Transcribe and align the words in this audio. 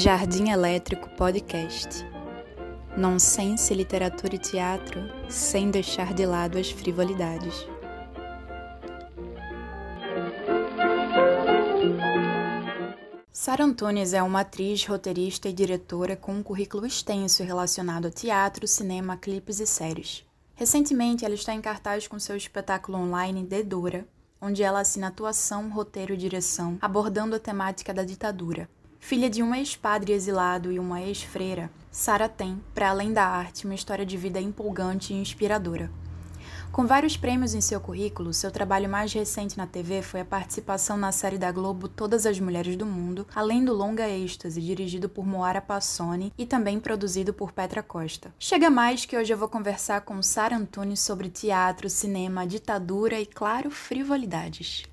Jardim 0.00 0.50
Elétrico 0.50 1.08
Podcast. 1.16 2.06
Nonsense, 2.96 3.74
literatura 3.74 4.36
e 4.36 4.38
teatro, 4.38 5.00
sem 5.28 5.72
deixar 5.72 6.14
de 6.14 6.24
lado 6.24 6.56
as 6.56 6.70
frivolidades. 6.70 7.66
Sara 13.32 13.64
Antunes 13.64 14.12
é 14.12 14.22
uma 14.22 14.42
atriz, 14.42 14.86
roteirista 14.86 15.48
e 15.48 15.52
diretora 15.52 16.14
com 16.14 16.32
um 16.32 16.44
currículo 16.44 16.86
extenso 16.86 17.42
relacionado 17.42 18.06
a 18.06 18.10
teatro, 18.12 18.68
cinema, 18.68 19.16
clipes 19.16 19.58
e 19.58 19.66
séries. 19.66 20.24
Recentemente, 20.54 21.24
ela 21.24 21.34
está 21.34 21.52
em 21.52 21.60
cartaz 21.60 22.06
com 22.06 22.20
seu 22.20 22.36
espetáculo 22.36 22.98
online 22.98 23.42
Dedora, 23.42 24.06
onde 24.40 24.62
ela 24.62 24.78
assina 24.78 25.08
atuação, 25.08 25.68
roteiro 25.68 26.14
e 26.14 26.16
direção, 26.16 26.78
abordando 26.80 27.34
a 27.34 27.40
temática 27.40 27.92
da 27.92 28.04
ditadura. 28.04 28.68
Filha 29.00 29.30
de 29.30 29.42
um 29.42 29.54
ex-padre 29.54 30.12
exilado 30.12 30.70
e 30.70 30.78
uma 30.78 31.00
ex-freira, 31.00 31.70
Sara 31.90 32.28
tem, 32.28 32.60
para 32.74 32.90
além 32.90 33.12
da 33.12 33.24
arte, 33.24 33.64
uma 33.64 33.74
história 33.74 34.04
de 34.04 34.16
vida 34.16 34.40
empolgante 34.40 35.14
e 35.14 35.16
inspiradora. 35.16 35.90
Com 36.70 36.86
vários 36.86 37.16
prêmios 37.16 37.54
em 37.54 37.60
seu 37.62 37.80
currículo, 37.80 38.34
seu 38.34 38.50
trabalho 38.50 38.88
mais 38.88 39.12
recente 39.12 39.56
na 39.56 39.66
TV 39.66 40.02
foi 40.02 40.20
a 40.20 40.24
participação 40.24 40.98
na 40.98 41.10
série 41.10 41.38
da 41.38 41.50
Globo 41.50 41.88
Todas 41.88 42.26
as 42.26 42.38
Mulheres 42.38 42.76
do 42.76 42.84
Mundo, 42.84 43.26
além 43.34 43.64
do 43.64 43.72
longa 43.72 44.06
êxtase 44.08 44.60
dirigido 44.60 45.08
por 45.08 45.26
Moara 45.26 45.62
Passoni 45.62 46.32
e 46.36 46.44
também 46.44 46.78
produzido 46.78 47.32
por 47.32 47.52
Petra 47.52 47.82
Costa. 47.82 48.34
Chega 48.38 48.68
mais 48.68 49.06
que 49.06 49.16
hoje 49.16 49.32
eu 49.32 49.38
vou 49.38 49.48
conversar 49.48 50.02
com 50.02 50.22
Sara 50.22 50.56
Antunes 50.56 51.00
sobre 51.00 51.30
teatro, 51.30 51.88
cinema, 51.88 52.46
ditadura 52.46 53.18
e, 53.18 53.24
claro, 53.24 53.70
frivolidades. 53.70 54.84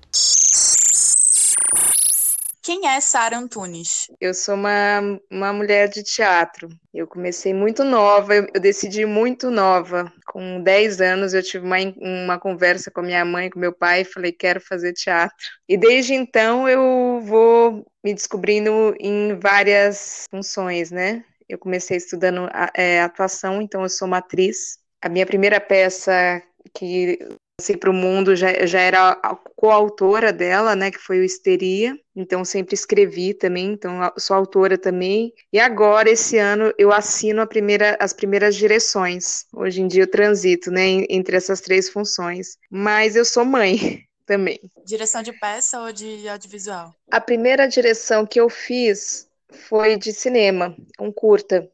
Quem 2.66 2.88
é 2.88 3.00
Sara 3.00 3.38
Antunes? 3.38 4.10
Eu 4.20 4.34
sou 4.34 4.56
uma, 4.56 5.20
uma 5.30 5.52
mulher 5.52 5.88
de 5.88 6.02
teatro. 6.02 6.68
Eu 6.92 7.06
comecei 7.06 7.54
muito 7.54 7.84
nova, 7.84 8.34
eu, 8.34 8.48
eu 8.52 8.60
decidi 8.60 9.06
muito 9.06 9.52
nova. 9.52 10.12
Com 10.26 10.60
10 10.60 11.00
anos, 11.00 11.32
eu 11.32 11.44
tive 11.44 11.64
uma, 11.64 11.76
uma 11.96 12.40
conversa 12.40 12.90
com 12.90 13.02
minha 13.02 13.24
mãe, 13.24 13.50
com 13.50 13.60
meu 13.60 13.72
pai, 13.72 14.00
e 14.00 14.04
falei: 14.04 14.32
quero 14.32 14.60
fazer 14.60 14.94
teatro. 14.94 15.36
E 15.68 15.76
desde 15.76 16.14
então, 16.14 16.68
eu 16.68 17.20
vou 17.22 17.86
me 18.02 18.12
descobrindo 18.12 18.96
em 18.98 19.38
várias 19.38 20.24
funções, 20.28 20.90
né? 20.90 21.24
Eu 21.48 21.58
comecei 21.58 21.98
estudando 21.98 22.50
é, 22.74 23.00
atuação, 23.00 23.62
então 23.62 23.84
eu 23.84 23.88
sou 23.88 24.08
uma 24.08 24.18
atriz. 24.18 24.80
A 25.00 25.08
minha 25.08 25.24
primeira 25.24 25.60
peça 25.60 26.42
que 26.74 27.16
lancei 27.58 27.76
para 27.76 27.88
o 27.88 27.94
mundo 27.94 28.36
já, 28.36 28.66
já 28.66 28.80
era 28.80 29.12
a 29.22 29.34
coautora 29.34 30.30
dela, 30.30 30.76
né, 30.76 30.90
que 30.90 30.98
foi 30.98 31.20
o 31.20 31.24
Histeria, 31.24 31.98
então 32.14 32.44
sempre 32.44 32.74
escrevi 32.74 33.32
também, 33.32 33.72
então 33.72 33.98
sou 34.18 34.36
autora 34.36 34.76
também, 34.76 35.32
e 35.50 35.58
agora, 35.58 36.10
esse 36.10 36.36
ano, 36.36 36.70
eu 36.76 36.92
assino 36.92 37.46
primeira, 37.46 37.96
as 37.98 38.12
primeiras 38.12 38.54
direções, 38.54 39.46
hoje 39.54 39.80
em 39.80 39.88
dia 39.88 40.02
eu 40.02 40.10
transito, 40.10 40.70
né, 40.70 41.06
entre 41.08 41.34
essas 41.34 41.62
três 41.62 41.88
funções, 41.88 42.58
mas 42.70 43.16
eu 43.16 43.24
sou 43.24 43.44
mãe 43.44 44.02
também. 44.26 44.60
Direção 44.84 45.22
de 45.22 45.32
peça 45.32 45.80
ou 45.80 45.90
de 45.92 46.28
audiovisual? 46.28 46.94
A 47.10 47.20
primeira 47.22 47.66
direção 47.66 48.26
que 48.26 48.38
eu 48.38 48.50
fiz 48.50 49.26
foi 49.50 49.96
de 49.96 50.12
cinema, 50.12 50.76
um 51.00 51.10
curta, 51.10 51.66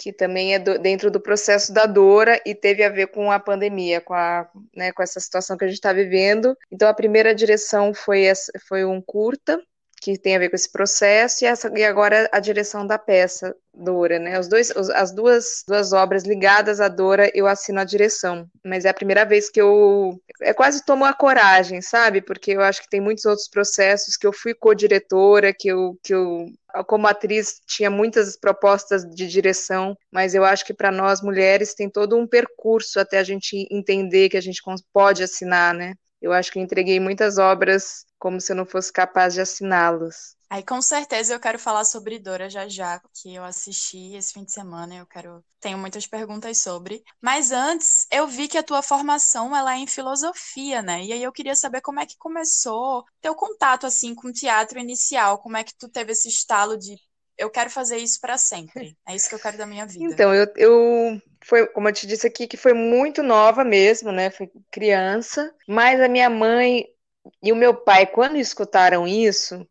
que 0.00 0.14
também 0.14 0.54
é 0.54 0.58
do, 0.58 0.78
dentro 0.78 1.10
do 1.10 1.20
processo 1.20 1.74
da 1.74 1.84
Dora 1.84 2.40
e 2.46 2.54
teve 2.54 2.82
a 2.82 2.88
ver 2.88 3.08
com 3.08 3.30
a 3.30 3.38
pandemia, 3.38 4.00
com, 4.00 4.14
a, 4.14 4.48
né, 4.74 4.90
com 4.92 5.02
essa 5.02 5.20
situação 5.20 5.58
que 5.58 5.64
a 5.64 5.68
gente 5.68 5.76
está 5.76 5.92
vivendo. 5.92 6.56
Então, 6.72 6.88
a 6.88 6.94
primeira 6.94 7.34
direção 7.34 7.92
foi, 7.92 8.22
essa, 8.22 8.50
foi 8.66 8.82
um 8.82 9.02
curta, 9.02 9.62
que 10.00 10.18
tem 10.18 10.34
a 10.34 10.38
ver 10.38 10.48
com 10.48 10.56
esse 10.56 10.70
processo, 10.70 11.44
e, 11.44 11.46
essa, 11.46 11.70
e 11.76 11.84
agora 11.84 12.28
a 12.32 12.40
direção 12.40 12.86
da 12.86 12.98
peça 12.98 13.54
Dora, 13.72 14.18
né? 14.18 14.38
Os 14.38 14.48
dois, 14.48 14.70
os, 14.70 14.90
as 14.90 15.12
duas, 15.12 15.62
duas 15.66 15.92
obras 15.92 16.24
ligadas 16.24 16.80
à 16.80 16.88
Dora, 16.88 17.30
eu 17.34 17.46
assino 17.46 17.80
a 17.80 17.84
direção. 17.84 18.48
Mas 18.64 18.84
é 18.84 18.88
a 18.88 18.94
primeira 18.94 19.24
vez 19.24 19.50
que 19.50 19.60
eu. 19.60 20.20
É 20.40 20.52
quase 20.52 20.84
tomo 20.84 21.04
a 21.04 21.12
coragem, 21.12 21.80
sabe? 21.80 22.20
Porque 22.20 22.52
eu 22.52 22.62
acho 22.62 22.82
que 22.82 22.88
tem 22.88 23.00
muitos 23.00 23.24
outros 23.26 23.48
processos 23.48 24.16
que 24.16 24.26
eu 24.26 24.32
fui 24.32 24.54
co-diretora, 24.54 25.54
que 25.56 25.68
eu, 25.68 25.98
que 26.02 26.14
eu 26.14 26.46
como 26.86 27.06
atriz 27.06 27.60
tinha 27.66 27.90
muitas 27.90 28.36
propostas 28.36 29.04
de 29.04 29.26
direção, 29.26 29.96
mas 30.10 30.34
eu 30.34 30.44
acho 30.44 30.64
que 30.64 30.74
para 30.74 30.90
nós 30.90 31.20
mulheres 31.20 31.74
tem 31.74 31.90
todo 31.90 32.16
um 32.16 32.26
percurso 32.26 33.00
até 33.00 33.18
a 33.18 33.24
gente 33.24 33.66
entender 33.70 34.28
que 34.28 34.36
a 34.36 34.40
gente 34.42 34.62
pode 34.92 35.22
assinar, 35.22 35.74
né? 35.74 35.94
Eu 36.20 36.32
acho 36.32 36.52
que 36.52 36.58
eu 36.58 36.62
entreguei 36.62 37.00
muitas 37.00 37.38
obras 37.38 38.04
como 38.18 38.40
se 38.40 38.52
eu 38.52 38.56
não 38.56 38.66
fosse 38.66 38.92
capaz 38.92 39.34
de 39.34 39.40
assiná-las. 39.40 40.36
Aí 40.50 40.64
com 40.64 40.82
certeza 40.82 41.32
eu 41.32 41.38
quero 41.38 41.60
falar 41.60 41.84
sobre 41.84 42.18
Dora 42.18 42.50
já 42.50 42.68
já, 42.68 43.00
que 43.14 43.32
eu 43.34 43.44
assisti 43.44 44.16
esse 44.16 44.32
fim 44.32 44.44
de 44.44 44.52
semana, 44.52 44.96
eu 44.96 45.06
quero 45.06 45.44
tenho 45.60 45.78
muitas 45.78 46.06
perguntas 46.08 46.58
sobre. 46.58 47.04
Mas 47.20 47.52
antes, 47.52 48.06
eu 48.10 48.26
vi 48.26 48.48
que 48.48 48.58
a 48.58 48.62
tua 48.62 48.82
formação 48.82 49.54
ela 49.56 49.74
é 49.74 49.78
em 49.78 49.86
filosofia, 49.86 50.82
né? 50.82 51.04
E 51.04 51.12
aí 51.12 51.22
eu 51.22 51.32
queria 51.32 51.54
saber 51.54 51.80
como 51.82 52.00
é 52.00 52.06
que 52.06 52.16
começou 52.18 53.04
teu 53.20 53.34
contato 53.34 53.86
assim 53.86 54.12
com 54.12 54.28
o 54.28 54.32
teatro 54.32 54.80
inicial, 54.80 55.38
como 55.38 55.56
é 55.56 55.62
que 55.62 55.74
tu 55.76 55.88
teve 55.88 56.12
esse 56.12 56.28
estalo 56.28 56.76
de 56.76 56.96
eu 57.40 57.50
quero 57.50 57.70
fazer 57.70 57.96
isso 57.96 58.20
para 58.20 58.36
sempre. 58.36 58.96
É 59.08 59.16
isso 59.16 59.28
que 59.28 59.34
eu 59.34 59.40
quero 59.40 59.56
da 59.56 59.66
minha 59.66 59.86
vida. 59.86 60.04
Então, 60.04 60.34
eu, 60.34 60.46
eu 60.56 61.20
foi, 61.42 61.66
como 61.68 61.88
eu 61.88 61.92
te 61.92 62.06
disse 62.06 62.26
aqui, 62.26 62.46
que 62.46 62.56
foi 62.56 62.74
muito 62.74 63.22
nova 63.22 63.64
mesmo, 63.64 64.12
né? 64.12 64.30
Fui 64.30 64.50
criança, 64.70 65.52
mas 65.66 66.00
a 66.00 66.08
minha 66.08 66.28
mãe 66.28 66.86
e 67.42 67.50
o 67.50 67.56
meu 67.56 67.74
pai, 67.74 68.06
quando 68.06 68.36
escutaram 68.36 69.06
isso, 69.06 69.66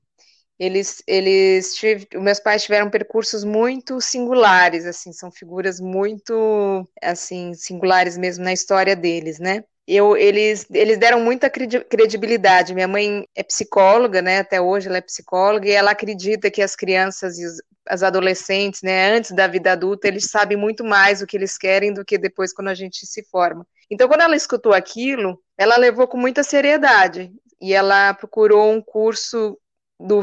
eles, 0.57 1.01
eles 1.07 1.75
tive, 1.75 2.07
meus 2.15 2.39
pais 2.39 2.63
tiveram 2.63 2.89
percursos 2.89 3.43
muito 3.43 4.01
singulares, 4.01 4.85
assim, 4.85 5.13
são 5.13 5.31
figuras 5.31 5.79
muito, 5.79 6.87
assim, 7.01 7.53
singulares 7.53 8.17
mesmo 8.17 8.43
na 8.43 8.51
história 8.51 8.95
deles, 8.95 9.39
né? 9.39 9.63
Eu, 9.95 10.15
eles, 10.15 10.67
eles 10.71 10.99
deram 10.99 11.19
muita 11.19 11.49
credibilidade. 11.49 12.75
Minha 12.75 12.87
mãe 12.87 13.27
é 13.35 13.41
psicóloga, 13.41 14.21
né? 14.21 14.39
Até 14.39 14.61
hoje 14.61 14.87
ela 14.87 14.97
é 14.97 15.01
psicóloga 15.01 15.67
e 15.67 15.71
ela 15.71 15.91
acredita 15.91 16.51
que 16.51 16.61
as 16.61 16.75
crianças 16.75 17.39
e 17.39 17.45
os, 17.45 17.61
as 17.87 18.03
adolescentes, 18.03 18.83
né? 18.83 19.15
Antes 19.15 19.31
da 19.31 19.47
vida 19.47 19.71
adulta, 19.71 20.07
eles 20.07 20.29
sabem 20.29 20.55
muito 20.55 20.83
mais 20.83 21.21
o 21.21 21.25
que 21.25 21.35
eles 21.35 21.57
querem 21.57 21.91
do 21.91 22.05
que 22.05 22.19
depois 22.19 22.53
quando 22.53 22.67
a 22.67 22.75
gente 22.75 23.05
se 23.07 23.23
forma. 23.23 23.65
Então, 23.89 24.07
quando 24.07 24.21
ela 24.21 24.35
escutou 24.35 24.73
aquilo, 24.73 25.41
ela 25.57 25.75
levou 25.75 26.07
com 26.07 26.17
muita 26.17 26.43
seriedade 26.43 27.31
e 27.59 27.73
ela 27.73 28.13
procurou 28.13 28.71
um 28.71 28.81
curso 28.81 29.57
do, 29.99 30.21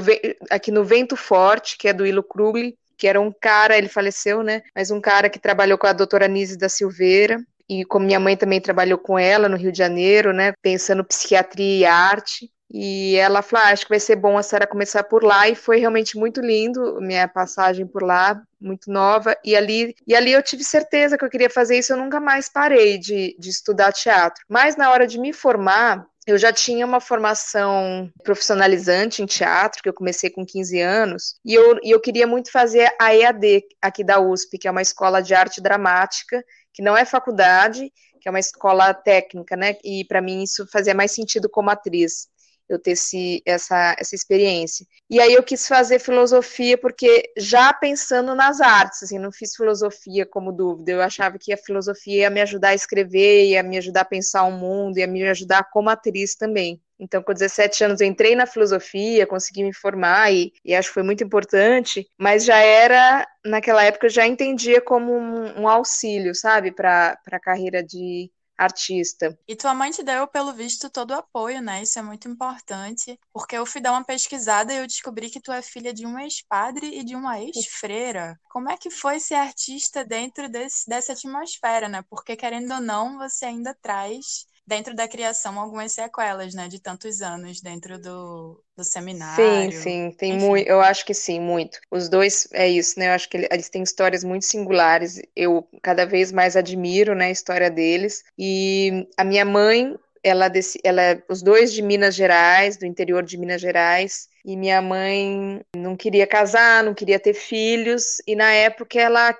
aqui 0.48 0.70
no 0.70 0.84
Vento 0.84 1.16
Forte, 1.16 1.76
que 1.76 1.88
é 1.88 1.92
do 1.92 2.06
Ilo 2.06 2.22
Krugli, 2.22 2.78
que 2.96 3.08
era 3.08 3.20
um 3.20 3.32
cara, 3.32 3.76
ele 3.76 3.88
faleceu, 3.88 4.42
né? 4.42 4.62
Mas 4.74 4.92
um 4.92 5.00
cara 5.00 5.28
que 5.28 5.40
trabalhou 5.40 5.76
com 5.76 5.88
a 5.88 5.92
doutora 5.92 6.28
Nise 6.28 6.56
da 6.56 6.68
Silveira, 6.68 7.38
e 7.68 7.84
como 7.84 8.06
minha 8.06 8.20
mãe 8.20 8.36
também 8.36 8.60
trabalhou 8.60 8.98
com 8.98 9.18
ela 9.18 9.48
no 9.48 9.56
Rio 9.56 9.72
de 9.72 9.78
Janeiro, 9.78 10.32
né, 10.32 10.52
pensando 10.62 11.04
psiquiatria 11.04 11.78
e 11.78 11.84
arte, 11.84 12.50
e 12.70 13.14
ela 13.16 13.42
falou, 13.42 13.64
ah, 13.64 13.70
acho 13.70 13.84
que 13.84 13.90
vai 13.90 14.00
ser 14.00 14.16
bom 14.16 14.36
a 14.36 14.42
Sara 14.42 14.66
começar 14.66 15.04
por 15.04 15.22
lá, 15.22 15.48
e 15.48 15.54
foi 15.54 15.78
realmente 15.78 16.18
muito 16.18 16.40
lindo 16.40 16.98
minha 17.00 17.28
passagem 17.28 17.86
por 17.86 18.02
lá, 18.02 18.40
muito 18.60 18.90
nova, 18.90 19.36
e 19.44 19.54
ali, 19.54 19.94
e 20.06 20.14
ali 20.14 20.32
eu 20.32 20.42
tive 20.42 20.64
certeza 20.64 21.16
que 21.16 21.24
eu 21.24 21.30
queria 21.30 21.50
fazer 21.50 21.78
isso, 21.78 21.92
eu 21.92 21.96
nunca 21.96 22.18
mais 22.18 22.48
parei 22.48 22.98
de, 22.98 23.36
de 23.38 23.50
estudar 23.50 23.92
teatro. 23.92 24.44
Mas 24.48 24.76
na 24.76 24.90
hora 24.90 25.06
de 25.06 25.18
me 25.18 25.32
formar, 25.32 26.04
eu 26.26 26.36
já 26.36 26.52
tinha 26.52 26.84
uma 26.84 27.00
formação 27.00 28.10
profissionalizante 28.24 29.22
em 29.22 29.26
teatro, 29.26 29.80
que 29.80 29.88
eu 29.88 29.94
comecei 29.94 30.28
com 30.28 30.44
15 30.44 30.80
anos, 30.80 31.36
e 31.44 31.54
eu, 31.54 31.78
e 31.84 31.92
eu 31.92 32.00
queria 32.00 32.26
muito 32.26 32.50
fazer 32.50 32.90
a 33.00 33.14
EAD 33.14 33.62
aqui 33.80 34.02
da 34.02 34.18
USP, 34.18 34.58
que 34.58 34.66
é 34.66 34.70
uma 34.70 34.82
escola 34.82 35.22
de 35.22 35.34
arte 35.34 35.60
dramática, 35.60 36.42
que 36.76 36.82
não 36.82 36.94
é 36.94 37.06
faculdade, 37.06 37.90
que 38.20 38.28
é 38.28 38.30
uma 38.30 38.38
escola 38.38 38.92
técnica, 38.92 39.56
né? 39.56 39.76
E 39.82 40.04
para 40.04 40.20
mim 40.20 40.42
isso 40.42 40.66
fazia 40.70 40.94
mais 40.94 41.10
sentido 41.10 41.48
como 41.48 41.70
atriz, 41.70 42.28
eu 42.68 42.78
ter 42.78 42.90
esse, 42.90 43.42
essa, 43.46 43.96
essa 43.98 44.14
experiência. 44.14 44.86
E 45.08 45.18
aí 45.18 45.32
eu 45.32 45.42
quis 45.42 45.66
fazer 45.66 45.98
filosofia 45.98 46.76
porque 46.76 47.32
já 47.38 47.72
pensando 47.72 48.34
nas 48.34 48.60
artes, 48.60 49.04
assim, 49.04 49.18
não 49.18 49.32
fiz 49.32 49.56
filosofia 49.56 50.26
como 50.26 50.52
dúvida, 50.52 50.92
eu 50.92 51.00
achava 51.00 51.38
que 51.38 51.50
a 51.50 51.56
filosofia 51.56 52.22
ia 52.22 52.30
me 52.30 52.42
ajudar 52.42 52.68
a 52.70 52.74
escrever, 52.74 53.46
ia 53.46 53.62
me 53.62 53.78
ajudar 53.78 54.02
a 54.02 54.04
pensar 54.04 54.42
o 54.42 54.52
mundo, 54.52 54.98
ia 54.98 55.06
me 55.06 55.26
ajudar 55.26 55.70
como 55.70 55.88
atriz 55.88 56.34
também. 56.36 56.78
Então, 56.98 57.22
com 57.22 57.32
17 57.32 57.84
anos, 57.84 58.00
eu 58.00 58.06
entrei 58.06 58.34
na 58.34 58.46
filosofia, 58.46 59.26
consegui 59.26 59.62
me 59.62 59.72
formar 59.72 60.32
e, 60.32 60.52
e 60.64 60.74
acho 60.74 60.88
que 60.88 60.94
foi 60.94 61.02
muito 61.02 61.22
importante, 61.22 62.08
mas 62.18 62.44
já 62.44 62.58
era, 62.58 63.26
naquela 63.44 63.84
época, 63.84 64.06
eu 64.06 64.10
já 64.10 64.26
entendia 64.26 64.80
como 64.80 65.12
um, 65.12 65.62
um 65.62 65.68
auxílio, 65.68 66.34
sabe, 66.34 66.72
para 66.72 67.18
a 67.30 67.40
carreira 67.40 67.82
de 67.82 68.30
artista. 68.56 69.38
E 69.46 69.54
tua 69.54 69.74
mãe 69.74 69.90
te 69.90 70.02
deu, 70.02 70.26
pelo 70.26 70.52
visto, 70.52 70.88
todo 70.88 71.10
o 71.10 71.14
apoio, 71.14 71.60
né? 71.60 71.82
Isso 71.82 71.98
é 71.98 72.02
muito 72.02 72.28
importante, 72.28 73.18
porque 73.32 73.56
eu 73.56 73.66
fui 73.66 73.80
dar 73.80 73.92
uma 73.92 74.04
pesquisada 74.04 74.72
e 74.72 74.78
eu 74.78 74.86
descobri 74.86 75.28
que 75.28 75.40
tu 75.40 75.52
é 75.52 75.60
filha 75.60 75.92
de 75.92 76.06
um 76.06 76.18
ex-padre 76.18 76.98
e 76.98 77.04
de 77.04 77.14
uma 77.14 77.40
ex-freira. 77.40 78.38
Como 78.48 78.70
é 78.70 78.76
que 78.76 78.90
foi 78.90 79.20
ser 79.20 79.34
artista 79.34 80.04
dentro 80.04 80.48
desse, 80.48 80.88
dessa 80.88 81.12
atmosfera, 81.12 81.88
né? 81.88 82.02
Porque, 82.08 82.36
querendo 82.36 82.72
ou 82.72 82.80
não, 82.80 83.18
você 83.18 83.44
ainda 83.44 83.76
traz 83.82 84.46
dentro 84.66 84.94
da 84.94 85.06
criação 85.06 85.58
algumas 85.58 85.92
sequelas, 85.92 86.52
né, 86.54 86.66
de 86.66 86.80
tantos 86.80 87.22
anos 87.22 87.60
dentro 87.60 87.98
do, 87.98 88.62
do 88.76 88.82
seminário. 88.84 89.70
Sim, 89.70 89.80
sim, 89.80 90.10
tem 90.18 90.38
muito, 90.38 90.68
eu 90.68 90.80
acho 90.80 91.04
que 91.04 91.14
sim, 91.14 91.38
muito. 91.38 91.78
Os 91.90 92.08
dois 92.08 92.48
é 92.52 92.68
isso, 92.68 92.98
né? 92.98 93.08
Eu 93.08 93.12
acho 93.12 93.28
que 93.28 93.48
eles 93.50 93.68
têm 93.68 93.82
histórias 93.82 94.24
muito 94.24 94.44
singulares. 94.44 95.20
Eu 95.36 95.68
cada 95.82 96.04
vez 96.04 96.32
mais 96.32 96.56
admiro, 96.56 97.14
né, 97.14 97.26
a 97.26 97.30
história 97.30 97.70
deles. 97.70 98.24
E 98.36 99.06
a 99.16 99.22
minha 99.22 99.44
mãe, 99.44 99.96
ela, 100.22 100.50
ela, 100.82 101.22
os 101.28 101.42
dois 101.42 101.72
de 101.72 101.82
Minas 101.82 102.16
Gerais, 102.16 102.76
do 102.76 102.84
interior 102.84 103.22
de 103.22 103.38
Minas 103.38 103.60
Gerais, 103.60 104.28
e 104.44 104.56
minha 104.56 104.82
mãe 104.82 105.60
não 105.76 105.96
queria 105.96 106.26
casar, 106.26 106.82
não 106.82 106.94
queria 106.94 107.20
ter 107.20 107.34
filhos, 107.34 108.20
e 108.26 108.34
na 108.34 108.52
época 108.52 109.00
ela 109.00 109.36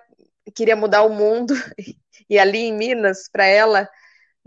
queria 0.55 0.77
mudar 0.77 1.03
o 1.03 1.13
mundo, 1.13 1.55
e 2.31 2.39
ali 2.39 2.59
em 2.59 2.73
Minas, 2.73 3.29
para 3.33 3.47
ela, 3.47 3.89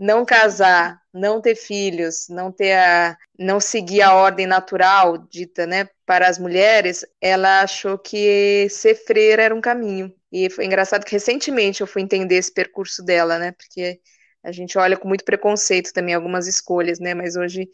não 0.00 0.24
casar, 0.24 0.98
não 1.12 1.42
ter 1.42 1.54
filhos, 1.54 2.26
não 2.30 2.50
ter 2.50 2.72
a, 2.72 3.16
não 3.38 3.60
seguir 3.60 4.00
a 4.00 4.14
ordem 4.14 4.46
natural 4.46 5.18
dita, 5.18 5.66
né, 5.66 5.88
para 6.06 6.26
as 6.26 6.38
mulheres, 6.38 7.04
ela 7.20 7.60
achou 7.62 7.98
que 7.98 8.66
ser 8.70 8.94
freira 8.94 9.42
era 9.42 9.54
um 9.54 9.60
caminho. 9.60 10.12
E 10.32 10.48
foi 10.48 10.64
engraçado 10.64 11.04
que 11.04 11.12
recentemente 11.12 11.82
eu 11.82 11.86
fui 11.86 12.00
entender 12.02 12.36
esse 12.36 12.52
percurso 12.52 13.04
dela, 13.04 13.38
né, 13.38 13.52
porque 13.52 14.00
a 14.42 14.50
gente 14.50 14.78
olha 14.78 14.96
com 14.96 15.06
muito 15.06 15.24
preconceito 15.24 15.92
também 15.92 16.14
algumas 16.14 16.46
escolhas, 16.46 16.98
né, 16.98 17.12
mas 17.12 17.36
hoje 17.36 17.68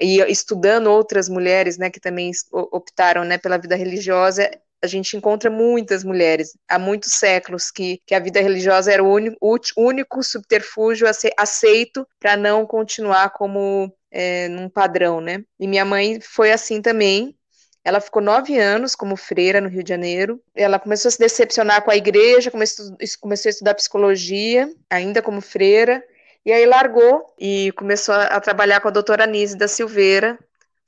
e 0.00 0.18
estudando 0.30 0.88
outras 0.88 1.28
mulheres, 1.28 1.78
né, 1.78 1.90
que 1.90 1.98
também 1.98 2.30
optaram, 2.52 3.24
né, 3.24 3.38
pela 3.38 3.56
vida 3.58 3.74
religiosa, 3.74 4.50
a 4.82 4.86
gente 4.86 5.16
encontra 5.16 5.50
muitas 5.50 6.02
mulheres, 6.02 6.56
há 6.68 6.78
muitos 6.78 7.12
séculos, 7.14 7.70
que, 7.70 8.00
que 8.06 8.14
a 8.14 8.20
vida 8.20 8.40
religiosa 8.40 8.92
era 8.92 9.02
o 9.02 9.12
único, 9.12 9.36
único 9.76 10.22
subterfúgio 10.22 11.06
aceito 11.36 12.06
para 12.18 12.36
não 12.36 12.66
continuar 12.66 13.30
como 13.30 13.92
é, 14.10 14.48
num 14.48 14.68
padrão, 14.68 15.20
né? 15.20 15.42
E 15.58 15.66
minha 15.66 15.84
mãe 15.84 16.20
foi 16.20 16.50
assim 16.50 16.80
também. 16.80 17.36
Ela 17.84 18.00
ficou 18.00 18.20
nove 18.20 18.58
anos 18.58 18.94
como 18.94 19.16
freira 19.16 19.60
no 19.60 19.68
Rio 19.68 19.82
de 19.82 19.88
Janeiro. 19.88 20.42
Ela 20.54 20.78
começou 20.78 21.08
a 21.08 21.12
se 21.12 21.18
decepcionar 21.18 21.82
com 21.82 21.90
a 21.90 21.96
igreja, 21.96 22.50
começou, 22.50 22.86
começou 23.20 23.48
a 23.48 23.50
estudar 23.50 23.74
psicologia, 23.74 24.70
ainda 24.88 25.22
como 25.22 25.40
freira. 25.40 26.02
E 26.44 26.52
aí 26.52 26.64
largou 26.66 27.26
e 27.38 27.72
começou 27.72 28.14
a, 28.14 28.40
trabalhar 28.40 28.80
com 28.80 28.88
a 28.88 28.90
doutora 28.90 29.24
Anise 29.24 29.56
da 29.56 29.68
Silveira, 29.68 30.38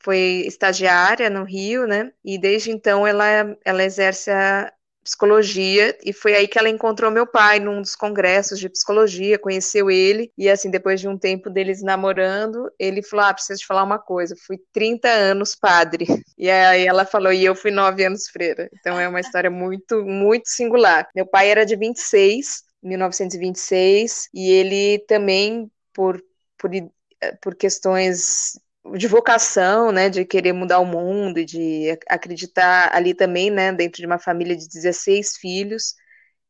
foi 0.03 0.45
estagiária 0.47 1.31
no 1.31 1.45
Rio, 1.45 1.87
né? 1.87 2.13
E 2.25 2.39
desde 2.39 2.71
então 2.71 3.07
ela, 3.07 3.57
ela 3.65 3.85
exerce 3.85 4.31
a 4.31 4.73
psicologia 5.05 5.97
e 6.05 6.13
foi 6.13 6.35
aí 6.35 6.47
que 6.47 6.59
ela 6.59 6.69
encontrou 6.69 7.11
meu 7.11 7.27
pai 7.27 7.59
num 7.59 7.81
dos 7.81 7.97
congressos 7.97 8.59
de 8.59 8.69
psicologia, 8.69 9.39
conheceu 9.39 9.91
ele 9.91 10.31
e 10.39 10.49
assim 10.49 10.71
depois 10.71 11.01
de 11.01 11.09
um 11.09 11.19
tempo 11.19 11.51
deles 11.51 11.83
namorando, 11.83 12.71
ele 12.79 13.03
falou: 13.03 13.25
"Ah, 13.27 13.35
preciso 13.35 13.61
te 13.61 13.67
falar 13.67 13.83
uma 13.83 13.99
coisa, 13.99 14.37
fui 14.47 14.59
30 14.73 15.09
anos 15.09 15.55
padre". 15.55 16.07
E 16.39 16.49
aí 16.51 16.87
ela 16.87 17.05
falou: 17.05 17.33
"E 17.33 17.45
eu 17.45 17.55
fui 17.55 17.71
9 17.71 18.05
anos 18.05 18.29
freira". 18.29 18.69
Então 18.81 18.99
é 18.99 19.09
uma 19.09 19.21
história 19.21 19.51
muito 19.51 20.05
muito 20.05 20.49
singular. 20.49 21.09
Meu 21.15 21.27
pai 21.27 21.51
era 21.51 21.65
de 21.67 21.77
26, 21.77 22.63
1926, 22.83 24.29
e 24.35 24.51
ele 24.51 25.01
também 25.07 25.71
por 25.93 26.23
por 26.59 26.71
por 27.41 27.55
questões 27.55 28.59
de 28.97 29.07
vocação, 29.07 29.93
né, 29.93 30.09
de 30.11 30.25
querer 30.25 30.53
mudar 30.53 30.81
o 30.81 30.87
mundo 30.87 31.39
e 31.39 31.45
de 31.45 31.99
acreditar 32.09 32.95
ali 32.95 33.15
também, 33.15 33.51
né, 33.51 33.73
dentro 33.73 33.99
de 34.01 34.07
uma 34.07 34.19
família 34.19 34.57
de 34.57 34.69
16 34.69 35.37
filhos, 35.37 35.95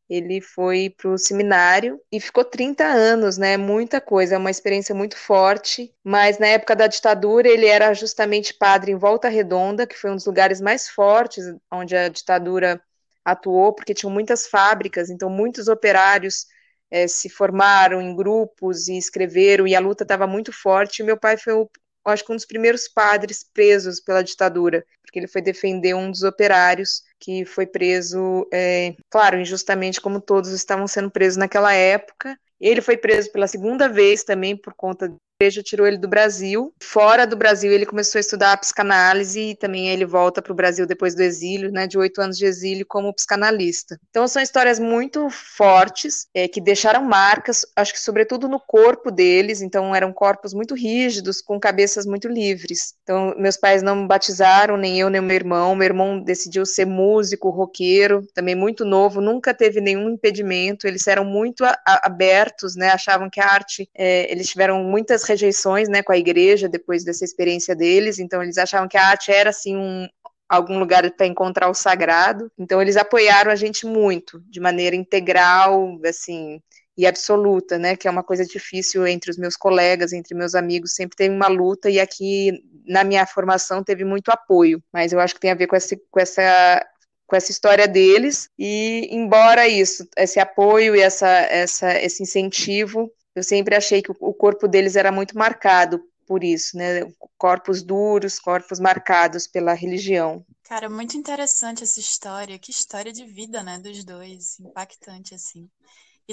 ele 0.08 0.40
foi 0.40 0.90
para 0.90 1.10
o 1.10 1.18
seminário 1.18 2.00
e 2.12 2.20
ficou 2.20 2.44
30 2.44 2.84
anos, 2.84 3.38
né, 3.38 3.56
muita 3.56 4.00
coisa, 4.00 4.34
é 4.34 4.38
uma 4.38 4.50
experiência 4.50 4.94
muito 4.94 5.16
forte, 5.16 5.94
mas 6.04 6.38
na 6.38 6.48
época 6.48 6.76
da 6.76 6.86
ditadura 6.86 7.48
ele 7.48 7.66
era 7.66 7.94
justamente 7.94 8.54
padre 8.54 8.92
em 8.92 8.96
Volta 8.98 9.28
Redonda, 9.28 9.86
que 9.86 9.96
foi 9.96 10.10
um 10.10 10.16
dos 10.16 10.26
lugares 10.26 10.60
mais 10.60 10.88
fortes 10.88 11.44
onde 11.70 11.96
a 11.96 12.08
ditadura 12.08 12.82
atuou, 13.24 13.74
porque 13.74 13.94
tinham 13.94 14.12
muitas 14.12 14.46
fábricas, 14.46 15.10
então 15.10 15.30
muitos 15.30 15.68
operários 15.68 16.46
é, 16.90 17.08
se 17.08 17.28
formaram 17.30 18.00
em 18.02 18.14
grupos 18.14 18.88
e 18.88 18.98
escreveram, 18.98 19.66
e 19.66 19.74
a 19.74 19.80
luta 19.80 20.04
estava 20.04 20.26
muito 20.26 20.52
forte, 20.52 21.00
e 21.00 21.04
meu 21.04 21.16
pai 21.16 21.36
foi 21.36 21.54
o 21.54 21.70
acho 22.10 22.24
que 22.24 22.32
um 22.32 22.36
dos 22.36 22.44
primeiros 22.44 22.88
padres 22.88 23.44
presos 23.44 24.00
pela 24.00 24.22
ditadura, 24.22 24.84
porque 25.02 25.18
ele 25.18 25.28
foi 25.28 25.42
defender 25.42 25.94
um 25.94 26.10
dos 26.10 26.22
operários 26.22 27.02
que 27.20 27.44
foi 27.44 27.66
preso, 27.66 28.48
é, 28.52 28.94
claro, 29.10 29.38
injustamente, 29.38 30.00
como 30.00 30.20
todos 30.20 30.50
estavam 30.50 30.86
sendo 30.88 31.10
presos 31.10 31.36
naquela 31.36 31.72
época. 31.72 32.38
Ele 32.60 32.80
foi 32.80 32.96
preso 32.96 33.30
pela 33.30 33.46
segunda 33.46 33.88
vez 33.88 34.24
também 34.24 34.56
por 34.56 34.74
conta 34.74 35.14
igreja 35.42 35.62
tirou 35.62 35.86
ele 35.86 35.98
do 35.98 36.08
Brasil. 36.08 36.72
Fora 36.80 37.26
do 37.26 37.36
Brasil, 37.36 37.72
ele 37.72 37.84
começou 37.84 38.18
a 38.18 38.20
estudar 38.20 38.52
a 38.52 38.56
psicanálise 38.56 39.40
e 39.40 39.54
também 39.56 39.88
ele 39.88 40.04
volta 40.04 40.40
para 40.40 40.52
o 40.52 40.56
Brasil 40.56 40.86
depois 40.86 41.14
do 41.14 41.22
exílio, 41.22 41.72
né, 41.72 41.86
de 41.86 41.98
oito 41.98 42.20
anos 42.20 42.38
de 42.38 42.46
exílio 42.46 42.86
como 42.86 43.12
psicanalista. 43.12 43.98
Então 44.10 44.28
são 44.28 44.40
histórias 44.40 44.78
muito 44.78 45.28
fortes 45.30 46.28
é, 46.32 46.46
que 46.46 46.60
deixaram 46.60 47.04
marcas, 47.04 47.66
acho 47.74 47.92
que 47.92 48.00
sobretudo 48.00 48.48
no 48.48 48.60
corpo 48.60 49.10
deles. 49.10 49.60
Então 49.60 49.94
eram 49.94 50.12
corpos 50.12 50.54
muito 50.54 50.74
rígidos, 50.74 51.40
com 51.40 51.58
cabeças 51.58 52.06
muito 52.06 52.28
livres. 52.28 52.94
Então 53.02 53.34
meus 53.36 53.56
pais 53.56 53.82
não 53.82 53.96
me 53.96 54.06
batizaram, 54.06 54.76
nem 54.76 55.00
eu 55.00 55.10
nem 55.10 55.20
meu 55.20 55.34
irmão. 55.34 55.74
Meu 55.74 55.86
irmão 55.86 56.20
decidiu 56.20 56.64
ser 56.64 56.86
músico, 56.86 57.50
roqueiro, 57.50 58.26
também 58.34 58.54
muito 58.54 58.84
novo, 58.84 59.20
nunca 59.20 59.52
teve 59.52 59.80
nenhum 59.80 60.08
impedimento. 60.10 60.86
Eles 60.86 61.06
eram 61.06 61.24
muito 61.24 61.64
abertos, 61.84 62.76
né? 62.76 62.90
Achavam 62.90 63.28
que 63.28 63.40
a 63.40 63.46
arte, 63.46 63.88
é, 63.94 64.30
eles 64.30 64.48
tiveram 64.48 64.84
muitas 64.84 65.24
rejeições, 65.32 65.88
né, 65.88 66.02
com 66.02 66.12
a 66.12 66.18
igreja 66.18 66.68
depois 66.68 67.04
dessa 67.04 67.24
experiência 67.24 67.74
deles, 67.74 68.18
então 68.18 68.42
eles 68.42 68.58
achavam 68.58 68.88
que 68.88 68.96
a 68.96 69.06
arte 69.06 69.30
era 69.32 69.50
assim 69.50 69.76
um 69.76 70.06
algum 70.48 70.78
lugar 70.78 71.10
para 71.12 71.26
encontrar 71.26 71.70
o 71.70 71.74
sagrado. 71.74 72.52
Então 72.58 72.80
eles 72.82 72.98
apoiaram 72.98 73.50
a 73.50 73.56
gente 73.56 73.86
muito, 73.86 74.38
de 74.50 74.60
maneira 74.60 74.94
integral, 74.94 75.98
assim, 76.04 76.60
e 76.94 77.06
absoluta, 77.06 77.78
né, 77.78 77.96
que 77.96 78.06
é 78.06 78.10
uma 78.10 78.22
coisa 78.22 78.44
difícil 78.44 79.06
entre 79.06 79.30
os 79.30 79.38
meus 79.38 79.56
colegas, 79.56 80.12
entre 80.12 80.34
meus 80.34 80.54
amigos, 80.54 80.94
sempre 80.94 81.16
teve 81.16 81.34
uma 81.34 81.48
luta 81.48 81.88
e 81.88 81.98
aqui 81.98 82.62
na 82.86 83.02
minha 83.02 83.24
formação 83.26 83.82
teve 83.82 84.04
muito 84.04 84.30
apoio, 84.30 84.82
mas 84.92 85.12
eu 85.12 85.20
acho 85.20 85.34
que 85.34 85.40
tem 85.40 85.50
a 85.50 85.54
ver 85.54 85.66
com 85.66 85.76
essa, 85.76 85.96
com 86.10 86.20
essa 86.20 86.86
com 87.26 87.36
essa 87.36 87.50
história 87.50 87.88
deles. 87.88 88.50
E 88.58 89.08
embora 89.10 89.66
isso, 89.66 90.06
esse 90.18 90.38
apoio 90.38 90.94
e 90.94 91.00
essa, 91.00 91.26
essa, 91.28 91.98
esse 91.98 92.22
incentivo 92.22 93.10
eu 93.34 93.42
sempre 93.42 93.74
achei 93.74 94.02
que 94.02 94.10
o 94.10 94.34
corpo 94.34 94.68
deles 94.68 94.96
era 94.96 95.10
muito 95.12 95.36
marcado 95.36 96.02
por 96.26 96.44
isso, 96.44 96.76
né? 96.76 97.00
Corpos 97.36 97.82
duros, 97.82 98.38
corpos 98.38 98.78
marcados 98.78 99.46
pela 99.46 99.74
religião. 99.74 100.44
Cara, 100.64 100.88
muito 100.88 101.16
interessante 101.16 101.82
essa 101.82 102.00
história. 102.00 102.58
Que 102.58 102.70
história 102.70 103.12
de 103.12 103.24
vida, 103.26 103.62
né, 103.62 103.78
dos 103.78 104.04
dois, 104.04 104.58
impactante 104.60 105.34
assim. 105.34 105.68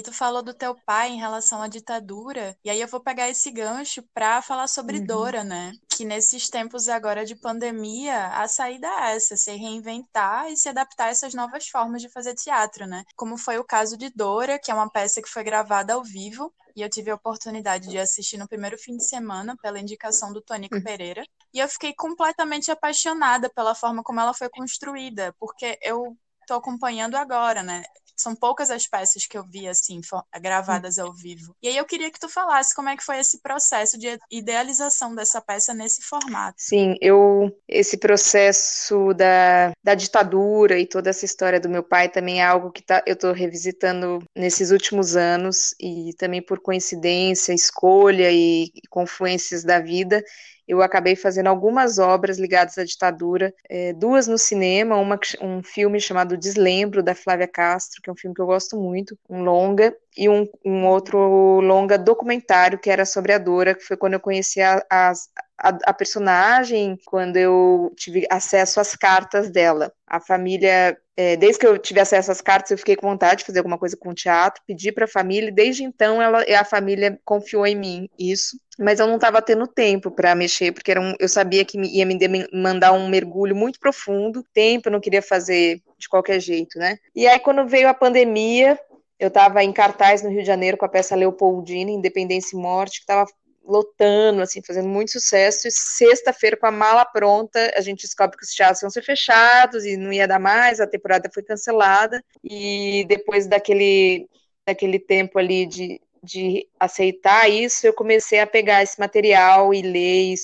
E 0.00 0.02
tu 0.02 0.14
falou 0.14 0.42
do 0.42 0.54
teu 0.54 0.74
pai 0.86 1.10
em 1.10 1.18
relação 1.18 1.60
à 1.60 1.68
ditadura, 1.68 2.56
e 2.64 2.70
aí 2.70 2.80
eu 2.80 2.88
vou 2.88 3.00
pegar 3.00 3.28
esse 3.28 3.50
gancho 3.50 4.02
para 4.14 4.40
falar 4.40 4.66
sobre 4.66 4.96
uhum. 4.96 5.04
Dora, 5.04 5.44
né? 5.44 5.74
Que 5.90 6.06
nesses 6.06 6.48
tempos 6.48 6.88
agora 6.88 7.26
de 7.26 7.36
pandemia, 7.36 8.28
a 8.28 8.48
saída 8.48 8.86
é 8.86 9.14
essa, 9.14 9.36
se 9.36 9.54
reinventar 9.54 10.50
e 10.50 10.56
se 10.56 10.70
adaptar 10.70 11.08
a 11.08 11.10
essas 11.10 11.34
novas 11.34 11.68
formas 11.68 12.00
de 12.00 12.08
fazer 12.08 12.34
teatro, 12.34 12.86
né? 12.86 13.04
Como 13.14 13.36
foi 13.36 13.58
o 13.58 13.64
caso 13.64 13.94
de 13.98 14.08
Dora, 14.08 14.58
que 14.58 14.70
é 14.70 14.74
uma 14.74 14.90
peça 14.90 15.20
que 15.20 15.28
foi 15.28 15.44
gravada 15.44 15.92
ao 15.92 16.02
vivo, 16.02 16.50
e 16.74 16.80
eu 16.80 16.88
tive 16.88 17.10
a 17.10 17.16
oportunidade 17.16 17.86
de 17.86 17.98
assistir 17.98 18.38
no 18.38 18.48
primeiro 18.48 18.78
fim 18.78 18.96
de 18.96 19.06
semana 19.06 19.54
pela 19.60 19.78
indicação 19.78 20.32
do 20.32 20.40
Tonico 20.40 20.76
uhum. 20.76 20.82
Pereira, 20.82 21.22
e 21.52 21.58
eu 21.58 21.68
fiquei 21.68 21.92
completamente 21.92 22.70
apaixonada 22.70 23.50
pela 23.50 23.74
forma 23.74 24.02
como 24.02 24.18
ela 24.18 24.32
foi 24.32 24.48
construída, 24.48 25.34
porque 25.38 25.78
eu 25.82 26.16
tô 26.46 26.54
acompanhando 26.54 27.16
agora, 27.16 27.62
né? 27.62 27.84
São 28.20 28.34
poucas 28.34 28.70
as 28.70 28.86
peças 28.86 29.26
que 29.26 29.36
eu 29.36 29.44
vi, 29.44 29.66
assim, 29.68 30.00
gravadas 30.40 30.98
ao 30.98 31.12
vivo. 31.12 31.54
E 31.62 31.68
aí 31.68 31.76
eu 31.76 31.84
queria 31.84 32.10
que 32.10 32.20
tu 32.20 32.28
falasse 32.28 32.74
como 32.74 32.88
é 32.88 32.96
que 32.96 33.04
foi 33.04 33.18
esse 33.18 33.40
processo 33.40 33.98
de 33.98 34.18
idealização 34.30 35.14
dessa 35.14 35.40
peça 35.40 35.72
nesse 35.74 36.02
formato. 36.02 36.56
Sim, 36.58 36.96
eu... 37.00 37.50
Esse 37.68 37.96
processo 37.96 39.14
da, 39.14 39.72
da 39.82 39.94
ditadura 39.94 40.78
e 40.78 40.86
toda 40.86 41.10
essa 41.10 41.24
história 41.24 41.60
do 41.60 41.68
meu 41.68 41.82
pai 41.82 42.08
também 42.08 42.40
é 42.40 42.44
algo 42.44 42.70
que 42.70 42.82
tá, 42.82 43.02
eu 43.06 43.14
estou 43.14 43.32
revisitando 43.32 44.22
nesses 44.36 44.70
últimos 44.70 45.16
anos 45.16 45.74
e 45.80 46.12
também 46.18 46.42
por 46.42 46.60
coincidência, 46.60 47.52
escolha 47.52 48.30
e, 48.30 48.70
e 48.74 48.82
confluências 48.88 49.64
da 49.64 49.80
vida 49.80 50.22
eu 50.70 50.82
acabei 50.82 51.16
fazendo 51.16 51.48
algumas 51.48 51.98
obras 51.98 52.38
ligadas 52.38 52.78
à 52.78 52.84
ditadura, 52.84 53.52
é, 53.68 53.92
duas 53.92 54.28
no 54.28 54.38
cinema, 54.38 54.96
uma, 54.96 55.18
um 55.42 55.64
filme 55.64 56.00
chamado 56.00 56.36
Deslembro, 56.36 57.02
da 57.02 57.12
Flávia 57.12 57.48
Castro, 57.48 58.00
que 58.00 58.08
é 58.08 58.12
um 58.12 58.16
filme 58.16 58.34
que 58.34 58.40
eu 58.40 58.46
gosto 58.46 58.76
muito, 58.76 59.18
um 59.28 59.42
longa, 59.42 59.92
e 60.16 60.28
um, 60.28 60.48
um 60.64 60.86
outro 60.86 61.18
longa 61.60 61.98
documentário 61.98 62.78
que 62.78 62.88
era 62.88 63.04
sobre 63.04 63.32
a 63.32 63.38
Dora, 63.38 63.74
que 63.74 63.82
foi 63.82 63.96
quando 63.96 64.14
eu 64.14 64.20
conheci 64.20 64.60
a, 64.60 64.80
as, 64.88 65.28
a, 65.62 65.76
a 65.86 65.92
personagem 65.92 66.98
quando 67.04 67.36
eu 67.36 67.92
tive 67.96 68.26
acesso 68.30 68.80
às 68.80 68.96
cartas 68.96 69.50
dela. 69.50 69.92
A 70.06 70.20
família 70.20 70.96
é, 71.20 71.36
desde 71.36 71.58
que 71.58 71.66
eu 71.66 71.76
tive 71.76 72.00
acesso 72.00 72.32
às 72.32 72.40
cartas, 72.40 72.70
eu 72.70 72.78
fiquei 72.78 72.96
com 72.96 73.06
vontade 73.06 73.40
de 73.40 73.44
fazer 73.44 73.58
alguma 73.58 73.76
coisa 73.76 73.94
com 73.94 74.08
o 74.08 74.14
teatro, 74.14 74.62
pedi 74.66 74.90
para 74.90 75.04
a 75.04 75.08
família, 75.08 75.48
e 75.48 75.52
desde 75.52 75.84
então 75.84 76.22
ela, 76.22 76.42
a 76.58 76.64
família 76.64 77.20
confiou 77.26 77.66
em 77.66 77.76
mim 77.76 78.08
isso. 78.18 78.58
Mas 78.78 79.00
eu 79.00 79.06
não 79.06 79.16
estava 79.16 79.42
tendo 79.42 79.66
tempo 79.66 80.10
para 80.10 80.34
mexer, 80.34 80.72
porque 80.72 80.90
era 80.90 80.98
um, 80.98 81.14
eu 81.20 81.28
sabia 81.28 81.62
que 81.62 81.78
ia 81.78 82.06
me 82.06 82.18
mandar 82.54 82.92
um 82.92 83.06
mergulho 83.06 83.54
muito 83.54 83.78
profundo, 83.78 84.42
tempo 84.54 84.88
eu 84.88 84.92
não 84.92 85.00
queria 85.00 85.20
fazer 85.20 85.82
de 85.98 86.08
qualquer 86.08 86.40
jeito, 86.40 86.78
né? 86.78 86.96
E 87.14 87.26
aí, 87.26 87.38
quando 87.38 87.68
veio 87.68 87.90
a 87.90 87.92
pandemia, 87.92 88.80
eu 89.18 89.28
estava 89.28 89.62
em 89.62 89.72
cartaz 89.74 90.22
no 90.22 90.30
Rio 90.30 90.40
de 90.40 90.46
Janeiro 90.46 90.78
com 90.78 90.86
a 90.86 90.88
peça 90.88 91.14
Leopoldina, 91.14 91.90
Independência 91.90 92.56
e 92.56 92.58
Morte, 92.58 93.00
que 93.00 93.02
estava 93.02 93.26
lotando, 93.70 94.42
assim, 94.42 94.60
fazendo 94.60 94.88
muito 94.88 95.12
sucesso. 95.12 95.68
E 95.68 95.70
sexta-feira, 95.70 96.56
com 96.56 96.66
a 96.66 96.72
mala 96.72 97.04
pronta, 97.04 97.72
a 97.76 97.80
gente 97.80 98.02
descobre 98.02 98.36
que 98.36 98.44
os 98.44 98.50
teatros 98.50 98.82
iam 98.82 98.90
ser 98.90 99.02
fechados 99.02 99.84
e 99.84 99.96
não 99.96 100.12
ia 100.12 100.26
dar 100.26 100.40
mais, 100.40 100.80
a 100.80 100.86
temporada 100.86 101.30
foi 101.32 101.42
cancelada. 101.42 102.22
E 102.42 103.04
depois 103.08 103.46
daquele, 103.46 104.28
daquele 104.66 104.98
tempo 104.98 105.38
ali 105.38 105.66
de, 105.66 106.00
de 106.22 106.66
aceitar 106.78 107.48
isso, 107.48 107.86
eu 107.86 107.92
comecei 107.92 108.40
a 108.40 108.46
pegar 108.46 108.82
esse 108.82 108.98
material 108.98 109.72
e 109.72 109.82
ler, 109.82 110.34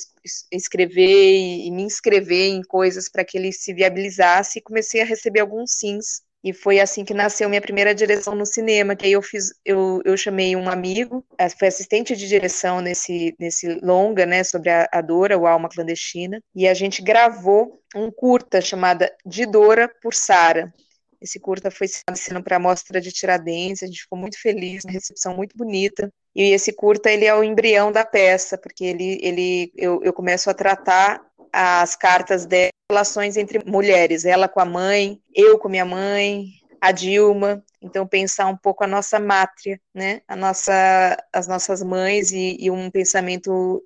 escrever 0.51 1.35
e, 1.65 1.69
me 1.71 1.83
inscrever 1.83 2.49
em 2.49 2.61
coisas 2.63 3.09
para 3.09 3.25
que 3.25 3.37
ele 3.37 3.51
se 3.51 3.73
viabilizasse 3.73 4.59
e 4.59 4.61
comecei 4.61 5.01
a 5.01 5.05
receber 5.05 5.41
alguns 5.41 5.71
sims 5.71 6.21
e 6.47 6.53
foi 6.53 6.79
assim 6.79 7.03
que 7.03 7.13
nasceu 7.13 7.49
minha 7.49 7.61
primeira 7.61 7.93
direção 7.93 8.33
no 8.33 8.45
cinema, 8.45 8.95
que 8.95 9.05
aí 9.05 9.11
eu 9.11 9.21
fiz, 9.21 9.53
eu, 9.65 10.01
eu 10.05 10.15
chamei 10.15 10.55
um 10.55 10.69
amigo, 10.69 11.25
eh, 11.37 11.49
foi 11.49 11.67
assistente 11.67 12.15
de 12.15 12.25
direção 12.25 12.79
nesse, 12.79 13.35
nesse 13.37 13.67
longa, 13.81 14.25
né, 14.25 14.45
sobre 14.45 14.69
a, 14.69 14.87
a 14.93 15.01
Dora, 15.01 15.37
o 15.37 15.45
Alma 15.45 15.67
Clandestina, 15.67 16.41
e 16.55 16.65
a 16.65 16.73
gente 16.73 17.01
gravou 17.01 17.81
um 17.93 18.09
curta 18.09 18.61
chamada 18.61 19.13
De 19.25 19.45
Dora 19.45 19.91
por 20.01 20.13
Sara. 20.13 20.73
Esse 21.19 21.37
curta 21.37 21.69
foi 21.69 21.87
sendo 22.15 22.41
para 22.41 22.55
a 22.55 22.59
mostra 22.59 23.01
de 23.01 23.11
Tiradentes, 23.11 23.83
a 23.83 23.87
gente 23.87 24.03
ficou 24.03 24.17
muito 24.17 24.39
feliz, 24.39 24.85
uma 24.85 24.93
recepção 24.93 25.35
muito 25.35 25.57
bonita. 25.57 26.09
E 26.33 26.53
esse 26.53 26.71
curta 26.71 27.11
ele 27.11 27.25
é 27.25 27.35
o 27.35 27.43
embrião 27.43 27.91
da 27.91 28.05
peça, 28.05 28.57
porque 28.57 28.85
ele, 28.85 29.17
ele 29.21 29.73
eu, 29.75 29.99
eu 30.03 30.13
começo 30.13 30.49
a 30.49 30.53
tratar 30.53 31.26
as 31.51 31.95
cartas 31.95 32.45
de 32.45 32.69
relações 32.89 33.37
entre 33.37 33.63
mulheres, 33.65 34.25
ela 34.25 34.47
com 34.47 34.59
a 34.59 34.65
mãe, 34.65 35.21
eu 35.35 35.59
com 35.59 35.69
minha 35.69 35.85
mãe, 35.85 36.47
a 36.81 36.91
Dilma. 36.91 37.63
Então 37.81 38.07
pensar 38.07 38.47
um 38.47 38.57
pouco 38.57 38.83
a 38.83 38.87
nossa 38.87 39.19
mátria, 39.19 39.79
né? 39.93 40.21
A 40.27 40.35
nossa, 40.35 41.17
as 41.31 41.47
nossas 41.47 41.83
mães 41.83 42.31
e, 42.31 42.57
e 42.59 42.71
um 42.71 42.89
pensamento 42.89 43.83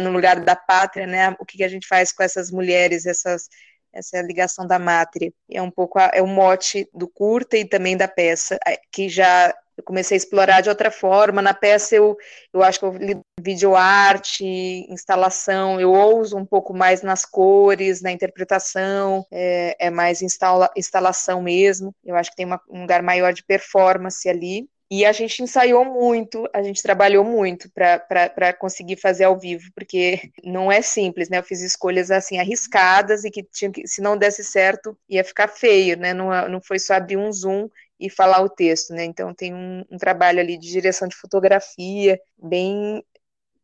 no 0.00 0.10
lugar 0.10 0.40
da 0.40 0.54
pátria, 0.54 1.06
né? 1.06 1.34
O 1.40 1.44
que, 1.44 1.58
que 1.58 1.64
a 1.64 1.68
gente 1.68 1.86
faz 1.86 2.12
com 2.12 2.22
essas 2.22 2.50
mulheres, 2.50 3.06
essas 3.06 3.48
essa 3.92 4.16
é 4.16 4.20
a 4.20 4.22
ligação 4.22 4.66
da 4.66 4.78
mátria. 4.78 5.32
É 5.50 5.60
um 5.60 5.70
pouco 5.70 5.98
a, 5.98 6.10
é 6.14 6.22
o 6.22 6.26
mote 6.26 6.88
do 6.94 7.06
curta 7.06 7.58
e 7.58 7.64
também 7.64 7.96
da 7.96 8.08
peça, 8.08 8.58
que 8.90 9.08
já 9.08 9.54
eu 9.76 9.84
comecei 9.84 10.16
a 10.16 10.18
explorar 10.18 10.60
de 10.60 10.68
outra 10.68 10.90
forma. 10.90 11.40
Na 11.40 11.54
peça 11.54 11.94
eu, 11.96 12.16
eu 12.52 12.62
acho 12.62 12.78
que 12.78 12.84
eu 12.84 12.92
lido 12.92 13.22
videoarte, 13.40 14.44
instalação, 14.88 15.80
eu 15.80 15.92
ouso 15.92 16.36
um 16.36 16.46
pouco 16.46 16.74
mais 16.74 17.02
nas 17.02 17.24
cores, 17.24 18.02
na 18.02 18.12
interpretação, 18.12 19.26
é, 19.30 19.76
é 19.78 19.90
mais 19.90 20.22
instala, 20.22 20.70
instalação 20.76 21.42
mesmo. 21.42 21.94
Eu 22.04 22.16
acho 22.16 22.30
que 22.30 22.36
tem 22.36 22.46
uma, 22.46 22.60
um 22.68 22.82
lugar 22.82 23.02
maior 23.02 23.32
de 23.32 23.44
performance 23.44 24.28
ali. 24.28 24.68
E 24.94 25.06
a 25.06 25.12
gente 25.12 25.42
ensaiou 25.42 25.86
muito, 25.86 26.46
a 26.52 26.62
gente 26.62 26.82
trabalhou 26.82 27.24
muito 27.24 27.70
para 27.72 28.52
conseguir 28.52 28.96
fazer 28.96 29.24
ao 29.24 29.38
vivo, 29.38 29.70
porque 29.74 30.30
não 30.44 30.70
é 30.70 30.82
simples, 30.82 31.30
né? 31.30 31.38
Eu 31.38 31.42
fiz 31.42 31.62
escolhas 31.62 32.10
assim 32.10 32.38
arriscadas 32.38 33.24
e 33.24 33.30
que, 33.30 33.42
tinha 33.42 33.72
que 33.72 33.88
se 33.88 34.02
não 34.02 34.18
desse 34.18 34.44
certo 34.44 34.94
ia 35.08 35.24
ficar 35.24 35.48
feio, 35.48 35.96
né? 35.96 36.12
Não, 36.12 36.46
não 36.46 36.60
foi 36.60 36.78
só 36.78 36.92
abrir 36.92 37.16
um 37.16 37.32
zoom 37.32 37.70
e 38.02 38.10
falar 38.10 38.42
o 38.42 38.48
texto, 38.48 38.92
né? 38.92 39.04
Então 39.04 39.32
tem 39.32 39.54
um, 39.54 39.84
um 39.90 39.96
trabalho 39.96 40.40
ali 40.40 40.58
de 40.58 40.68
direção 40.68 41.06
de 41.06 41.16
fotografia 41.16 42.20
bem 42.36 43.02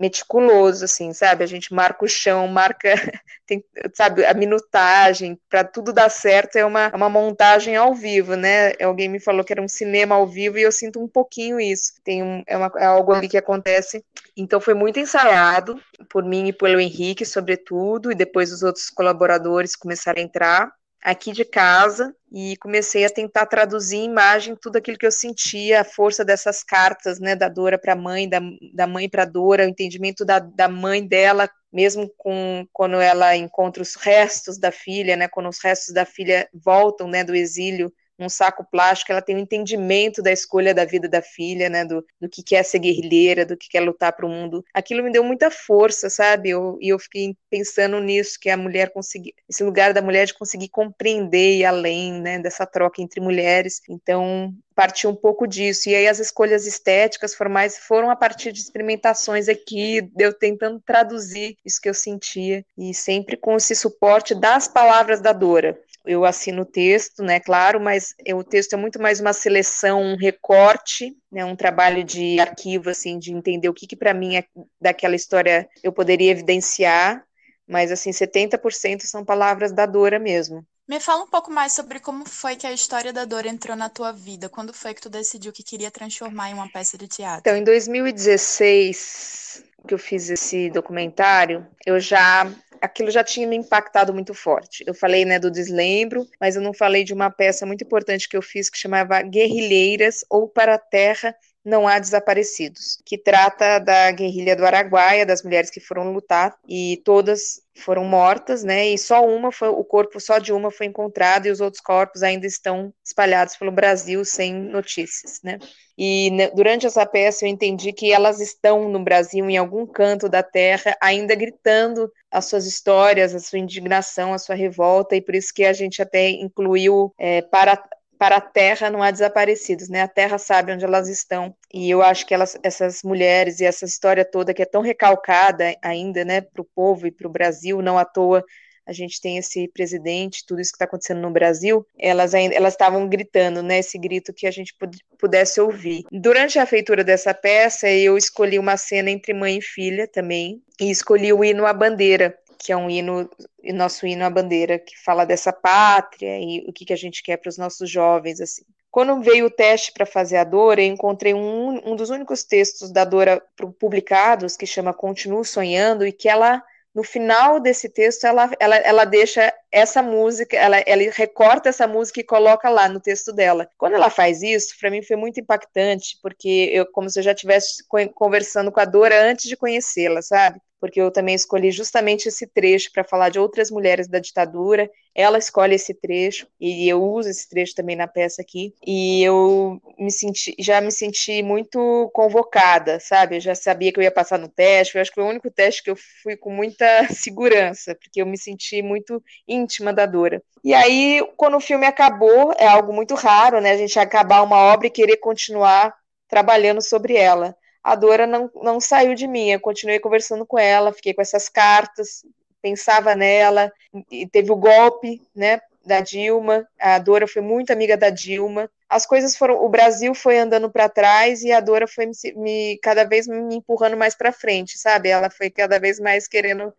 meticuloso, 0.00 0.84
assim, 0.84 1.12
sabe? 1.12 1.42
A 1.42 1.46
gente 1.46 1.74
marca 1.74 2.04
o 2.04 2.08
chão, 2.08 2.46
marca, 2.46 2.94
tem, 3.44 3.64
sabe, 3.94 4.24
a 4.24 4.32
minutagem, 4.32 5.38
para 5.50 5.64
tudo 5.64 5.92
dar 5.92 6.08
certo 6.08 6.56
é 6.56 6.64
uma, 6.64 6.94
uma 6.94 7.08
montagem 7.08 7.74
ao 7.74 7.94
vivo, 7.94 8.36
né? 8.36 8.72
Alguém 8.80 9.08
me 9.08 9.18
falou 9.18 9.44
que 9.44 9.52
era 9.52 9.62
um 9.62 9.68
cinema 9.68 10.14
ao 10.14 10.26
vivo 10.26 10.56
e 10.58 10.62
eu 10.62 10.70
sinto 10.70 11.02
um 11.02 11.08
pouquinho 11.08 11.60
isso. 11.60 11.94
Tem 12.04 12.22
um, 12.22 12.42
é, 12.46 12.56
uma, 12.56 12.70
é 12.76 12.84
algo 12.84 13.12
ali 13.12 13.28
que 13.28 13.36
acontece. 13.36 14.04
Então 14.36 14.60
foi 14.60 14.74
muito 14.74 15.00
ensaiado 15.00 15.80
por 16.08 16.24
mim 16.24 16.46
e 16.48 16.52
pelo 16.52 16.78
Henrique, 16.78 17.26
sobretudo, 17.26 18.12
e 18.12 18.14
depois 18.14 18.52
os 18.52 18.62
outros 18.62 18.88
colaboradores 18.90 19.74
começaram 19.74 20.20
a 20.20 20.24
entrar 20.24 20.77
aqui 21.02 21.32
de 21.32 21.44
casa 21.44 22.14
e 22.30 22.56
comecei 22.58 23.04
a 23.04 23.10
tentar 23.10 23.46
traduzir 23.46 23.98
em 23.98 24.04
imagem 24.04 24.56
tudo 24.60 24.76
aquilo 24.76 24.98
que 24.98 25.06
eu 25.06 25.12
sentia, 25.12 25.80
a 25.80 25.84
força 25.84 26.24
dessas 26.24 26.62
cartas, 26.62 27.18
né, 27.18 27.34
da 27.34 27.48
Dora 27.48 27.78
para 27.78 27.92
a 27.92 27.96
mãe, 27.96 28.28
da, 28.28 28.40
da 28.74 28.86
mãe 28.86 29.08
para 29.08 29.22
a 29.22 29.26
Dora, 29.26 29.64
o 29.64 29.68
entendimento 29.68 30.24
da, 30.24 30.38
da 30.38 30.68
mãe 30.68 31.06
dela, 31.06 31.48
mesmo 31.72 32.12
com 32.16 32.66
quando 32.72 33.00
ela 33.00 33.36
encontra 33.36 33.82
os 33.82 33.94
restos 33.94 34.58
da 34.58 34.70
filha, 34.70 35.16
né, 35.16 35.28
quando 35.28 35.48
os 35.48 35.58
restos 35.62 35.94
da 35.94 36.04
filha 36.04 36.48
voltam, 36.52 37.08
né, 37.08 37.24
do 37.24 37.34
exílio, 37.34 37.92
um 38.18 38.28
saco 38.28 38.64
plástico, 38.70 39.12
ela 39.12 39.22
tem 39.22 39.36
um 39.36 39.40
entendimento 39.40 40.22
da 40.22 40.32
escolha 40.32 40.74
da 40.74 40.84
vida 40.84 41.08
da 41.08 41.22
filha, 41.22 41.68
né, 41.68 41.84
do, 41.84 42.04
do 42.20 42.28
que 42.28 42.42
quer 42.42 42.64
ser 42.64 42.80
guerrilheira, 42.80 43.46
do 43.46 43.56
que 43.56 43.68
quer 43.68 43.80
lutar 43.80 44.12
para 44.12 44.26
o 44.26 44.28
mundo. 44.28 44.64
Aquilo 44.74 45.02
me 45.02 45.12
deu 45.12 45.22
muita 45.22 45.50
força, 45.50 46.10
sabe? 46.10 46.50
Eu, 46.50 46.78
e 46.80 46.88
eu 46.88 46.98
fiquei 46.98 47.36
pensando 47.50 48.00
nisso, 48.00 48.38
que 48.40 48.50
a 48.50 48.56
mulher 48.56 48.90
conseguir, 48.90 49.34
esse 49.48 49.62
lugar 49.62 49.92
da 49.94 50.02
mulher 50.02 50.26
de 50.26 50.34
conseguir 50.34 50.68
compreender 50.68 51.58
e 51.58 51.64
além, 51.64 52.20
né, 52.20 52.38
dessa 52.38 52.66
troca 52.66 53.00
entre 53.00 53.20
mulheres. 53.20 53.80
Então, 53.88 54.52
partiu 54.74 55.10
um 55.10 55.16
pouco 55.16 55.46
disso. 55.46 55.88
E 55.88 55.94
aí 55.94 56.06
as 56.06 56.18
escolhas 56.18 56.66
estéticas 56.66 57.34
formais 57.34 57.78
foram 57.78 58.10
a 58.10 58.16
partir 58.16 58.52
de 58.52 58.60
experimentações 58.60 59.48
aqui, 59.48 60.08
eu 60.16 60.32
tentando 60.32 60.80
traduzir 60.80 61.56
isso 61.64 61.80
que 61.80 61.88
eu 61.88 61.94
sentia, 61.94 62.64
e 62.76 62.94
sempre 62.94 63.36
com 63.36 63.56
esse 63.56 63.74
suporte 63.74 64.34
das 64.34 64.68
palavras 64.68 65.20
da 65.20 65.32
Dora 65.32 65.78
eu 66.08 66.24
assino 66.24 66.62
o 66.62 66.66
texto, 66.66 67.22
né, 67.22 67.38
claro, 67.38 67.78
mas 67.78 68.14
o 68.34 68.42
texto 68.42 68.72
é 68.72 68.76
muito 68.76 69.00
mais 69.00 69.20
uma 69.20 69.34
seleção, 69.34 70.02
um 70.02 70.16
recorte, 70.16 71.14
né, 71.30 71.44
um 71.44 71.54
trabalho 71.54 72.02
de 72.02 72.40
arquivo, 72.40 72.88
assim, 72.88 73.18
de 73.18 73.32
entender 73.32 73.68
o 73.68 73.74
que, 73.74 73.86
que 73.86 73.94
para 73.94 74.14
mim 74.14 74.36
é, 74.36 74.44
daquela 74.80 75.14
história 75.14 75.68
eu 75.84 75.92
poderia 75.92 76.30
evidenciar, 76.30 77.22
mas, 77.68 77.92
assim, 77.92 78.10
70% 78.10 79.02
são 79.02 79.22
palavras 79.22 79.70
da 79.70 79.84
Dora 79.84 80.18
mesmo. 80.18 80.66
Me 80.88 80.98
fala 80.98 81.24
um 81.24 81.28
pouco 81.28 81.50
mais 81.50 81.74
sobre 81.74 82.00
como 82.00 82.26
foi 82.26 82.56
que 82.56 82.66
a 82.66 82.72
história 82.72 83.12
da 83.12 83.26
Dora 83.26 83.46
entrou 83.46 83.76
na 83.76 83.90
tua 83.90 84.10
vida, 84.10 84.48
quando 84.48 84.72
foi 84.72 84.94
que 84.94 85.02
tu 85.02 85.10
decidiu 85.10 85.52
que 85.52 85.62
queria 85.62 85.90
transformar 85.90 86.48
em 86.48 86.54
uma 86.54 86.72
peça 86.72 86.96
de 86.96 87.06
teatro? 87.06 87.40
Então, 87.40 87.54
em 87.54 87.62
2016, 87.62 89.62
que 89.86 89.94
eu 89.94 89.98
fiz 89.98 90.28
esse 90.30 90.70
documentário, 90.70 91.66
eu 91.86 91.98
já 92.00 92.50
aquilo 92.80 93.10
já 93.10 93.24
tinha 93.24 93.46
me 93.46 93.56
impactado 93.56 94.14
muito 94.14 94.32
forte. 94.32 94.84
Eu 94.86 94.94
falei, 94.94 95.24
né, 95.24 95.38
do 95.38 95.50
deslembro, 95.50 96.26
mas 96.40 96.56
eu 96.56 96.62
não 96.62 96.72
falei 96.72 97.02
de 97.02 97.12
uma 97.12 97.30
peça 97.30 97.66
muito 97.66 97.82
importante 97.82 98.28
que 98.28 98.36
eu 98.36 98.42
fiz 98.42 98.70
que 98.70 98.78
chamava 98.78 99.20
Guerrilheiras 99.22 100.24
ou 100.30 100.48
Para 100.48 100.74
a 100.74 100.78
Terra 100.78 101.34
não 101.68 101.86
há 101.86 101.98
desaparecidos, 101.98 102.98
que 103.04 103.18
trata 103.18 103.78
da 103.78 104.10
guerrilha 104.10 104.56
do 104.56 104.64
Araguaia, 104.64 105.26
das 105.26 105.42
mulheres 105.42 105.70
que 105.70 105.80
foram 105.80 106.12
lutar 106.12 106.56
e 106.66 107.00
todas 107.04 107.60
foram 107.76 108.04
mortas, 108.04 108.64
né? 108.64 108.88
E 108.88 108.98
só 108.98 109.24
uma 109.24 109.52
foi 109.52 109.68
o 109.68 109.84
corpo 109.84 110.20
só 110.20 110.38
de 110.38 110.52
uma 110.52 110.70
foi 110.70 110.86
encontrado 110.86 111.46
e 111.46 111.50
os 111.50 111.60
outros 111.60 111.80
corpos 111.80 112.22
ainda 112.22 112.46
estão 112.46 112.92
espalhados 113.04 113.56
pelo 113.56 113.70
Brasil 113.70 114.24
sem 114.24 114.52
notícias, 114.52 115.40
né? 115.44 115.58
E 115.96 116.30
né, 116.30 116.50
durante 116.50 116.86
essa 116.86 117.04
peça 117.04 117.44
eu 117.44 117.48
entendi 117.48 117.92
que 117.92 118.12
elas 118.12 118.40
estão 118.40 118.88
no 118.88 119.02
Brasil, 119.02 119.48
em 119.48 119.56
algum 119.56 119.86
canto 119.86 120.28
da 120.28 120.42
terra, 120.42 120.96
ainda 121.00 121.34
gritando 121.34 122.10
as 122.30 122.46
suas 122.46 122.66
histórias, 122.66 123.34
a 123.34 123.40
sua 123.40 123.58
indignação, 123.58 124.32
a 124.32 124.38
sua 124.38 124.54
revolta, 124.54 125.16
e 125.16 125.20
por 125.20 125.34
isso 125.34 125.52
que 125.52 125.64
a 125.64 125.72
gente 125.72 126.00
até 126.02 126.30
incluiu 126.30 127.12
é, 127.18 127.42
para 127.42 127.82
para 128.18 128.36
a 128.36 128.40
Terra 128.40 128.90
não 128.90 129.02
há 129.02 129.10
desaparecidos, 129.10 129.88
né? 129.88 130.02
A 130.02 130.08
Terra 130.08 130.38
sabe 130.38 130.72
onde 130.72 130.84
elas 130.84 131.08
estão. 131.08 131.54
E 131.72 131.88
eu 131.88 132.02
acho 132.02 132.26
que 132.26 132.34
elas, 132.34 132.58
essas 132.62 133.02
mulheres 133.02 133.60
e 133.60 133.64
essa 133.64 133.84
história 133.84 134.24
toda 134.24 134.52
que 134.52 134.62
é 134.62 134.66
tão 134.66 134.82
recalcada 134.82 135.76
ainda, 135.82 136.24
né, 136.24 136.40
para 136.40 136.62
o 136.62 136.68
povo 136.74 137.06
e 137.06 137.12
para 137.12 137.28
o 137.28 137.30
Brasil, 137.30 137.80
não 137.80 137.98
à 137.98 138.04
toa 138.04 138.44
a 138.88 138.92
gente 138.92 139.20
tem 139.20 139.36
esse 139.36 139.68
presidente, 139.68 140.46
tudo 140.46 140.62
isso 140.62 140.72
que 140.72 140.76
está 140.76 140.86
acontecendo 140.86 141.20
no 141.20 141.30
Brasil, 141.30 141.86
elas 141.98 142.32
elas 142.32 142.72
estavam 142.72 143.06
gritando, 143.06 143.62
né, 143.62 143.80
esse 143.80 143.98
grito 143.98 144.32
que 144.32 144.46
a 144.46 144.50
gente 144.50 144.74
pudesse 145.18 145.60
ouvir. 145.60 146.04
Durante 146.10 146.58
a 146.58 146.64
feitura 146.64 147.04
dessa 147.04 147.34
peça, 147.34 147.90
eu 147.90 148.16
escolhi 148.16 148.58
uma 148.58 148.78
cena 148.78 149.10
entre 149.10 149.34
mãe 149.34 149.58
e 149.58 149.62
filha 149.62 150.08
também, 150.08 150.62
e 150.80 150.90
escolhi 150.90 151.30
o 151.34 151.44
hino 151.44 151.66
à 151.66 151.72
bandeira, 151.74 152.34
que 152.58 152.72
é 152.72 152.76
um 152.76 152.90
hino, 152.90 153.30
nosso 153.74 154.06
hino 154.06 154.24
à 154.24 154.30
bandeira, 154.30 154.78
que 154.78 154.98
fala 154.98 155.24
dessa 155.24 155.52
pátria 155.52 156.38
e 156.38 156.64
o 156.68 156.72
que, 156.72 156.84
que 156.84 156.92
a 156.92 156.96
gente 156.96 157.22
quer 157.22 157.36
para 157.36 157.48
os 157.48 157.56
nossos 157.56 157.88
jovens, 157.88 158.40
assim. 158.40 158.62
Quando 158.90 159.20
veio 159.22 159.46
o 159.46 159.50
teste 159.50 159.92
para 159.92 160.06
fazer 160.06 160.38
a 160.38 160.44
Dora, 160.44 160.80
eu 160.80 160.86
encontrei 160.86 161.34
um, 161.34 161.92
um 161.92 161.94
dos 161.94 162.10
únicos 162.10 162.42
textos 162.42 162.90
da 162.90 163.04
Dora 163.04 163.42
publicados, 163.78 164.56
que 164.56 164.66
chama 164.66 164.94
Continuo 164.94 165.44
Sonhando, 165.44 166.06
e 166.06 166.12
que 166.12 166.28
ela 166.28 166.62
no 166.98 167.04
final 167.04 167.60
desse 167.60 167.88
texto, 167.88 168.24
ela, 168.24 168.50
ela, 168.58 168.76
ela 168.76 169.04
deixa 169.04 169.54
essa 169.70 170.02
música, 170.02 170.56
ela, 170.56 170.78
ela 170.78 171.02
recorta 171.12 171.68
essa 171.68 171.86
música 171.86 172.20
e 172.20 172.24
coloca 172.24 172.68
lá 172.68 172.88
no 172.88 172.98
texto 172.98 173.32
dela. 173.32 173.70
Quando 173.78 173.94
ela 173.94 174.10
faz 174.10 174.42
isso, 174.42 174.74
para 174.80 174.90
mim 174.90 175.00
foi 175.00 175.14
muito 175.14 175.38
impactante, 175.38 176.18
porque 176.20 176.70
eu, 176.72 176.86
como 176.86 177.08
se 177.08 177.20
eu 177.20 177.22
já 177.22 177.30
estivesse 177.30 177.84
conversando 178.14 178.72
com 178.72 178.80
a 178.80 178.84
Dora 178.84 179.30
antes 179.30 179.48
de 179.48 179.56
conhecê-la, 179.56 180.22
sabe? 180.22 180.60
Porque 180.80 181.00
eu 181.00 181.10
também 181.10 181.34
escolhi 181.34 181.70
justamente 181.70 182.28
esse 182.28 182.46
trecho 182.46 182.90
para 182.92 183.04
falar 183.04 183.28
de 183.30 183.38
outras 183.38 183.70
mulheres 183.70 184.08
da 184.08 184.18
ditadura. 184.18 184.88
Ela 185.14 185.38
escolhe 185.38 185.74
esse 185.74 185.92
trecho 185.92 186.46
e 186.60 186.88
eu 186.88 187.02
uso 187.02 187.28
esse 187.28 187.48
trecho 187.48 187.74
também 187.74 187.96
na 187.96 188.06
peça 188.06 188.40
aqui. 188.42 188.72
E 188.86 189.22
eu 189.22 189.80
me 189.98 190.10
senti, 190.10 190.54
já 190.58 190.80
me 190.80 190.92
senti 190.92 191.42
muito 191.42 192.10
convocada, 192.14 193.00
sabe? 193.00 193.36
Eu 193.36 193.40
já 193.40 193.54
sabia 193.54 193.92
que 193.92 193.98
eu 193.98 194.04
ia 194.04 194.10
passar 194.10 194.38
no 194.38 194.48
teste. 194.48 194.94
Eu 194.94 195.02
acho 195.02 195.10
que 195.10 195.16
foi 195.16 195.24
o 195.24 195.28
único 195.28 195.50
teste 195.50 195.82
que 195.82 195.90
eu 195.90 195.96
fui 196.22 196.36
com 196.36 196.50
muita 196.50 196.86
segurança, 197.12 197.94
porque 197.94 198.22
eu 198.22 198.26
me 198.26 198.38
senti 198.38 198.80
muito 198.80 199.22
íntima 199.46 199.92
da 199.92 200.06
Dora. 200.06 200.42
E 200.62 200.72
aí, 200.74 201.20
quando 201.36 201.56
o 201.56 201.60
filme 201.60 201.86
acabou, 201.86 202.52
é 202.56 202.66
algo 202.66 202.92
muito 202.92 203.14
raro, 203.14 203.60
né? 203.60 203.72
A 203.72 203.76
gente 203.76 203.98
acabar 203.98 204.42
uma 204.42 204.56
obra 204.56 204.86
e 204.86 204.90
querer 204.90 205.16
continuar 205.16 205.94
trabalhando 206.28 206.82
sobre 206.82 207.16
ela 207.16 207.56
a 207.88 207.94
Dora 207.94 208.26
não, 208.26 208.50
não 208.62 208.78
saiu 208.78 209.14
de 209.14 209.26
mim. 209.26 209.50
Eu 209.50 209.60
continuei 209.60 209.98
conversando 209.98 210.44
com 210.44 210.58
ela, 210.58 210.92
fiquei 210.92 211.14
com 211.14 211.22
essas 211.22 211.48
cartas, 211.48 212.22
pensava 212.60 213.14
nela, 213.14 213.72
e 214.10 214.26
teve 214.26 214.52
o 214.52 214.56
golpe, 214.56 215.22
né, 215.34 215.60
da 215.86 216.00
Dilma. 216.00 216.68
A 216.78 216.98
Dora 216.98 217.26
foi 217.26 217.40
muito 217.40 217.72
amiga 217.72 217.96
da 217.96 218.10
Dilma. 218.10 218.70
As 218.88 219.06
coisas 219.06 219.36
foram, 219.36 219.64
o 219.64 219.68
Brasil 219.70 220.14
foi 220.14 220.38
andando 220.38 220.70
para 220.70 220.88
trás 220.88 221.42
e 221.42 221.50
a 221.50 221.60
Dora 221.60 221.86
foi 221.86 222.06
me, 222.06 222.12
me, 222.36 222.78
cada 222.82 223.04
vez 223.04 223.26
me 223.26 223.56
empurrando 223.56 223.96
mais 223.96 224.14
para 224.14 224.32
frente, 224.32 224.78
sabe? 224.78 225.08
Ela 225.08 225.30
foi 225.30 225.50
cada 225.50 225.78
vez 225.78 225.98
mais 225.98 226.28
querendo 226.28 226.72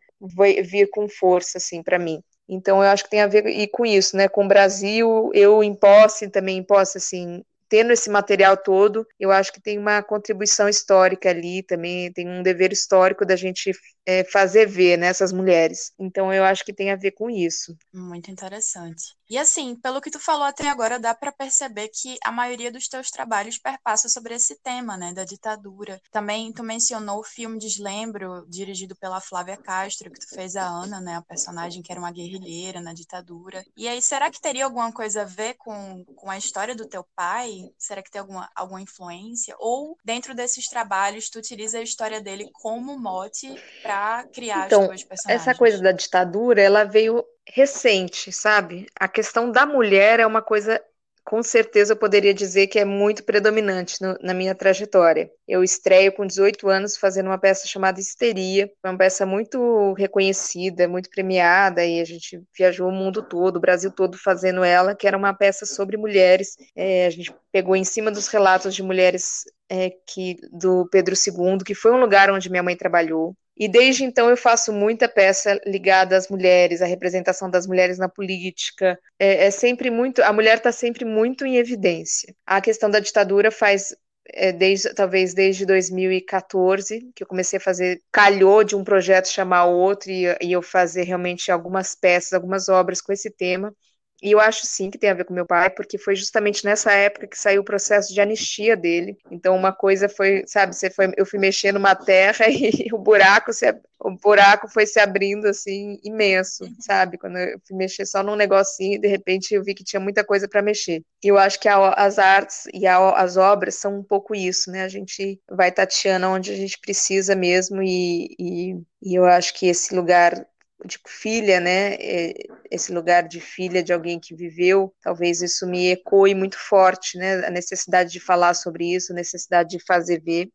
vir 0.64 0.90
com 0.92 1.10
força 1.10 1.58
assim 1.58 1.82
para 1.82 1.98
mim. 1.98 2.22
Então 2.48 2.84
eu 2.84 2.90
acho 2.90 3.04
que 3.04 3.10
tem 3.10 3.22
a 3.22 3.28
ver 3.28 3.48
e 3.48 3.68
com 3.68 3.86
isso, 3.86 4.16
né? 4.16 4.28
Com 4.28 4.46
o 4.46 4.48
Brasil, 4.48 5.32
eu 5.34 5.64
em 5.64 5.74
posse 5.74 6.30
também 6.30 6.58
em 6.58 6.64
posse 6.64 6.98
assim 6.98 7.44
tendo 7.70 7.94
esse 7.94 8.10
material 8.10 8.58
todo, 8.58 9.06
eu 9.20 9.32
acho 9.32 9.54
que 9.54 9.62
tem 9.62 9.78
uma 9.78 10.02
contribuição 10.02 10.68
histórica 10.68 11.30
ali 11.30 11.64
também, 11.64 12.12
tem 12.12 12.28
um 12.28 12.44
dever 12.44 12.74
histórico 12.74 13.26
da 13.26 13.36
gente 13.36 13.72
é, 14.10 14.24
fazer 14.24 14.66
ver 14.66 14.98
nessas 14.98 15.32
né, 15.32 15.38
mulheres. 15.38 15.94
Então 16.00 16.34
eu 16.34 16.44
acho 16.44 16.66
que 16.66 16.74
tem 16.74 16.90
a 16.90 16.96
ver 16.96 17.12
com 17.12 17.30
isso. 17.30 17.78
Muito 17.94 18.32
interessante. 18.32 19.16
E 19.30 19.38
assim, 19.38 19.76
pelo 19.76 20.02
que 20.02 20.10
tu 20.10 20.20
falou 20.20 20.46
até 20.46 20.68
agora, 20.68 21.00
dá 21.00 21.14
para 21.14 21.32
perceber 21.32 21.90
que 21.90 22.18
a 22.24 22.32
maioria 22.32 22.72
dos 22.72 22.88
teus 22.88 23.12
trabalhos 23.12 23.60
perpassa 23.60 24.10
sobre 24.10 24.34
esse 24.34 24.60
tema, 24.64 24.98
né, 24.98 25.14
da 25.14 25.24
ditadura. 25.24 26.02
Também 26.12 26.52
tu 26.52 26.64
mencionou 26.64 27.20
o 27.20 27.24
filme 27.24 27.60
Deslembro, 27.60 28.44
dirigido 28.50 28.96
pela 28.96 29.22
Flávia 29.22 29.56
Castro, 29.56 30.10
que 30.10 30.20
tu 30.20 30.30
fez 30.34 30.56
a 30.56 30.66
Ana, 30.66 31.00
né, 31.00 31.16
a 31.16 31.22
personagem 31.22 31.84
que 31.84 31.92
era 31.92 32.02
uma 32.02 32.12
guerrilheira 32.12 32.82
na 32.82 32.92
ditadura. 32.92 33.64
E 33.78 33.88
aí, 33.88 34.02
será 34.02 34.32
que 34.32 34.42
teria 34.42 34.66
alguma 34.66 34.92
coisa 34.92 35.22
a 35.22 35.26
ver 35.26 35.54
com, 35.60 36.04
com 36.16 36.32
a 36.32 36.38
história 36.38 36.76
do 36.76 36.88
teu 36.88 37.06
pai? 37.16 37.52
Será 37.78 38.02
que 38.02 38.10
tem 38.10 38.22
alguma, 38.22 38.50
alguma 38.56 38.82
influência? 38.82 39.56
Ou 39.60 39.96
dentro 40.04 40.34
desses 40.34 40.68
trabalhos 40.68 41.30
tu 41.30 41.38
utiliza 41.38 41.78
a 41.78 41.84
história 41.84 42.20
dele 42.20 42.50
como 42.52 42.98
mote 42.98 43.54
para 43.84 43.99
criar 44.32 44.66
então, 44.66 44.82
as 44.82 44.88
tuas 44.88 45.04
personagens? 45.04 45.48
Essa 45.48 45.58
coisa 45.58 45.82
da 45.82 45.92
ditadura, 45.92 46.62
ela 46.62 46.84
veio 46.84 47.24
recente, 47.48 48.32
sabe? 48.32 48.88
A 49.00 49.08
questão 49.08 49.52
da 49.52 49.66
mulher 49.66 50.20
é 50.20 50.26
uma 50.26 50.42
coisa, 50.42 50.82
com 51.26 51.42
certeza 51.42 51.94
eu 51.94 51.98
poderia 51.98 52.34
dizer 52.34 52.68
que 52.68 52.80
é 52.80 52.86
muito 52.86 53.24
predominante 53.24 54.02
no, 54.02 54.18
na 54.22 54.34
minha 54.34 54.54
trajetória. 54.54 55.30
Eu 55.48 55.64
estreio 55.64 56.12
com 56.12 56.26
18 56.26 56.68
anos 56.70 56.98
fazendo 56.98 57.28
uma 57.28 57.38
peça 57.38 57.68
chamada 57.68 58.00
Histeria, 58.00 58.72
uma 58.84 58.98
peça 58.98 59.26
muito 59.26 59.94
reconhecida, 59.94 60.88
muito 60.88 61.10
premiada, 61.10 61.84
e 61.84 62.00
a 62.00 62.06
gente 62.06 62.42
viajou 62.58 62.88
o 62.88 62.92
mundo 62.92 63.24
todo, 63.24 63.58
o 63.58 63.62
Brasil 63.62 63.92
todo 63.92 64.18
fazendo 64.18 64.64
ela, 64.64 64.96
que 64.96 65.08
era 65.08 65.18
uma 65.18 65.34
peça 65.34 65.66
sobre 65.66 65.98
mulheres. 65.98 66.56
É, 66.76 67.08
a 67.08 67.10
gente 67.10 67.34
pegou 67.52 67.76
em 67.76 67.84
cima 67.84 68.12
dos 68.12 68.28
relatos 68.28 68.76
de 68.76 68.84
mulheres 68.84 69.44
é, 69.70 69.92
que 70.08 70.38
do 70.52 70.88
Pedro 70.92 71.16
II, 71.16 71.60
que 71.66 71.76
foi 71.76 71.92
um 71.92 72.00
lugar 72.00 72.32
onde 72.32 72.50
minha 72.50 72.64
mãe 72.64 72.76
trabalhou. 72.76 73.36
E 73.60 73.68
desde 73.68 74.06
então 74.06 74.30
eu 74.30 74.38
faço 74.38 74.72
muita 74.72 75.10
peça 75.10 75.60
ligada 75.66 76.16
às 76.16 76.30
mulheres, 76.30 76.82
à 76.82 76.86
representação 76.86 77.50
das 77.50 77.68
mulheres 77.68 77.98
na 77.98 78.08
política. 78.08 78.98
É, 79.20 79.48
é 79.48 79.52
sempre 79.52 79.92
muito, 79.92 80.24
a 80.24 80.32
mulher 80.32 80.58
está 80.58 80.72
sempre 80.72 81.04
muito 81.04 81.46
em 81.46 81.58
evidência. 81.58 82.34
A 82.46 82.62
questão 82.62 82.90
da 82.90 83.02
ditadura 83.02 83.52
faz 83.52 83.94
é, 84.32 84.52
desde 84.52 84.94
talvez 84.94 85.34
desde 85.34 85.66
2014 85.66 87.12
que 87.14 87.24
eu 87.24 87.28
comecei 87.28 87.58
a 87.58 87.62
fazer 87.62 88.02
calhou 88.12 88.64
de 88.64 88.76
um 88.76 88.84
projeto 88.84 89.28
chamar 89.28 89.66
outro 89.66 90.10
e, 90.10 90.26
e 90.42 90.52
eu 90.52 90.62
fazer 90.62 91.04
realmente 91.04 91.52
algumas 91.52 91.96
peças, 91.96 92.34
algumas 92.34 92.70
obras 92.70 93.02
com 93.02 93.12
esse 93.12 93.30
tema. 93.30 93.74
E 94.22 94.32
eu 94.32 94.40
acho 94.40 94.66
sim 94.66 94.90
que 94.90 94.98
tem 94.98 95.10
a 95.10 95.14
ver 95.14 95.26
com 95.26 95.34
meu 95.34 95.46
pai, 95.46 95.70
porque 95.70 95.98
foi 95.98 96.16
justamente 96.16 96.66
nessa 96.66 96.92
época 96.92 97.28
que 97.28 97.38
saiu 97.38 97.62
o 97.62 97.66
processo 97.66 98.14
de 98.14 98.20
anistia 98.20 98.76
dele. 98.76 99.18
Então 99.32 99.56
uma 99.56 99.72
coisa 99.72 100.10
foi, 100.10 100.44
sabe, 100.46 100.76
você 100.76 100.90
foi, 100.90 101.12
eu 101.18 101.26
fui 101.26 101.40
mexer 101.40 101.72
numa 101.72 101.96
terra 101.96 102.46
e 102.50 102.90
o 102.94 102.98
buraco 102.98 103.54
se, 103.54 103.66
o 104.00 104.12
buraco 104.12 104.68
foi 104.68 104.86
se 104.86 105.00
abrindo 105.00 105.46
assim 105.48 106.00
imenso, 106.04 106.66
sabe? 106.80 107.18
Quando 107.18 107.38
eu 107.38 107.60
fui 107.68 107.76
mexer 107.78 108.06
só 108.06 108.24
num 108.24 108.36
negocinho, 108.36 109.00
de 109.00 109.08
repente 109.08 109.54
eu 109.54 109.64
vi 109.64 109.74
que 109.74 109.84
tinha 109.84 110.00
muita 110.00 110.24
coisa 110.24 110.48
para 110.48 110.62
mexer. 110.62 111.04
E 111.24 111.28
eu 111.28 111.38
acho 111.38 111.60
que 111.60 111.68
a, 111.68 111.90
as 111.90 112.18
artes 112.18 112.64
e 112.74 112.88
a, 112.88 112.98
as 113.12 113.38
obras 113.38 113.76
são 113.76 114.00
um 114.00 114.04
pouco 114.04 114.36
isso, 114.36 114.72
né? 114.72 114.84
A 114.84 114.90
gente 114.90 115.40
vai 115.50 115.72
tateando 115.72 116.28
onde 116.28 116.52
a 116.52 116.56
gente 116.56 116.80
precisa 116.80 117.36
mesmo 117.36 117.82
e, 117.82 118.36
e, 118.40 118.74
e 119.02 119.16
eu 119.16 119.26
acho 119.26 119.54
que 119.54 119.68
esse 119.68 119.94
lugar 119.96 120.46
tipo 120.88 121.10
filha, 121.10 121.60
né? 121.60 121.96
É, 121.96 122.34
esse 122.72 122.92
lugar 122.92 123.28
de 123.28 123.40
filha 123.40 123.84
de 123.84 123.92
alguém 123.94 124.20
que 124.20 124.36
viveu, 124.36 124.94
talvez 125.02 125.42
isso 125.42 125.68
me 125.68 125.92
ecoe 125.92 126.34
muito 126.34 126.58
forte, 126.58 127.18
né? 127.18 127.46
A 127.46 127.50
necessidade 127.50 128.12
de 128.12 128.20
falar 128.20 128.54
sobre 128.54 128.94
isso, 128.94 129.12
a 129.12 129.16
necessidade 129.16 129.70
de 129.78 129.86
fazer 129.86 130.22
ver. 130.22 130.50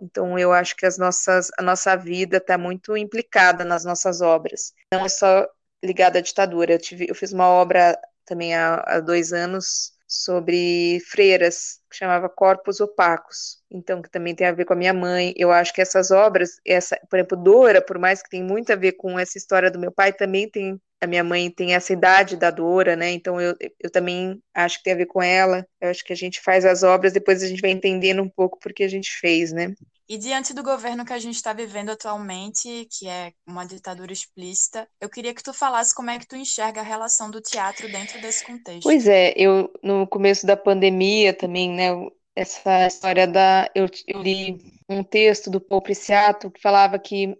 Então 0.00 0.38
eu 0.38 0.52
acho 0.52 0.76
que 0.76 0.86
as 0.86 0.98
nossas, 0.98 1.50
a 1.58 1.62
nossa 1.62 1.96
vida 1.96 2.38
está 2.38 2.58
muito 2.58 2.96
implicada 2.96 3.64
nas 3.64 3.84
nossas 3.84 4.20
obras. 4.20 4.72
Não 4.92 5.04
é 5.04 5.08
só 5.08 5.46
ligada 5.84 6.18
à 6.18 6.22
ditadura. 6.22 6.74
Eu, 6.74 6.78
tive, 6.78 7.06
eu 7.08 7.14
fiz 7.14 7.32
uma 7.32 7.48
obra 7.48 7.98
também 8.24 8.54
há, 8.54 8.82
há 8.86 9.00
dois 9.00 9.32
anos 9.32 9.95
sobre 10.06 11.00
freiras, 11.10 11.80
que 11.90 11.96
chamava 11.96 12.28
Corpos 12.28 12.80
Opacos, 12.80 13.58
então 13.70 14.00
que 14.00 14.10
também 14.10 14.34
tem 14.34 14.46
a 14.46 14.52
ver 14.52 14.64
com 14.64 14.72
a 14.72 14.76
minha 14.76 14.94
mãe. 14.94 15.34
Eu 15.36 15.50
acho 15.50 15.72
que 15.72 15.80
essas 15.80 16.10
obras, 16.10 16.60
essa, 16.64 16.98
por 17.10 17.18
exemplo, 17.18 17.36
Dora, 17.36 17.82
por 17.82 17.98
mais 17.98 18.22
que 18.22 18.30
tem 18.30 18.42
muito 18.42 18.72
a 18.72 18.76
ver 18.76 18.92
com 18.92 19.18
essa 19.18 19.36
história 19.38 19.70
do 19.70 19.78
meu 19.78 19.92
pai, 19.92 20.12
também 20.12 20.48
tem 20.48 20.80
a 21.00 21.06
minha 21.06 21.22
mãe 21.22 21.50
tem 21.50 21.74
essa 21.74 21.92
idade 21.92 22.36
da 22.36 22.50
Dora, 22.50 22.96
né? 22.96 23.10
Então 23.10 23.40
eu, 23.40 23.54
eu 23.80 23.90
também 23.90 24.40
acho 24.54 24.78
que 24.78 24.84
tem 24.84 24.94
a 24.94 24.96
ver 24.96 25.06
com 25.06 25.22
ela. 25.22 25.66
Eu 25.80 25.90
acho 25.90 26.04
que 26.04 26.12
a 26.12 26.16
gente 26.16 26.40
faz 26.40 26.64
as 26.64 26.82
obras, 26.82 27.12
depois 27.12 27.42
a 27.42 27.46
gente 27.46 27.60
vai 27.60 27.70
entendendo 27.70 28.22
um 28.22 28.28
pouco 28.28 28.58
porque 28.58 28.82
a 28.82 28.88
gente 28.88 29.10
fez, 29.20 29.52
né? 29.52 29.74
E 30.08 30.16
diante 30.16 30.54
do 30.54 30.62
governo 30.62 31.04
que 31.04 31.12
a 31.12 31.18
gente 31.18 31.34
está 31.34 31.52
vivendo 31.52 31.90
atualmente, 31.90 32.86
que 32.90 33.08
é 33.08 33.32
uma 33.46 33.66
ditadura 33.66 34.12
explícita, 34.12 34.88
eu 35.00 35.08
queria 35.08 35.34
que 35.34 35.42
tu 35.42 35.52
falasse 35.52 35.94
como 35.94 36.10
é 36.10 36.18
que 36.18 36.28
tu 36.28 36.36
enxerga 36.36 36.80
a 36.80 36.84
relação 36.84 37.28
do 37.28 37.40
teatro 37.40 37.90
dentro 37.90 38.20
desse 38.20 38.44
contexto. 38.44 38.84
Pois 38.84 39.08
é, 39.08 39.32
eu 39.36 39.68
no 39.82 40.06
começo 40.06 40.46
da 40.46 40.56
pandemia 40.56 41.34
também, 41.34 41.70
né, 41.70 41.88
essa 42.36 42.86
história 42.86 43.26
da 43.26 43.68
eu, 43.74 43.86
eu 44.06 44.22
li 44.22 44.60
um 44.88 45.02
texto 45.02 45.50
do 45.50 45.60
Paul 45.60 45.82
Preciato 45.82 46.50
que 46.52 46.60
falava 46.60 46.98
que 46.98 47.36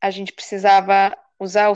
a 0.00 0.10
gente 0.10 0.32
precisava 0.32 1.16
usar 1.38 1.70
o, 1.70 1.74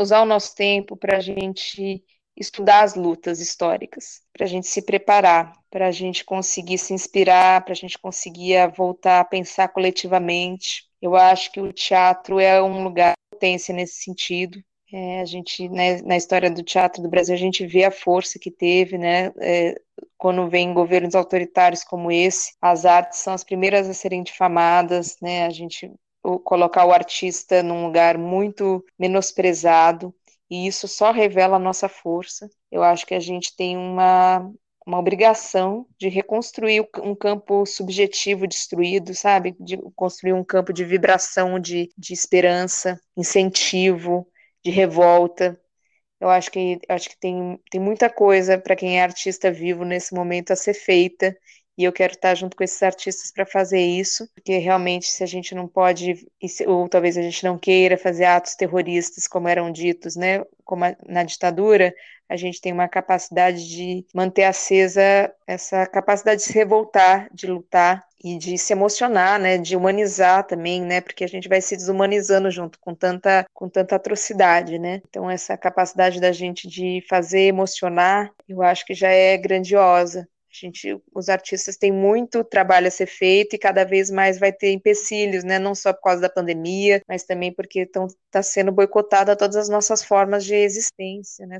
usar 0.00 0.22
o 0.22 0.26
nosso 0.26 0.54
tempo 0.54 0.96
para 0.96 1.18
a 1.18 1.20
gente 1.20 2.02
estudar 2.36 2.82
as 2.82 2.94
lutas 2.94 3.40
históricas, 3.40 4.22
para 4.32 4.46
a 4.46 4.48
gente 4.48 4.66
se 4.66 4.82
preparar, 4.82 5.52
para 5.70 5.88
a 5.88 5.90
gente 5.90 6.24
conseguir 6.24 6.78
se 6.78 6.94
inspirar, 6.94 7.64
para 7.64 7.72
a 7.72 7.76
gente 7.76 7.98
conseguir 7.98 8.70
voltar 8.76 9.20
a 9.20 9.24
pensar 9.24 9.68
coletivamente. 9.68 10.84
Eu 11.00 11.16
acho 11.16 11.52
que 11.52 11.60
o 11.60 11.72
teatro 11.72 12.38
é 12.40 12.62
um 12.62 12.82
lugar 12.82 13.12
de 13.12 13.36
potência 13.38 13.74
nesse 13.74 14.02
sentido. 14.02 14.62
É, 14.92 15.20
a 15.22 15.24
gente, 15.24 15.68
né, 15.70 16.02
na 16.02 16.16
história 16.16 16.50
do 16.50 16.62
teatro 16.62 17.02
do 17.02 17.08
Brasil, 17.08 17.34
a 17.34 17.38
gente 17.38 17.66
vê 17.66 17.84
a 17.84 17.90
força 17.90 18.38
que 18.38 18.50
teve, 18.50 18.98
né, 18.98 19.32
é, 19.40 19.74
quando 20.18 20.48
vem 20.50 20.74
governos 20.74 21.14
autoritários 21.14 21.82
como 21.82 22.12
esse, 22.12 22.52
as 22.60 22.84
artes 22.84 23.20
são 23.20 23.32
as 23.32 23.42
primeiras 23.42 23.88
a 23.88 23.94
serem 23.94 24.22
difamadas, 24.22 25.16
né, 25.22 25.46
a 25.46 25.50
gente 25.50 25.90
colocar 26.44 26.84
o 26.84 26.92
artista 26.92 27.62
num 27.62 27.86
lugar 27.86 28.16
muito 28.16 28.84
menosprezado, 28.98 30.14
e 30.52 30.66
isso 30.66 30.86
só 30.86 31.12
revela 31.12 31.56
a 31.56 31.58
nossa 31.58 31.88
força. 31.88 32.46
Eu 32.70 32.82
acho 32.82 33.06
que 33.06 33.14
a 33.14 33.20
gente 33.20 33.56
tem 33.56 33.74
uma, 33.74 34.52
uma 34.86 34.98
obrigação 34.98 35.86
de 35.98 36.10
reconstruir 36.10 36.86
um 37.02 37.14
campo 37.14 37.64
subjetivo 37.64 38.46
destruído, 38.46 39.14
sabe? 39.14 39.56
De 39.58 39.78
construir 39.96 40.34
um 40.34 40.44
campo 40.44 40.70
de 40.70 40.84
vibração, 40.84 41.58
de, 41.58 41.90
de 41.96 42.12
esperança, 42.12 43.00
incentivo, 43.16 44.28
de 44.62 44.70
revolta. 44.70 45.58
Eu 46.20 46.28
acho 46.28 46.50
que, 46.50 46.78
acho 46.86 47.08
que 47.08 47.18
tem, 47.18 47.58
tem 47.70 47.80
muita 47.80 48.10
coisa 48.10 48.58
para 48.58 48.76
quem 48.76 48.98
é 48.98 49.02
artista 49.02 49.50
vivo 49.50 49.86
nesse 49.86 50.14
momento 50.14 50.52
a 50.52 50.56
ser 50.56 50.74
feita, 50.74 51.34
e 51.82 51.84
eu 51.84 51.92
quero 51.92 52.12
estar 52.12 52.34
junto 52.34 52.56
com 52.56 52.62
esses 52.62 52.82
artistas 52.82 53.32
para 53.32 53.44
fazer 53.44 53.80
isso, 53.80 54.28
porque 54.34 54.58
realmente 54.58 55.06
se 55.06 55.22
a 55.22 55.26
gente 55.26 55.54
não 55.54 55.66
pode, 55.66 56.26
ou 56.66 56.88
talvez 56.88 57.18
a 57.18 57.22
gente 57.22 57.44
não 57.44 57.58
queira 57.58 57.98
fazer 57.98 58.24
atos 58.24 58.54
terroristas 58.54 59.26
como 59.26 59.48
eram 59.48 59.70
ditos, 59.72 60.14
né, 60.14 60.44
como 60.64 60.84
na 61.06 61.24
ditadura, 61.24 61.92
a 62.28 62.36
gente 62.36 62.60
tem 62.60 62.72
uma 62.72 62.88
capacidade 62.88 63.68
de 63.68 64.06
manter 64.14 64.44
acesa 64.44 65.30
essa 65.46 65.86
capacidade 65.86 66.40
de 66.40 66.46
se 66.46 66.52
revoltar, 66.54 67.28
de 67.32 67.46
lutar 67.46 68.02
e 68.24 68.38
de 68.38 68.56
se 68.56 68.72
emocionar, 68.72 69.38
né, 69.40 69.58
de 69.58 69.76
humanizar 69.76 70.46
também, 70.46 70.80
né, 70.80 71.00
porque 71.00 71.24
a 71.24 71.28
gente 71.28 71.48
vai 71.48 71.60
se 71.60 71.76
desumanizando 71.76 72.50
junto 72.50 72.78
com 72.80 72.94
tanta 72.94 73.44
com 73.52 73.68
tanta 73.68 73.96
atrocidade, 73.96 74.78
né? 74.78 75.02
Então 75.08 75.28
essa 75.30 75.56
capacidade 75.56 76.20
da 76.20 76.32
gente 76.32 76.68
de 76.68 77.04
fazer 77.08 77.42
emocionar, 77.48 78.30
eu 78.48 78.62
acho 78.62 78.86
que 78.86 78.94
já 78.94 79.08
é 79.08 79.36
grandiosa. 79.36 80.28
A 80.52 80.66
gente, 80.66 81.00
os 81.14 81.30
artistas 81.30 81.78
têm 81.78 81.90
muito 81.90 82.44
trabalho 82.44 82.86
a 82.86 82.90
ser 82.90 83.06
feito 83.06 83.56
e 83.56 83.58
cada 83.58 83.84
vez 83.84 84.10
mais 84.10 84.38
vai 84.38 84.52
ter 84.52 84.70
empecilhos, 84.70 85.42
né? 85.42 85.58
Não 85.58 85.74
só 85.74 85.94
por 85.94 86.02
causa 86.02 86.20
da 86.20 86.28
pandemia, 86.28 87.00
mas 87.08 87.24
também 87.24 87.50
porque 87.50 87.80
está 87.80 88.42
sendo 88.42 88.70
boicotada 88.70 89.34
todas 89.34 89.56
as 89.56 89.68
nossas 89.70 90.04
formas 90.04 90.44
de 90.44 90.54
existência, 90.54 91.46
né? 91.46 91.56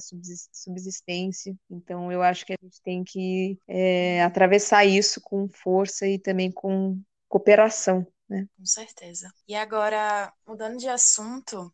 Subsistência. 0.52 1.56
Então, 1.70 2.12
eu 2.12 2.22
acho 2.22 2.44
que 2.44 2.52
a 2.52 2.58
gente 2.62 2.82
tem 2.82 3.02
que 3.02 3.58
é, 3.66 4.22
atravessar 4.22 4.84
isso 4.84 5.22
com 5.22 5.48
força 5.48 6.06
e 6.06 6.18
também 6.18 6.52
com 6.52 7.00
cooperação, 7.28 8.06
né? 8.28 8.46
Com 8.58 8.66
certeza. 8.66 9.32
E 9.48 9.54
agora, 9.54 10.30
mudando 10.46 10.76
de 10.76 10.88
assunto, 10.88 11.72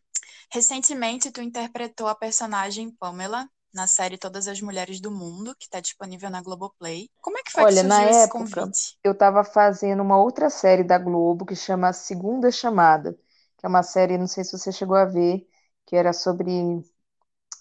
recentemente 0.53 1.33
tu 1.33 1.43
interpretou 1.43 2.07
a 2.07 2.15
personagem 2.15 2.93
Pamela 2.93 3.49
na 3.73 3.87
série 3.87 4.19
Todas 4.19 4.49
as 4.49 4.61
Mulheres 4.61 5.01
do 5.01 5.11
Mundo, 5.11 5.55
que 5.57 5.65
está 5.67 5.81
disponível 5.81 6.31
na 6.31 6.43
Globoplay. 6.43 7.09
Como 7.21 7.39
é 7.39 7.43
que 7.43 7.53
foi 7.53 7.65
Olha, 7.65 7.83
que 7.83 7.89
surgiu 7.89 7.89
na 7.89 8.11
esse 8.11 8.25
época, 8.25 8.39
convite? 8.39 8.99
Eu 9.05 9.13
estava 9.13 9.45
fazendo 9.45 10.03
uma 10.03 10.19
outra 10.19 10.51
série 10.51 10.85
da 10.85 10.99
Globo 10.99 11.45
que 11.45 11.55
chama 11.57 11.93
Segunda 11.93 12.51
Chamada, 12.51 13.13
que 13.59 13.67
é 13.67 13.69
uma 13.69 13.83
série, 13.83 14.19
não 14.19 14.27
sei 14.27 14.45
se 14.45 14.57
você 14.57 14.73
chegou 14.73 14.97
a 14.97 15.05
ver, 15.05 15.47
que 15.87 15.97
era 15.97 16.13
sobre 16.13 16.83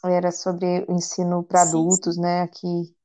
era 0.06 0.32
sobre 0.32 0.86
o 0.88 0.94
ensino 0.94 1.44
para 1.44 1.64
adultos, 1.64 2.16
sim. 2.16 2.22
né? 2.22 2.42
Aqui 2.44 2.96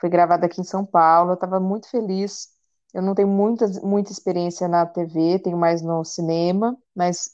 foi 0.00 0.08
gravada 0.08 0.46
aqui 0.46 0.60
em 0.60 0.64
São 0.64 0.84
Paulo. 0.84 1.30
Eu 1.32 1.34
estava 1.34 1.60
muito 1.60 1.88
feliz. 1.88 2.48
Eu 2.92 3.02
não 3.02 3.14
tenho 3.14 3.28
muita, 3.28 3.68
muita 3.82 4.10
experiência 4.10 4.66
na 4.66 4.84
TV, 4.86 5.38
tenho 5.38 5.56
mais 5.56 5.82
no 5.82 6.04
cinema, 6.04 6.76
mas 6.94 7.30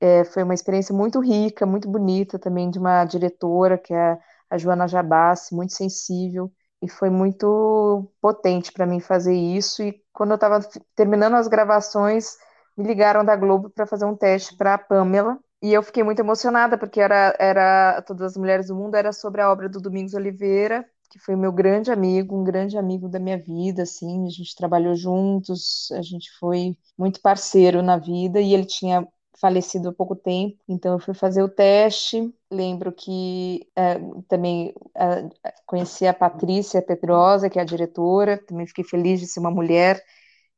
é, 0.00 0.24
foi 0.24 0.44
uma 0.44 0.54
experiência 0.54 0.94
muito 0.94 1.20
rica, 1.20 1.66
muito 1.66 1.88
bonita 1.88 2.38
também 2.38 2.70
de 2.70 2.78
uma 2.78 3.04
diretora 3.04 3.76
que 3.76 3.92
é 3.92 4.18
a 4.54 4.58
Joana 4.58 4.86
Jabassi, 4.86 5.54
muito 5.54 5.72
sensível, 5.74 6.50
e 6.80 6.88
foi 6.88 7.10
muito 7.10 8.08
potente 8.20 8.72
para 8.72 8.86
mim 8.86 9.00
fazer 9.00 9.34
isso. 9.34 9.82
E 9.82 10.00
quando 10.12 10.30
eu 10.30 10.34
estava 10.36 10.60
terminando 10.94 11.34
as 11.34 11.48
gravações, 11.48 12.36
me 12.76 12.86
ligaram 12.86 13.24
da 13.24 13.34
Globo 13.36 13.70
para 13.70 13.86
fazer 13.86 14.04
um 14.04 14.16
teste 14.16 14.56
para 14.56 14.74
a 14.74 14.78
Pamela. 14.78 15.38
E 15.62 15.72
eu 15.72 15.82
fiquei 15.82 16.02
muito 16.04 16.20
emocionada, 16.20 16.78
porque 16.78 17.00
era, 17.00 17.34
era 17.38 18.02
Todas 18.02 18.32
as 18.32 18.36
Mulheres 18.36 18.68
do 18.68 18.76
Mundo 18.76 18.94
era 18.96 19.12
sobre 19.12 19.40
a 19.40 19.50
obra 19.50 19.68
do 19.68 19.80
Domingos 19.80 20.14
Oliveira, 20.14 20.84
que 21.10 21.18
foi 21.18 21.34
meu 21.36 21.52
grande 21.52 21.90
amigo, 21.90 22.38
um 22.38 22.44
grande 22.44 22.76
amigo 22.76 23.08
da 23.08 23.18
minha 23.18 23.38
vida, 23.38 23.82
assim, 23.82 24.26
a 24.26 24.30
gente 24.30 24.54
trabalhou 24.54 24.94
juntos, 24.94 25.88
a 25.92 26.02
gente 26.02 26.30
foi 26.38 26.76
muito 26.98 27.20
parceiro 27.20 27.82
na 27.82 27.96
vida, 27.96 28.40
e 28.40 28.52
ele 28.52 28.66
tinha 28.66 29.06
falecido 29.40 29.88
há 29.88 29.92
pouco 29.92 30.14
tempo, 30.16 30.56
então 30.68 30.92
eu 30.94 30.98
fui 30.98 31.14
fazer 31.14 31.42
o 31.42 31.48
teste. 31.48 32.32
Lembro 32.54 32.92
que 32.92 33.66
é, 33.76 33.98
também 34.28 34.74
é, 34.96 35.28
conheci 35.66 36.06
a 36.06 36.14
Patrícia 36.14 36.80
Pedrosa, 36.80 37.50
que 37.50 37.58
é 37.58 37.62
a 37.62 37.64
diretora, 37.64 38.38
também 38.46 38.66
fiquei 38.66 38.84
feliz 38.84 39.20
de 39.20 39.26
ser 39.26 39.40
uma 39.40 39.50
mulher 39.50 40.02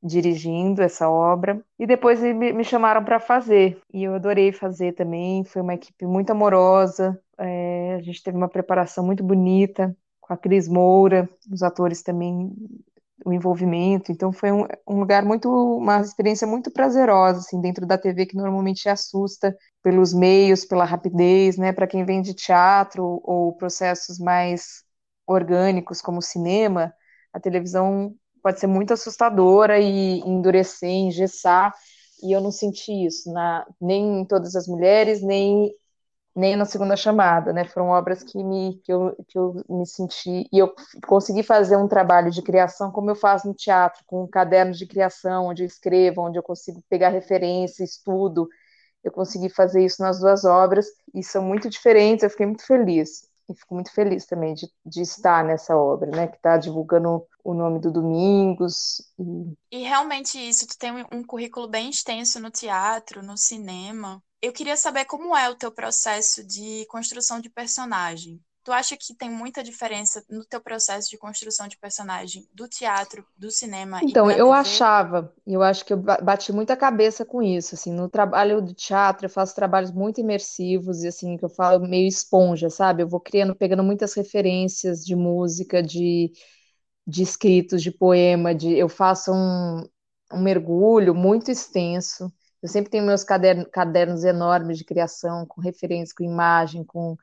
dirigindo 0.02 0.82
essa 0.82 1.08
obra. 1.08 1.60
E 1.78 1.86
depois 1.86 2.20
me, 2.20 2.62
chamaram 2.64 3.04
para 3.04 3.18
fazer, 3.18 3.80
e 3.92 4.04
eu 4.04 4.14
adorei 4.14 4.52
fazer 4.52 4.92
também. 4.92 5.44
Foi 5.44 5.62
uma 5.62 5.74
equipe 5.74 6.06
muito 6.06 6.30
amorosa, 6.30 7.20
é, 7.38 7.94
a 7.94 8.02
gente 8.02 8.22
teve 8.22 8.36
uma 8.36 8.48
preparação 8.48 9.04
muito 9.04 9.24
bonita 9.24 9.96
com 10.20 10.32
a 10.32 10.36
Cris 10.36 10.68
Moura, 10.68 11.28
os 11.50 11.62
atores 11.62 12.02
também 12.02 12.52
o 13.24 13.32
envolvimento. 13.32 14.12
Então 14.12 14.32
foi 14.32 14.52
um, 14.52 14.66
um, 14.88 15.00
lugar 15.00 15.24
muito, 15.24 15.48
uma 15.48 16.00
experiência 16.00 16.46
muito 16.46 16.70
prazerosa, 16.70 17.40
assim, 17.40 17.60
dentro 17.60 17.86
da 17.86 17.98
TV 17.98 18.26
que 18.26 18.36
normalmente 18.36 18.88
assusta 18.88 19.56
pelos 19.86 20.12
meios, 20.12 20.64
pela 20.64 20.84
rapidez, 20.84 21.56
né? 21.56 21.72
Para 21.72 21.86
quem 21.86 22.04
vem 22.04 22.20
de 22.20 22.34
teatro 22.34 23.20
ou 23.22 23.52
processos 23.52 24.18
mais 24.18 24.82
orgânicos 25.24 26.02
como 26.02 26.20
cinema, 26.20 26.92
a 27.32 27.38
televisão 27.38 28.12
pode 28.42 28.58
ser 28.58 28.66
muito 28.66 28.92
assustadora 28.92 29.78
e 29.78 30.18
endurecer, 30.22 30.90
engessar. 30.90 31.72
E 32.20 32.32
eu 32.34 32.40
não 32.40 32.50
senti 32.50 33.06
isso 33.06 33.32
na, 33.32 33.64
nem 33.80 34.22
em 34.22 34.24
todas 34.24 34.56
as 34.56 34.66
mulheres, 34.66 35.22
nem 35.22 35.72
nem 36.34 36.56
na 36.56 36.64
segunda 36.66 36.96
chamada, 36.96 37.52
né? 37.52 37.64
Foram 37.66 37.90
obras 37.90 38.22
que 38.24 38.42
me 38.44 38.80
que 38.84 38.92
eu, 38.92 39.16
que 39.28 39.38
eu 39.38 39.54
me 39.68 39.86
senti 39.86 40.48
e 40.52 40.58
eu 40.58 40.74
consegui 41.06 41.42
fazer 41.44 41.76
um 41.76 41.88
trabalho 41.88 42.30
de 42.30 42.42
criação 42.42 42.90
como 42.92 43.10
eu 43.10 43.16
faço 43.16 43.48
no 43.48 43.54
teatro, 43.54 44.02
com 44.06 44.26
cadernos 44.28 44.78
de 44.78 44.86
criação, 44.86 45.46
onde 45.46 45.62
eu 45.62 45.66
escrevo, 45.66 46.22
onde 46.22 46.38
eu 46.38 46.42
consigo 46.42 46.82
pegar 46.88 47.10
referência, 47.10 47.84
estudo. 47.84 48.48
Eu 49.06 49.12
consegui 49.12 49.48
fazer 49.48 49.84
isso 49.84 50.02
nas 50.02 50.18
duas 50.18 50.44
obras 50.44 50.88
e 51.14 51.22
são 51.22 51.40
muito 51.40 51.70
diferentes. 51.70 52.24
Eu 52.24 52.30
fiquei 52.30 52.44
muito 52.44 52.66
feliz 52.66 53.22
e 53.48 53.54
fico 53.54 53.72
muito 53.72 53.92
feliz 53.92 54.26
também 54.26 54.52
de, 54.52 54.68
de 54.84 55.00
estar 55.00 55.44
nessa 55.44 55.76
obra, 55.76 56.10
né? 56.10 56.26
Que 56.26 56.34
está 56.36 56.56
divulgando 56.56 57.24
o 57.44 57.54
nome 57.54 57.78
do 57.78 57.92
Domingos. 57.92 59.00
E... 59.16 59.78
e 59.78 59.82
realmente 59.84 60.36
isso, 60.36 60.66
tu 60.66 60.76
tem 60.76 60.90
um 61.12 61.22
currículo 61.22 61.68
bem 61.68 61.88
extenso 61.88 62.40
no 62.40 62.50
teatro, 62.50 63.22
no 63.22 63.36
cinema. 63.36 64.20
Eu 64.42 64.52
queria 64.52 64.76
saber 64.76 65.04
como 65.04 65.36
é 65.36 65.48
o 65.48 65.54
teu 65.54 65.70
processo 65.70 66.44
de 66.44 66.84
construção 66.86 67.40
de 67.40 67.48
personagem. 67.48 68.40
Tu 68.66 68.72
acha 68.72 68.98
que 68.98 69.14
tem 69.14 69.30
muita 69.30 69.64
diferença 69.64 70.22
no 70.28 70.44
teu 70.44 70.60
processo 70.60 71.08
de 71.08 71.16
construção 71.16 71.66
de 71.68 71.78
personagem 71.78 72.46
do 72.52 72.68
teatro, 72.68 73.26
do 73.34 73.50
cinema? 73.50 74.02
Então, 74.02 74.30
eu 74.30 74.52
TV? 74.52 74.52
achava, 74.52 75.32
eu 75.46 75.62
acho 75.62 75.82
que 75.84 75.92
eu 75.92 75.96
bati 75.96 76.52
muita 76.52 76.76
cabeça 76.76 77.24
com 77.24 77.42
isso, 77.42 77.74
assim, 77.74 77.90
no 77.92 78.10
trabalho 78.10 78.60
do 78.60 78.74
teatro 78.74 79.24
eu 79.24 79.30
faço 79.30 79.54
trabalhos 79.54 79.90
muito 79.90 80.20
imersivos 80.20 81.02
e 81.02 81.08
assim, 81.08 81.36
que 81.38 81.44
eu 81.44 81.48
falo 81.48 81.80
meio 81.88 82.06
esponja, 82.06 82.68
sabe? 82.68 83.02
Eu 83.02 83.08
vou 83.08 83.20
criando, 83.20 83.54
pegando 83.56 83.82
muitas 83.82 84.12
referências 84.14 85.02
de 85.04 85.16
música, 85.16 85.82
de, 85.82 86.30
de 87.06 87.22
escritos, 87.22 87.82
de 87.82 87.90
poema, 87.92 88.54
de 88.54 88.72
eu 88.78 88.88
faço 88.88 89.32
um, 89.32 89.84
um 90.32 90.42
mergulho 90.42 91.14
muito 91.14 91.50
extenso 91.50 92.32
eu 92.62 92.68
sempre 92.68 92.90
tenho 92.90 93.04
meus 93.06 93.22
cadernos, 93.22 93.68
cadernos 93.72 94.24
enormes 94.24 94.78
de 94.78 94.84
criação, 94.84 95.46
com 95.46 95.60
referências, 95.60 96.12
com 96.12 96.24
imagem, 96.24 96.82
com. 96.84 97.16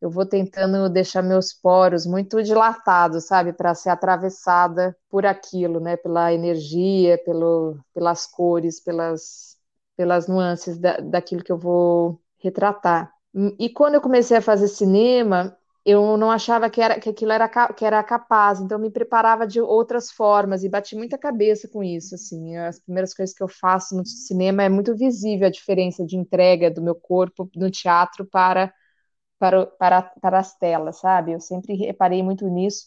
Eu 0.00 0.10
vou 0.10 0.24
tentando 0.24 0.88
deixar 0.88 1.22
meus 1.22 1.52
poros 1.52 2.06
muito 2.06 2.42
dilatados, 2.42 3.26
sabe, 3.26 3.52
para 3.52 3.74
ser 3.74 3.90
atravessada 3.90 4.96
por 5.10 5.26
aquilo, 5.26 5.80
né, 5.80 5.96
pela 5.96 6.32
energia, 6.32 7.18
pelo, 7.24 7.78
pelas 7.92 8.24
cores, 8.26 8.80
pelas, 8.80 9.56
pelas 9.96 10.28
nuances 10.28 10.78
da, 10.78 10.98
daquilo 10.98 11.42
que 11.42 11.50
eu 11.50 11.58
vou 11.58 12.20
retratar. 12.38 13.12
E 13.58 13.68
quando 13.68 13.94
eu 13.94 14.00
comecei 14.00 14.36
a 14.36 14.42
fazer 14.42 14.68
cinema, 14.68 15.56
eu 15.84 16.16
não 16.16 16.30
achava 16.30 16.68
que, 16.70 16.80
era, 16.80 17.00
que 17.00 17.08
aquilo 17.08 17.32
era, 17.32 17.48
que 17.72 17.84
era 17.84 18.02
capaz, 18.02 18.60
então 18.60 18.78
eu 18.78 18.82
me 18.82 18.90
preparava 18.90 19.46
de 19.46 19.60
outras 19.60 20.10
formas 20.10 20.62
e 20.62 20.68
bati 20.68 20.94
muita 20.94 21.16
cabeça 21.18 21.66
com 21.68 21.82
isso, 21.82 22.14
assim, 22.14 22.56
as 22.56 22.78
primeiras 22.78 23.14
coisas 23.14 23.34
que 23.34 23.42
eu 23.42 23.48
faço 23.48 23.96
no 23.96 24.04
cinema 24.06 24.62
é 24.62 24.68
muito 24.68 24.94
visível 24.94 25.46
a 25.46 25.50
diferença 25.50 26.04
de 26.04 26.16
entrega 26.16 26.70
do 26.70 26.82
meu 26.82 26.94
corpo 26.94 27.50
no 27.56 27.70
teatro 27.70 28.24
para, 28.24 28.72
para, 29.38 29.66
para, 29.66 30.02
para 30.20 30.38
as 30.38 30.56
telas, 30.56 30.98
sabe? 31.00 31.32
Eu 31.32 31.40
sempre 31.40 31.74
reparei 31.74 32.22
muito 32.22 32.46
nisso, 32.48 32.86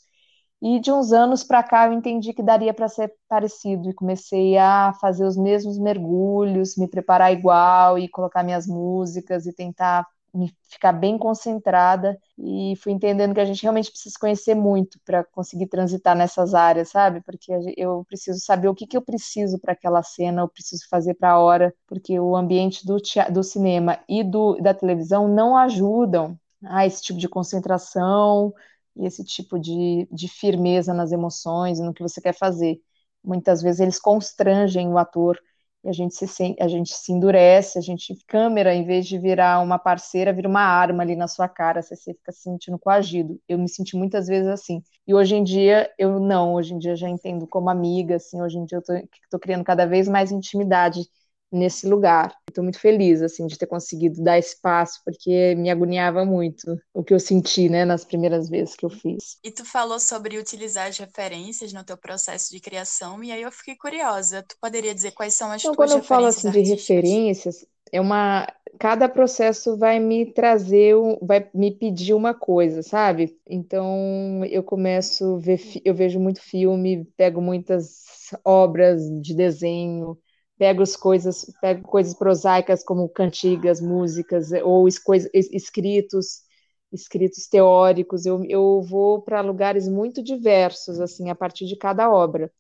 e 0.62 0.80
de 0.80 0.92
uns 0.92 1.12
anos 1.12 1.44
para 1.44 1.64
cá 1.64 1.88
eu 1.88 1.94
entendi 1.94 2.34
que 2.34 2.44
daria 2.44 2.74
para 2.74 2.88
ser 2.88 3.12
parecido 3.28 3.90
e 3.90 3.94
comecei 3.94 4.58
a 4.58 4.94
fazer 5.02 5.26
os 5.26 5.36
mesmos 5.36 5.78
mergulhos, 5.80 6.78
me 6.78 6.88
preparar 6.88 7.34
igual 7.34 7.98
e 7.98 8.08
colocar 8.08 8.44
minhas 8.44 8.68
músicas 8.68 9.46
e 9.48 9.54
tentar 9.54 10.06
me 10.34 10.50
ficar 10.70 10.94
bem 10.94 11.18
concentrada 11.18 12.18
e 12.38 12.74
fui 12.82 12.94
entendendo 12.94 13.34
que 13.34 13.42
a 13.42 13.46
gente 13.46 13.62
realmente 13.64 13.92
precisa 13.92 14.16
conhecer 14.20 14.56
muito 14.56 14.98
para 15.04 15.26
conseguir 15.26 15.68
transitar 15.68 16.16
nessas 16.16 16.54
áreas, 16.54 16.90
sabe? 16.90 17.22
Porque 17.22 17.52
eu 17.76 18.06
preciso 18.06 18.40
saber 18.40 18.70
o 18.70 18.76
que, 18.76 18.88
que 18.88 18.96
eu 18.96 19.02
preciso 19.02 19.60
para 19.60 19.74
aquela 19.74 20.02
cena, 20.04 20.42
eu 20.42 20.48
preciso 20.48 20.88
fazer 20.90 21.16
para 21.16 21.32
a 21.32 21.40
hora, 21.40 21.74
porque 21.88 22.18
o 22.20 22.36
ambiente 22.36 22.86
do, 22.86 22.98
do 23.32 23.44
cinema 23.44 24.00
e 24.08 24.24
do, 24.24 24.56
da 24.62 24.74
televisão 24.74 25.28
não 25.28 25.58
ajudam 25.58 26.40
a 26.66 26.86
esse 26.86 27.02
tipo 27.02 27.20
de 27.20 27.28
concentração 27.30 28.54
e 28.96 29.06
esse 29.06 29.24
tipo 29.24 29.60
de, 29.60 30.08
de 30.12 30.28
firmeza 30.28 30.94
nas 30.94 31.12
emoções 31.12 31.80
e 31.80 31.84
no 31.84 31.94
que 31.94 32.02
você 32.04 32.22
quer 32.22 32.34
fazer. 32.38 32.80
Muitas 33.24 33.62
vezes 33.62 33.80
eles 33.80 34.00
constrangem 34.00 34.88
o 34.90 34.98
ator 34.98 35.40
e 35.84 35.90
a 35.90 35.92
gente 35.92 36.14
se, 36.16 36.56
a 36.60 36.68
gente 36.68 36.94
se 36.94 37.12
endurece, 37.12 37.78
a 37.80 37.82
gente 37.82 38.16
câmera, 38.28 38.74
em 38.74 38.86
vez 38.86 39.08
de 39.08 39.18
virar 39.18 39.60
uma 39.62 39.80
parceira, 39.80 40.32
vira 40.32 40.48
uma 40.48 40.62
arma 40.62 41.02
ali 41.02 41.16
na 41.16 41.28
sua 41.28 41.50
cara, 41.50 41.82
você, 41.82 41.96
você 41.96 42.14
fica 42.14 42.32
se 42.32 42.42
sentindo 42.44 42.78
coagido. 42.78 43.40
Eu 43.48 43.58
me 43.58 43.68
senti 43.68 43.96
muitas 43.98 44.28
vezes 44.28 44.48
assim. 44.48 44.84
E 45.08 45.14
hoje 45.16 45.36
em 45.36 45.44
dia 45.44 45.92
eu 45.98 46.20
não, 46.20 46.54
hoje 46.54 46.74
em 46.76 46.80
dia 46.80 46.96
já 46.96 47.10
entendo 47.10 47.48
como 47.48 47.70
amiga, 47.70 48.18
assim, 48.18 48.40
hoje 48.42 48.58
em 48.60 48.66
dia 48.66 48.78
eu 48.78 48.84
tô, 48.84 48.94
tô 49.32 49.40
criando 49.40 49.64
cada 49.64 49.86
vez 49.88 50.08
mais 50.08 50.32
intimidade 50.32 51.02
nesse 51.52 51.88
lugar. 51.88 52.36
Estou 52.48 52.64
muito 52.64 52.80
feliz 52.80 53.22
assim 53.22 53.48
de 53.48 53.58
ter 53.58 53.68
conseguido 53.68 54.24
dar 54.24 54.38
espaço 54.38 55.02
porque 55.04 55.56
me 55.56 55.70
agoniava 55.70 56.26
muito 56.26 56.78
o 56.94 57.04
que 57.04 57.14
eu 57.14 57.20
senti, 57.20 57.70
né, 57.70 57.86
nas 57.86 58.04
primeiras 58.06 58.50
vezes 58.50 58.76
que 58.76 58.86
eu 58.86 58.90
fiz. 58.90 59.38
E 59.44 59.52
tu 59.52 59.66
falou 59.66 60.00
sobre 60.00 60.38
utilizar 60.38 60.88
as 60.88 60.98
referências 60.98 61.74
no 61.74 61.84
teu 61.84 61.98
processo 61.98 62.52
de 62.52 62.60
criação 62.60 63.24
e 63.24 63.32
aí 63.32 63.42
eu 63.42 63.52
fiquei 63.52 63.76
curiosa. 63.76 64.44
Tu 64.48 64.56
poderia 64.62 64.94
dizer 64.94 65.12
quais 65.12 65.34
são 65.34 65.52
as 65.52 65.62
então, 65.62 65.74
tuas 65.76 65.90
quando 65.90 66.00
eu 66.00 66.06
falo 66.06 66.26
assim 66.28 66.50
de 66.52 66.62
referências, 66.62 67.66
é 67.92 68.00
uma 68.00 68.48
cada 68.80 69.10
processo 69.10 69.78
vai 69.78 70.00
me 70.00 70.26
trazer, 70.26 70.96
vai 71.22 71.48
me 71.54 71.72
pedir 71.72 72.14
uma 72.14 72.34
coisa, 72.34 72.82
sabe? 72.82 73.38
Então 73.48 74.44
eu 74.46 74.64
começo 74.64 75.38
ver, 75.40 75.60
eu 75.84 75.94
vejo 75.94 76.20
muito 76.20 76.42
filme, 76.42 77.06
pego 77.18 77.42
muitas 77.42 78.04
obras 78.44 79.02
de 79.22 79.36
desenho, 79.36 80.18
pego 80.62 80.84
as 80.84 80.96
coisas, 80.96 81.44
pego 81.60 81.82
coisas 81.88 82.14
prosaicas 82.14 82.84
como 82.84 83.10
cantigas, 83.10 83.82
músicas 83.82 84.52
ou 84.64 84.88
escritos, 84.88 86.42
escritos 86.94 87.48
teóricos. 87.48 88.28
Eu, 88.28 88.44
eu 88.46 88.80
vou 88.84 89.24
para 89.24 89.42
lugares 89.42 89.88
muito 89.88 90.22
diversos 90.24 91.00
assim 91.00 91.32
a 91.32 91.36
partir 91.36 91.66
de 91.66 91.76
cada 91.76 92.12
obra. 92.12 92.52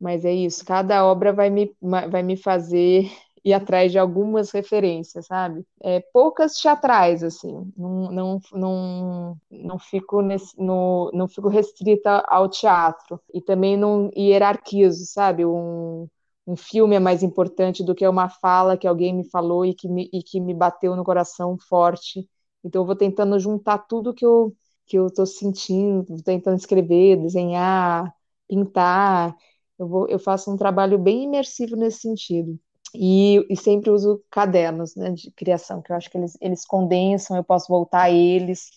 Mas 0.00 0.24
é 0.24 0.32
isso, 0.32 0.64
cada 0.64 1.04
obra 1.06 1.32
vai 1.32 1.50
me, 1.50 1.74
vai 1.82 2.22
me 2.22 2.36
fazer 2.36 3.10
ir 3.44 3.52
atrás 3.54 3.92
de 3.92 3.98
algumas 3.98 4.50
referências, 4.50 5.26
sabe? 5.26 5.66
É, 5.82 6.00
poucas 6.12 6.58
teatrais, 6.60 7.22
assim, 7.22 7.70
não, 7.76 8.10
não, 8.12 8.40
não, 8.52 9.36
não, 9.50 9.78
fico 9.78 10.22
nesse, 10.22 10.58
no, 10.58 11.10
não 11.14 11.28
fico 11.28 11.48
restrita 11.48 12.24
ao 12.28 12.48
teatro. 12.48 13.20
E 13.34 13.40
também 13.42 13.76
não 13.76 14.10
hierarquizo, 14.16 15.04
sabe? 15.06 15.44
Um, 15.46 16.08
um 16.46 16.56
filme 16.56 16.96
é 16.96 17.00
mais 17.00 17.22
importante 17.22 17.82
do 17.84 17.94
que 17.94 18.06
uma 18.06 18.28
fala 18.28 18.76
que 18.76 18.86
alguém 18.86 19.14
me 19.14 19.28
falou 19.30 19.64
e 19.64 19.74
que 19.74 19.88
me, 19.88 20.10
e 20.12 20.22
que 20.22 20.40
me 20.40 20.54
bateu 20.54 20.94
no 20.96 21.04
coração 21.04 21.56
forte. 21.58 22.28
Então 22.62 22.82
eu 22.82 22.86
vou 22.86 22.96
tentando 22.96 23.38
juntar 23.38 23.78
tudo 23.78 24.14
que 24.14 24.24
eu 24.26 24.54
que 24.86 24.98
eu 24.98 25.06
estou 25.06 25.26
sentindo, 25.26 26.22
tentando 26.22 26.56
escrever, 26.58 27.16
desenhar, 27.16 28.14
pintar. 28.48 29.34
Eu, 29.78 29.88
vou, 29.88 30.08
eu 30.08 30.18
faço 30.18 30.52
um 30.52 30.56
trabalho 30.56 30.98
bem 30.98 31.24
imersivo 31.24 31.76
nesse 31.76 32.00
sentido. 32.00 32.58
E, 32.94 33.44
e, 33.50 33.56
sempre 33.56 33.90
uso 33.90 34.22
cadernos 34.30 34.94
né, 34.94 35.10
de 35.10 35.30
criação, 35.32 35.82
que 35.82 35.90
eu 35.90 35.96
acho 35.96 36.10
que 36.10 36.16
eles, 36.18 36.36
eles 36.40 36.64
condensam, 36.64 37.36
eu 37.36 37.42
posso 37.44 37.66
voltar 37.68 38.02
a 38.02 38.10
eles, 38.10 38.70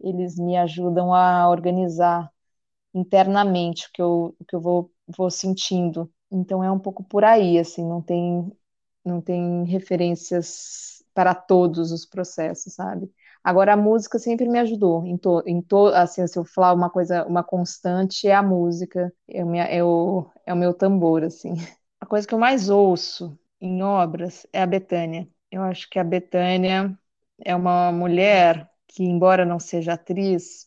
eles 0.00 0.36
me 0.38 0.56
ajudam 0.56 1.12
a 1.12 1.48
organizar 1.50 2.30
internamente 2.94 3.86
o 3.88 3.90
que 3.92 4.02
eu, 4.02 4.36
o 4.40 4.44
que 4.44 4.56
eu 4.56 4.60
vou, 4.60 4.92
vou 5.16 5.30
sentindo. 5.30 6.10
Então 6.30 6.62
é 6.64 6.70
um 6.70 6.78
pouco 6.78 7.04
por 7.04 7.24
aí, 7.24 7.58
assim, 7.58 7.84
não 7.86 8.02
tem 8.02 8.50
não 9.04 9.20
tem 9.22 9.64
referências 9.66 11.02
para 11.14 11.34
todos 11.34 11.92
os 11.92 12.04
processos, 12.04 12.74
sabe? 12.74 13.10
Agora 13.42 13.72
a 13.74 13.76
música 13.76 14.18
sempre 14.18 14.48
me 14.48 14.58
ajudou 14.58 15.06
em 15.06 15.16
to, 15.16 15.42
em 15.46 15.62
to, 15.62 15.86
assim, 15.88 16.26
se 16.26 16.38
eu 16.38 16.44
falar 16.44 16.72
uma 16.74 16.90
coisa, 16.90 17.24
uma 17.26 17.42
constante 17.44 18.26
é 18.28 18.34
a 18.34 18.42
música, 18.42 19.12
é 19.28 19.44
minha, 19.44 19.64
é 19.64 19.82
o, 19.84 20.28
é 20.44 20.52
o 20.52 20.56
meu 20.56 20.74
tambor, 20.74 21.22
assim. 21.24 21.54
A 22.00 22.04
coisa 22.06 22.28
que 22.28 22.34
eu 22.34 22.38
mais 22.38 22.68
ouço 22.68 23.38
em 23.60 23.82
obras 23.82 24.46
é 24.52 24.60
a 24.62 24.66
Betânia. 24.66 25.26
Eu 25.50 25.62
acho 25.62 25.88
que 25.88 25.98
a 25.98 26.04
Betânia 26.04 26.96
é 27.44 27.54
uma 27.56 27.90
mulher 27.92 28.70
que, 28.86 29.02
embora 29.04 29.44
não 29.46 29.58
seja 29.58 29.94
atriz, 29.94 30.65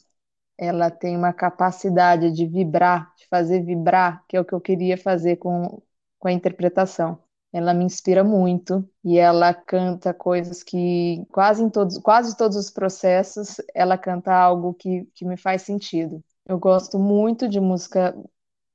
ela 0.59 0.91
tem 0.91 1.15
uma 1.15 1.31
capacidade 1.31 2.31
de 2.33 2.45
vibrar, 2.45 3.13
de 3.17 3.25
fazer 3.27 3.63
vibrar, 3.63 4.25
que 4.27 4.35
é 4.35 4.41
o 4.41 4.45
que 4.45 4.53
eu 4.53 4.59
queria 4.59 4.97
fazer 4.97 5.37
com, 5.37 5.81
com 6.19 6.27
a 6.27 6.33
interpretação. 6.33 7.17
Ela 7.51 7.73
me 7.73 7.85
inspira 7.85 8.23
muito 8.25 8.87
e 9.03 9.17
ela 9.17 9.53
canta 9.53 10.13
coisas 10.13 10.61
que 10.61 11.25
quase 11.31 11.63
em 11.63 11.69
todos, 11.69 11.97
quase 11.99 12.35
todos 12.37 12.57
os 12.57 12.69
processos 12.69 13.55
ela 13.73 13.97
canta 13.97 14.33
algo 14.33 14.73
que, 14.73 15.07
que 15.15 15.25
me 15.25 15.37
faz 15.37 15.61
sentido. 15.61 16.21
Eu 16.45 16.59
gosto 16.59 16.99
muito 16.99 17.47
de 17.47 17.59
música 17.59 18.13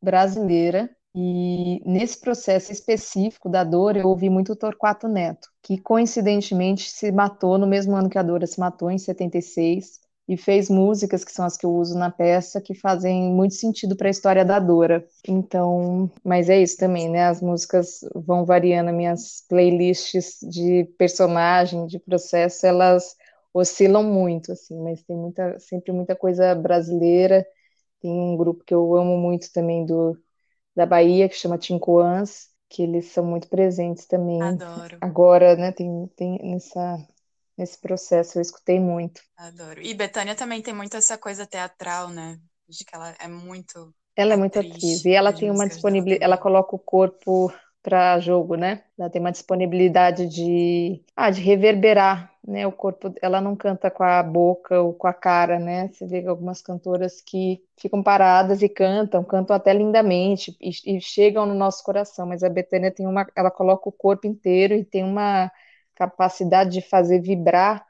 brasileira 0.03 0.91
e 1.15 1.83
nesse 1.85 2.19
processo 2.19 2.73
específico 2.73 3.49
da 3.49 3.63
Dora 3.63 4.01
eu 4.01 4.09
ouvi 4.09 4.31
muito 4.31 4.53
o 4.53 4.57
Torquato 4.57 5.07
Neto, 5.07 5.49
que 5.63 5.79
coincidentemente 5.79 6.91
se 6.91 7.13
matou 7.13 7.59
no 7.59 7.67
mesmo 7.67 7.95
ano 7.95 8.09
que 8.09 8.19
a 8.19 8.23
Dora 8.23 8.47
se 8.47 8.59
matou, 8.59 8.91
em 8.91 8.99
76 8.99 10.04
e 10.27 10.37
fez 10.37 10.71
músicas 10.71 11.23
que 11.25 11.33
são 11.33 11.45
as 11.45 11.57
que 11.57 11.67
eu 11.67 11.71
uso 11.75 11.99
na 11.99 12.11
peça 12.11 12.61
que 12.61 12.75
fazem 12.75 13.31
muito 13.31 13.55
sentido 13.55 13.95
para 13.97 14.09
a 14.09 14.11
história 14.11 14.45
da 14.45 14.59
Dora. 14.59 15.07
Então, 15.29 16.11
mas 16.25 16.49
é 16.49 16.61
isso 16.63 16.79
também, 16.79 17.11
né? 17.11 17.27
As 17.27 17.43
músicas 17.43 18.01
vão 18.15 18.45
variando, 18.45 18.93
minhas 18.93 19.45
playlists 19.49 20.39
de 20.43 20.85
personagem, 20.99 21.87
de 21.87 21.99
processo, 21.99 22.67
elas 22.67 23.15
oscilam 23.53 24.03
muito, 24.03 24.53
assim, 24.53 24.83
mas 24.83 25.03
tem 25.03 25.17
muita, 25.17 25.59
sempre 25.61 25.93
muita 25.93 26.17
coisa 26.17 26.55
brasileira. 26.55 27.47
Tem 28.01 28.11
um 28.11 28.37
grupo 28.37 28.65
que 28.65 28.75
eu 28.75 28.95
amo 28.97 29.17
muito 29.19 29.53
também 29.53 29.85
do 29.87 30.19
da 30.75 30.87
Bahia 30.87 31.29
que 31.29 31.37
chama 31.37 31.59
Tincoãs, 31.59 32.49
que 32.69 32.83
eles 32.83 33.07
são 33.07 33.25
muito 33.25 33.49
presentes 33.49 34.07
também. 34.07 34.41
Adoro. 34.41 34.99
Agora, 35.01 35.57
né? 35.57 35.73
Tem, 35.73 36.09
tem 36.17 36.39
nessa 36.43 36.99
nesse 37.57 37.81
processo, 37.81 38.39
eu 38.39 38.43
escutei 38.43 38.79
muito. 38.79 39.21
Adoro. 39.37 39.81
E 39.83 39.95
Betânia 39.95 40.35
também 40.35 40.63
tem 40.63 40.75
muito 40.75 40.97
essa 40.97 41.17
coisa 41.19 41.47
teatral, 41.47 42.09
né? 42.09 42.39
De 42.69 42.85
que 42.85 42.95
ela 42.95 43.15
é 43.19 43.29
muito. 43.29 43.95
Ela 44.17 44.35
é 44.35 44.37
muito 44.37 44.59
atriz. 44.59 45.05
E 45.05 45.13
ela 45.13 45.33
tem 45.33 45.51
uma 45.51 45.67
disponibilidade, 45.67 46.25
ela 46.25 46.39
coloca 46.39 46.75
o 46.75 46.79
corpo 46.79 47.53
para 47.83 48.19
jogo, 48.19 48.57
né? 48.57 48.83
Ela 48.99 49.11
tem 49.11 49.21
uma 49.21 49.31
disponibilidade 49.31 50.27
de, 50.27 51.03
ah, 51.15 51.31
de 51.31 51.43
reverberar, 51.43 52.33
né? 52.47 52.67
O 52.67 52.73
corpo, 52.73 53.13
ela 53.21 53.43
não 53.43 53.55
canta 53.55 53.91
com 53.91 54.03
a 54.03 54.23
boca 54.23 54.81
ou 54.81 54.95
com 54.95 55.07
a 55.07 55.13
cara, 55.13 55.59
né? 55.59 55.89
Você 55.89 56.07
vê 56.07 56.27
algumas 56.27 56.63
cantoras 56.63 57.21
que 57.21 57.63
ficam 57.77 58.03
paradas 58.03 58.63
e 58.63 58.69
cantam, 58.71 59.23
cantam 59.23 59.55
até 59.55 59.75
lindamente 59.75 60.57
e, 60.59 60.97
e 60.97 61.01
chegam 61.01 61.45
no 61.45 61.55
nosso 61.55 61.85
coração, 61.85 62.27
mas 62.27 62.43
a 62.43 62.49
Betânia 62.49 62.91
tem 62.91 63.07
uma, 63.07 63.27
ela 63.37 63.51
coloca 63.51 63.87
o 63.87 63.93
corpo 63.93 64.27
inteiro 64.27 64.73
e 64.75 64.85
tem 64.85 65.05
uma 65.05 65.51
capacidade 65.95 66.71
de 66.73 66.83
fazer 66.83 67.21
vibrar, 67.21 67.85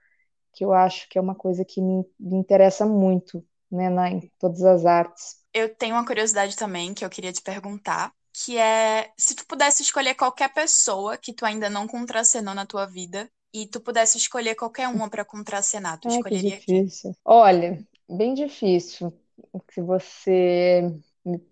que 0.55 0.65
eu 0.65 0.73
acho 0.73 1.09
que 1.09 1.19
é 1.19 1.21
uma 1.23 1.35
coisa 1.35 1.65
que 1.65 1.81
me, 1.83 2.05
me 2.21 2.37
interessa 2.37 2.87
muito, 2.87 3.45
né, 3.71 3.91
na, 3.91 4.11
em 4.11 4.31
todas 4.39 4.63
as 4.65 4.87
artes. 4.87 5.37
Eu 5.53 5.75
tenho 5.75 5.95
uma 5.95 6.05
curiosidade 6.07 6.57
também 6.57 6.93
que 6.95 7.05
eu 7.05 7.11
queria 7.11 7.33
te 7.33 7.41
perguntar, 7.43 8.13
que 8.33 8.59
é 8.59 9.13
se 9.17 9.35
tu 9.35 9.47
pudesse 9.47 9.83
escolher 9.83 10.15
qualquer 10.15 10.53
pessoa 10.53 11.17
que 11.17 11.33
tu 11.33 11.45
ainda 11.47 11.71
não 11.71 11.87
contracenou 11.87 12.55
na 12.55 12.67
tua 12.67 12.87
vida 12.87 13.31
e 13.53 13.67
tu 13.67 13.81
pudesse 13.81 14.19
escolher 14.19 14.55
qualquer 14.57 14.89
uma 14.89 15.09
para 15.09 15.25
contracenar, 15.25 15.99
tu 16.01 16.09
Ai, 16.09 16.23
escolheria 16.23 16.61
que 16.61 16.67
difícil. 16.67 17.17
Quem? 17.17 17.17
Olha, 17.25 17.85
bem 18.09 18.35
difícil 18.35 19.13
o 19.53 19.61
que 19.61 19.81
você 19.83 20.83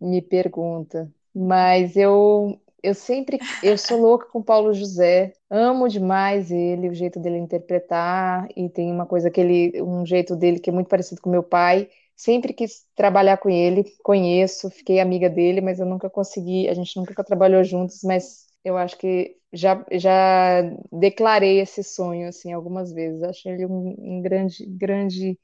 me 0.01 0.21
pergunta, 0.23 1.13
mas 1.35 1.97
eu 1.97 2.61
eu 2.83 2.95
sempre, 2.95 3.39
eu 3.63 3.79
sou 3.79 4.01
louca 4.01 4.27
com 4.27 4.43
Paulo 4.43 4.75
José, 4.75 5.33
amo 5.51 5.89
demais 5.89 6.51
ele, 6.51 6.89
o 6.89 6.95
jeito 6.95 7.21
dele 7.21 7.39
interpretar, 7.39 8.49
e 8.57 8.69
tem 8.69 8.91
uma 8.93 9.07
coisa 9.07 9.31
que 9.31 9.41
ele, 9.41 9.83
um 9.83 10.05
jeito 10.05 10.35
dele 10.37 10.59
que 10.59 10.71
é 10.71 10.73
muito 10.73 10.89
parecido 10.89 11.21
com 11.21 11.31
meu 11.31 11.43
pai. 11.43 11.89
Sempre 12.17 12.53
quis 12.53 12.85
trabalhar 12.95 13.39
com 13.39 13.49
ele, 13.49 13.85
conheço, 14.03 14.71
fiquei 14.71 15.01
amiga 15.01 15.29
dele, 15.31 15.61
mas 15.61 15.81
eu 15.81 15.87
nunca 15.87 16.11
consegui, 16.11 16.69
a 16.69 16.75
gente 16.75 16.97
nunca 16.97 17.25
trabalhou 17.25 17.65
juntos, 17.65 18.01
mas 18.05 18.47
eu 18.65 18.77
acho 18.77 18.97
que 18.99 19.37
já, 19.53 19.85
já 19.93 20.63
declarei 20.91 21.61
esse 21.61 21.83
sonho, 21.83 22.29
assim, 22.29 22.53
algumas 22.53 22.93
vezes. 22.93 23.23
Acho 23.23 23.49
ele 23.49 23.67
um, 23.67 23.95
um 23.99 24.23
grande, 24.23 24.65
grande 24.67 25.39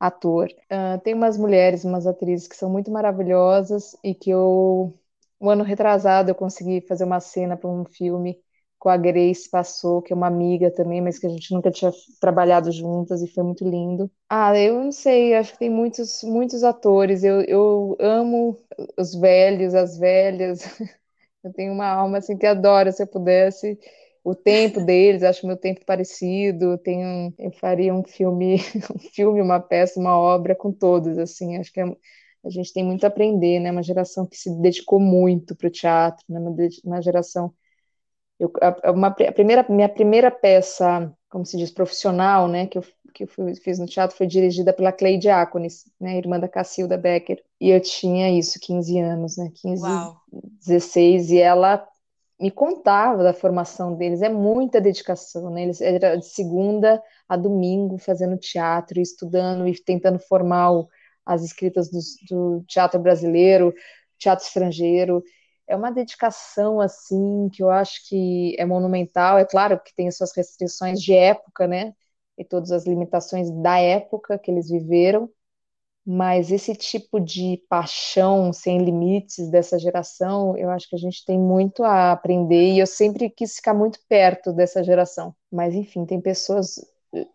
ator. 0.00 0.48
Uh, 0.70 1.00
tem 1.02 1.14
umas 1.14 1.38
mulheres, 1.38 1.84
umas 1.84 2.06
atrizes 2.06 2.48
que 2.48 2.56
são 2.56 2.70
muito 2.70 2.90
maravilhosas 2.90 3.96
e 4.04 4.14
que 4.14 4.30
eu 4.30 4.94
um 5.42 5.50
ano 5.50 5.64
retrasado 5.64 6.30
eu 6.30 6.34
consegui 6.34 6.80
fazer 6.82 7.04
uma 7.04 7.20
cena 7.20 7.56
para 7.56 7.68
um 7.70 7.84
filme 7.84 8.38
com 8.78 8.88
a 8.88 8.96
Grace 8.96 9.48
Passou, 9.50 10.02
que 10.02 10.12
é 10.12 10.16
uma 10.16 10.26
amiga 10.26 10.70
também, 10.70 11.00
mas 11.00 11.18
que 11.18 11.26
a 11.26 11.30
gente 11.30 11.52
nunca 11.54 11.70
tinha 11.70 11.92
trabalhado 12.20 12.72
juntas 12.72 13.22
e 13.22 13.28
foi 13.32 13.44
muito 13.44 13.64
lindo. 13.68 14.10
Ah, 14.28 14.56
eu 14.58 14.82
não 14.82 14.90
sei, 14.92 15.34
acho 15.34 15.52
que 15.52 15.58
tem 15.58 15.70
muitos, 15.70 16.22
muitos 16.22 16.64
atores. 16.64 17.22
Eu, 17.22 17.42
eu 17.42 17.96
amo 18.00 18.58
os 18.98 19.14
velhos, 19.14 19.74
as 19.74 19.98
velhas. 19.98 20.60
Eu 21.44 21.52
tenho 21.52 21.72
uma 21.72 21.86
alma 21.88 22.18
assim 22.18 22.36
que 22.38 22.46
adora 22.46 22.92
se 22.92 23.02
eu 23.02 23.06
pudesse 23.08 23.78
o 24.24 24.34
tempo 24.34 24.80
deles, 24.84 25.22
acho 25.24 25.46
meu 25.46 25.56
tempo 25.56 25.84
parecido. 25.86 26.78
Tenho, 26.78 27.34
eu 27.38 27.52
faria 27.52 27.94
um 27.94 28.04
filme, 28.04 28.56
um 28.94 28.98
filme, 28.98 29.40
uma 29.42 29.60
peça, 29.60 30.00
uma 30.00 30.18
obra 30.18 30.54
com 30.54 30.72
todos, 30.72 31.18
assim. 31.18 31.56
Acho 31.58 31.72
que 31.72 31.80
é, 31.80 31.84
a 32.44 32.50
gente 32.50 32.72
tem 32.72 32.84
muito 32.84 33.04
a 33.04 33.08
aprender, 33.08 33.60
né? 33.60 33.70
Uma 33.70 33.82
geração 33.82 34.26
que 34.26 34.36
se 34.36 34.50
dedicou 34.60 34.98
muito 34.98 35.54
para 35.54 35.68
o 35.68 35.70
teatro, 35.70 36.24
né? 36.28 36.40
Uma, 36.84 37.00
geração. 37.00 37.52
Eu, 38.38 38.52
a, 38.60 38.90
uma, 38.90 39.08
a 39.08 39.32
primeira, 39.32 39.64
minha 39.68 39.88
primeira 39.88 40.30
peça, 40.30 41.12
como 41.28 41.46
se 41.46 41.56
diz, 41.56 41.70
profissional, 41.70 42.48
né, 42.48 42.66
que 42.66 42.78
eu, 42.78 42.84
que 43.14 43.24
eu 43.24 43.28
fui, 43.28 43.54
fiz 43.54 43.78
no 43.78 43.86
teatro 43.86 44.16
foi 44.16 44.26
dirigida 44.26 44.72
pela 44.72 44.92
Clay 44.92 45.18
Diáconis, 45.18 45.84
né, 46.00 46.18
irmã 46.18 46.40
da 46.40 46.48
Cacilda 46.48 46.98
Becker, 46.98 47.42
e 47.60 47.70
eu 47.70 47.80
tinha 47.80 48.36
isso, 48.36 48.58
15 48.60 48.98
anos, 48.98 49.36
né, 49.36 49.50
15, 49.54 49.82
Uau. 49.82 50.16
16, 50.66 51.30
e 51.30 51.38
ela 51.38 51.86
me 52.40 52.50
contava 52.50 53.22
da 53.22 53.32
formação 53.32 53.94
deles, 53.94 54.20
é 54.20 54.28
muita 54.28 54.80
dedicação, 54.80 55.48
né? 55.48 55.62
Eles 55.62 55.80
era 55.80 56.16
de 56.16 56.26
segunda 56.26 57.00
a 57.28 57.36
domingo 57.36 57.98
fazendo 57.98 58.36
teatro, 58.36 59.00
estudando 59.00 59.68
e 59.68 59.80
tentando 59.80 60.18
formar 60.18 60.72
o, 60.72 60.88
as 61.24 61.42
escritas 61.42 61.90
do, 61.90 61.98
do, 62.30 62.64
teatro 62.64 63.00
brasileiro, 63.00 63.74
teatro 64.18 64.44
estrangeiro. 64.44 65.22
É 65.66 65.76
uma 65.76 65.90
dedicação 65.90 66.80
assim 66.80 67.48
que 67.52 67.62
eu 67.62 67.70
acho 67.70 68.08
que 68.08 68.54
é 68.58 68.64
monumental. 68.64 69.38
É 69.38 69.44
claro 69.44 69.80
que 69.80 69.94
tem 69.94 70.10
suas 70.10 70.34
restrições 70.36 71.00
de 71.00 71.14
época, 71.14 71.66
né? 71.66 71.94
E 72.36 72.44
todas 72.44 72.72
as 72.72 72.86
limitações 72.86 73.50
da 73.50 73.78
época 73.78 74.38
que 74.38 74.50
eles 74.50 74.68
viveram, 74.70 75.30
mas 76.04 76.50
esse 76.50 76.74
tipo 76.74 77.20
de 77.20 77.62
paixão 77.68 78.52
sem 78.52 78.78
limites 78.78 79.48
dessa 79.48 79.78
geração, 79.78 80.56
eu 80.56 80.68
acho 80.70 80.88
que 80.88 80.96
a 80.96 80.98
gente 80.98 81.24
tem 81.24 81.38
muito 81.38 81.84
a 81.84 82.12
aprender 82.12 82.72
e 82.72 82.80
eu 82.80 82.86
sempre 82.86 83.30
quis 83.30 83.56
ficar 83.56 83.72
muito 83.74 84.00
perto 84.08 84.52
dessa 84.52 84.82
geração. 84.82 85.34
Mas 85.50 85.74
enfim, 85.74 86.04
tem 86.04 86.20
pessoas, 86.20 86.74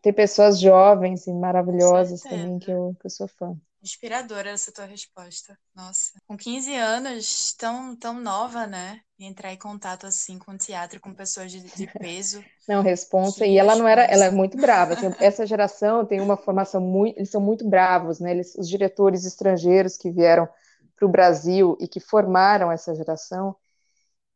tem 0.02 0.12
pessoas 0.12 0.60
jovens 0.60 1.28
e 1.28 1.34
maravilhosas 1.34 2.22
também 2.24 2.60
que 2.60 2.70
eu, 2.70 2.96
que 3.00 3.06
eu 3.06 3.10
sou 3.10 3.28
fã. 3.28 3.58
Inspiradora 3.88 4.50
essa 4.50 4.70
tua 4.70 4.84
resposta. 4.84 5.58
Nossa. 5.74 6.12
Com 6.28 6.36
15 6.36 6.76
anos, 6.76 7.54
tão, 7.54 7.96
tão 7.96 8.20
nova, 8.20 8.68
né? 8.68 9.00
Entrar 9.18 9.54
em 9.54 9.58
contato 9.58 10.06
assim 10.06 10.38
com 10.38 10.58
teatro, 10.58 11.00
com 11.00 11.14
pessoas 11.14 11.54
de, 11.54 11.62
de 11.62 11.88
peso. 11.98 12.44
Não, 12.68 12.82
responsa. 12.82 13.46
E 13.46 13.58
ela 13.58 13.78
não 13.78 13.88
era, 13.88 14.04
ela 14.04 14.26
é 14.26 14.30
muito 14.30 14.58
brava. 14.58 14.94
Essa 15.24 15.46
geração 15.46 16.06
tem 16.06 16.20
uma 16.20 16.36
formação 16.36 16.82
muito, 16.82 17.18
eles 17.18 17.30
são 17.30 17.40
muito 17.40 17.66
bravos, 17.66 18.20
né? 18.20 18.32
Eles, 18.32 18.56
os 18.56 18.68
diretores 18.68 19.24
estrangeiros 19.24 19.96
que 19.96 20.12
vieram 20.12 20.50
para 20.98 21.06
o 21.06 21.10
Brasil 21.10 21.78
e 21.80 21.88
que 21.88 22.02
formaram 22.02 22.70
essa 22.70 22.94
geração, 22.94 23.56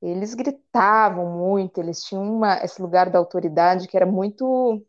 eles 0.02 0.34
gritavam 0.34 1.38
muito, 1.38 1.82
eles 1.82 2.02
tinham 2.04 2.24
uma, 2.24 2.64
esse 2.64 2.82
lugar 2.82 3.10
da 3.10 3.20
autoridade 3.20 3.88
que 3.88 3.98
era 3.98 4.06
muito 4.06 4.82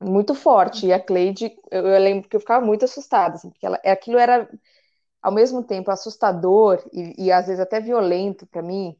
muito 0.00 0.34
forte. 0.34 0.86
E 0.86 0.92
a 0.92 1.00
Cleide, 1.00 1.56
eu, 1.70 1.86
eu, 1.86 2.00
lembro 2.00 2.28
que 2.28 2.36
eu 2.36 2.40
ficava 2.40 2.64
muito 2.64 2.84
assustada, 2.84 3.36
assim, 3.36 3.50
porque 3.50 3.66
ela, 3.66 3.76
aquilo 3.84 4.18
era 4.18 4.48
ao 5.22 5.32
mesmo 5.32 5.62
tempo 5.62 5.90
assustador 5.90 6.82
e, 6.92 7.26
e 7.26 7.32
às 7.32 7.46
vezes 7.46 7.60
até 7.60 7.80
violento 7.80 8.46
para 8.46 8.62
mim, 8.62 8.96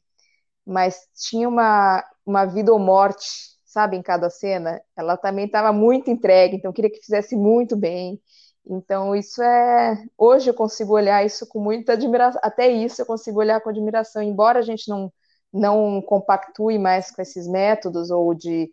mas 0.66 1.08
tinha 1.14 1.48
uma, 1.48 2.04
uma 2.26 2.44
vida 2.46 2.72
ou 2.72 2.78
morte, 2.78 3.26
sabe, 3.64 3.96
em 3.96 4.02
cada 4.02 4.30
cena. 4.30 4.82
Ela 4.96 5.16
também 5.16 5.46
estava 5.46 5.72
muito 5.72 6.10
entregue, 6.10 6.56
então 6.56 6.72
queria 6.72 6.90
que 6.90 7.00
fizesse 7.00 7.36
muito 7.36 7.76
bem. 7.76 8.20
Então, 8.66 9.16
isso 9.16 9.42
é. 9.42 10.04
Hoje 10.18 10.50
eu 10.50 10.54
consigo 10.54 10.92
olhar 10.94 11.24
isso 11.24 11.46
com 11.48 11.60
muita 11.60 11.94
admiração. 11.94 12.40
Até 12.44 12.68
isso 12.68 13.00
eu 13.02 13.06
consigo 13.06 13.40
olhar 13.40 13.60
com 13.60 13.70
admiração, 13.70 14.22
embora 14.22 14.58
a 14.60 14.62
gente 14.62 14.88
não, 14.88 15.12
não 15.52 16.02
compactue 16.02 16.78
mais 16.78 17.10
com 17.10 17.22
esses 17.22 17.48
métodos 17.48 18.10
ou 18.10 18.34
de 18.34 18.70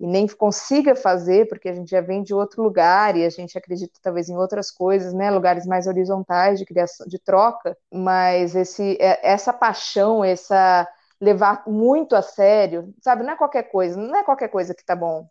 e 0.00 0.06
nem 0.06 0.26
consiga 0.26 0.96
fazer, 0.96 1.46
porque 1.46 1.68
a 1.68 1.74
gente 1.74 1.90
já 1.90 2.00
vem 2.00 2.22
de 2.22 2.32
outro 2.32 2.62
lugar 2.62 3.16
e 3.16 3.24
a 3.24 3.28
gente 3.28 3.56
acredita 3.58 4.00
talvez 4.02 4.30
em 4.30 4.36
outras 4.36 4.70
coisas, 4.70 5.12
né, 5.12 5.30
lugares 5.30 5.66
mais 5.66 5.86
horizontais 5.86 6.58
de 6.58 6.64
criação, 6.64 7.06
de 7.06 7.18
troca, 7.18 7.76
mas 7.92 8.56
esse, 8.56 8.96
é, 8.98 9.20
essa 9.22 9.52
paixão, 9.52 10.24
essa 10.24 10.88
levar 11.20 11.64
muito 11.66 12.16
a 12.16 12.22
sério, 12.22 12.94
sabe, 13.02 13.22
não 13.22 13.34
é 13.34 13.36
qualquer 13.36 13.64
coisa, 13.64 14.00
não 14.00 14.16
é 14.16 14.24
qualquer 14.24 14.48
coisa 14.48 14.74
que 14.74 14.82
tá 14.82 14.96
bom, 14.96 15.28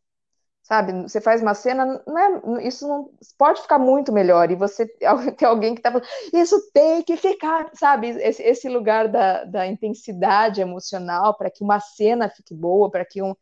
sabe, 0.61 0.93
você 1.01 1.19
faz 1.19 1.41
uma 1.41 1.55
cena, 1.55 2.03
não 2.05 2.57
é, 2.57 2.67
isso 2.67 2.87
não 2.87 3.09
pode 3.39 3.61
ficar 3.63 3.79
muito 3.79 4.11
melhor, 4.13 4.51
e 4.51 4.55
você 4.55 4.85
tem 5.35 5.47
alguém 5.47 5.73
que 5.73 5.81
tá 5.81 5.91
falando, 5.91 6.07
isso 6.31 6.55
tem 6.71 7.01
que 7.01 7.17
ficar, 7.17 7.71
sabe, 7.73 8.09
esse, 8.09 8.43
esse 8.43 8.69
lugar 8.69 9.07
da, 9.07 9.45
da 9.45 9.65
intensidade 9.65 10.61
emocional 10.61 11.35
para 11.35 11.49
que 11.49 11.63
uma 11.63 11.79
cena 11.79 12.29
fique 12.29 12.53
boa, 12.53 12.91
para 12.91 13.03
que 13.03 13.21
um 13.23 13.33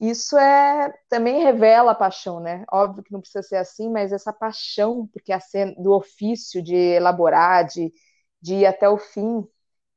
isso 0.00 0.36
é 0.38 0.92
também 1.08 1.42
revela 1.42 1.92
a 1.92 1.94
paixão, 1.94 2.40
né? 2.40 2.64
Óbvio 2.72 3.02
que 3.04 3.12
não 3.12 3.20
precisa 3.20 3.42
ser 3.42 3.56
assim, 3.56 3.88
mas 3.90 4.12
essa 4.12 4.32
paixão, 4.32 5.06
porque 5.08 5.32
a 5.32 5.40
cena 5.40 5.74
do 5.78 5.92
ofício 5.92 6.62
de 6.62 6.74
elaborar, 6.76 7.64
de, 7.66 7.92
de 8.42 8.54
ir 8.56 8.66
até 8.66 8.88
o 8.88 8.98
fim, 8.98 9.46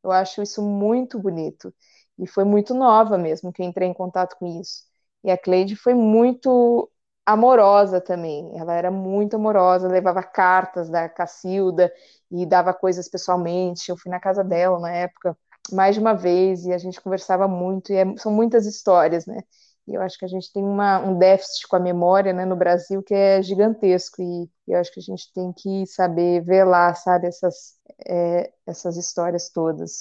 eu 0.03 0.11
acho 0.11 0.41
isso 0.41 0.61
muito 0.61 1.19
bonito. 1.19 1.73
E 2.17 2.27
foi 2.27 2.43
muito 2.43 2.73
nova 2.73 3.17
mesmo 3.17 3.51
que 3.53 3.61
eu 3.61 3.65
entrei 3.65 3.87
em 3.87 3.93
contato 3.93 4.35
com 4.37 4.45
isso. 4.61 4.83
E 5.23 5.31
a 5.31 5.37
Cleide 5.37 5.75
foi 5.75 5.93
muito 5.93 6.89
amorosa 7.25 7.99
também. 8.01 8.57
Ela 8.57 8.73
era 8.75 8.89
muito 8.91 9.35
amorosa, 9.35 9.87
levava 9.87 10.23
cartas 10.23 10.89
da 10.89 11.09
Cacilda 11.09 11.91
e 12.31 12.45
dava 12.45 12.73
coisas 12.73 13.07
pessoalmente. 13.09 13.89
Eu 13.89 13.97
fui 13.97 14.09
na 14.11 14.19
casa 14.19 14.43
dela 14.43 14.79
na 14.79 14.91
época 14.91 15.37
mais 15.71 15.95
de 15.95 16.01
uma 16.01 16.13
vez 16.15 16.65
e 16.65 16.71
a 16.73 16.77
gente 16.77 17.01
conversava 17.01 17.47
muito. 17.47 17.91
E 17.91 17.95
é, 17.97 18.17
são 18.17 18.31
muitas 18.31 18.65
histórias, 18.65 19.25
né? 19.25 19.41
E 19.87 19.93
eu 19.95 20.01
acho 20.01 20.17
que 20.17 20.25
a 20.25 20.27
gente 20.27 20.51
tem 20.51 20.63
uma, 20.63 20.99
um 20.99 21.17
déficit 21.17 21.67
com 21.67 21.75
a 21.75 21.79
memória 21.79 22.33
né, 22.33 22.45
no 22.45 22.55
Brasil 22.55 23.01
que 23.01 23.13
é 23.13 23.41
gigantesco. 23.41 24.21
E 24.21 24.49
eu 24.67 24.77
acho 24.79 24.91
que 24.91 24.99
a 24.99 25.03
gente 25.03 25.31
tem 25.33 25.53
que 25.53 25.85
saber 25.87 26.41
velar, 26.43 26.95
sabe, 26.95 27.27
essas, 27.27 27.75
é, 28.05 28.51
essas 28.65 28.97
histórias 28.97 29.49
todas. 29.49 29.99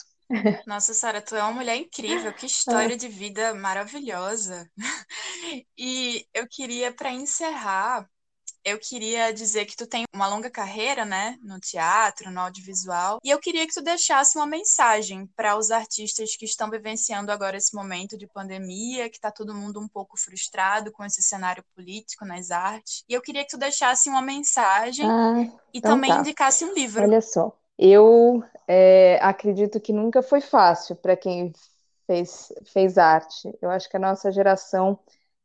Nossa, 0.67 0.93
Sara, 0.93 1.23
tu 1.23 1.37
é 1.37 1.43
uma 1.43 1.53
mulher 1.53 1.77
incrível, 1.77 2.33
que 2.33 2.47
história 2.47 2.95
é. 2.95 2.97
de 2.97 3.09
vida 3.09 3.55
maravilhosa. 3.55 4.69
E 5.79 6.27
eu 6.35 6.49
queria, 6.49 6.93
para 6.93 7.13
encerrar, 7.13 8.09
eu 8.67 8.81
queria 8.81 9.33
dizer 9.33 9.65
que 9.65 9.77
tu 9.77 9.87
tem 9.87 10.03
uma 10.13 10.27
longa 10.27 10.51
carreira, 10.51 11.05
né, 11.05 11.39
no 11.41 11.61
teatro, 11.61 12.33
no 12.33 12.41
audiovisual, 12.41 13.21
e 13.23 13.31
eu 13.31 13.39
queria 13.39 13.65
que 13.65 13.73
tu 13.73 13.81
deixasse 13.81 14.37
uma 14.37 14.47
mensagem 14.47 15.25
para 15.37 15.57
os 15.57 15.71
artistas 15.71 16.35
que 16.35 16.45
estão 16.45 16.69
vivenciando 16.69 17.31
agora 17.31 17.57
esse 17.57 17.73
momento 17.77 18.19
de 18.19 18.27
pandemia, 18.27 19.09
que 19.09 19.19
está 19.19 19.31
todo 19.31 19.55
mundo 19.55 19.79
um 19.79 19.87
pouco 19.87 20.19
frustrado 20.19 20.91
com 20.91 21.05
esse 21.05 21.23
cenário 21.23 21.65
político 21.77 22.25
nas 22.25 22.51
artes. 22.51 23.05
E 23.09 23.15
eu 23.15 23.23
queria 23.23 23.45
que 23.45 23.51
tu 23.51 23.57
deixasse 23.57 24.09
uma 24.09 24.21
mensagem 24.21 25.09
ah, 25.09 25.43
e 25.73 25.79
então 25.79 25.93
também 25.93 26.11
tá. 26.11 26.19
indicasse 26.19 26.65
um 26.65 26.75
livro. 26.75 27.05
Olha 27.05 27.21
só, 27.21 27.57
eu 27.79 28.43
é, 28.67 29.21
acredito 29.23 29.79
que 29.79 29.93
nunca 29.93 30.25
foi 30.25 30.41
fácil 30.41 30.97
para 30.97 31.17
quem 31.17 31.53
fez, 32.05 32.53
fez 32.73 32.99
arte. 32.99 33.57
Eu 33.63 33.71
acho 33.71 33.89
que 33.89 33.97
a 33.97 34.01
nossa 34.01 34.33
geração 34.33 34.99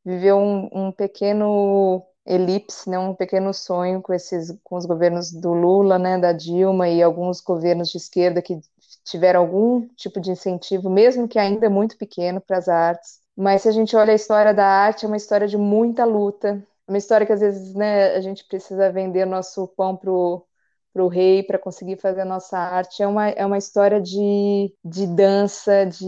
viveu 0.04 0.38
um, 0.38 0.70
um 0.74 0.92
pequeno 0.92 2.04
elipse, 2.26 2.90
né, 2.90 3.00
um 3.00 3.14
pequeno 3.16 3.54
sonho 3.54 4.02
com 4.02 4.14
esses 4.14 4.54
com 4.64 4.76
os 4.78 4.86
governos 4.86 5.32
do 5.32 5.54
Lula, 5.54 5.98
né, 6.00 6.18
da 6.20 6.32
Dilma 6.34 6.88
e 6.90 7.02
alguns 7.02 7.42
governos 7.42 7.90
de 7.90 7.98
esquerda 7.98 8.42
que 8.42 8.60
tiveram 9.04 9.42
algum 9.42 9.88
tipo 9.96 10.20
de 10.20 10.32
incentivo, 10.32 10.90
mesmo 10.90 11.28
que 11.28 11.40
ainda 11.40 11.70
muito 11.70 11.98
pequeno 11.98 12.40
para 12.42 12.58
as 12.58 12.68
artes. 12.70 13.20
Mas 13.36 13.64
se 13.64 13.70
a 13.70 13.72
gente 13.72 13.96
olha 13.96 14.12
a 14.12 14.16
história 14.16 14.54
da 14.54 14.66
arte, 14.66 15.06
é 15.06 15.08
uma 15.08 15.18
história 15.18 15.48
de 15.48 15.58
muita 15.58 16.06
luta, 16.06 16.62
uma 16.88 16.98
história 16.98 17.26
que 17.26 17.34
às 17.34 17.40
vezes, 17.40 17.74
né, 17.74 18.14
a 18.16 18.22
gente 18.22 18.46
precisa 18.48 18.92
vender 18.92 19.26
nosso 19.26 19.68
pão 19.70 19.96
pro 19.96 20.46
para 20.94 21.04
o 21.06 21.08
rei 21.08 21.42
para 21.44 21.58
conseguir 21.58 21.98
fazer 21.98 22.22
a 22.22 22.26
nossa 22.26 22.58
arte. 22.58 23.02
É 23.02 23.08
uma, 23.08 23.30
é 23.30 23.46
uma 23.46 23.58
história 23.58 24.02
de, 24.02 24.76
de 24.84 25.08
dança, 25.08 25.86
de, 25.86 26.06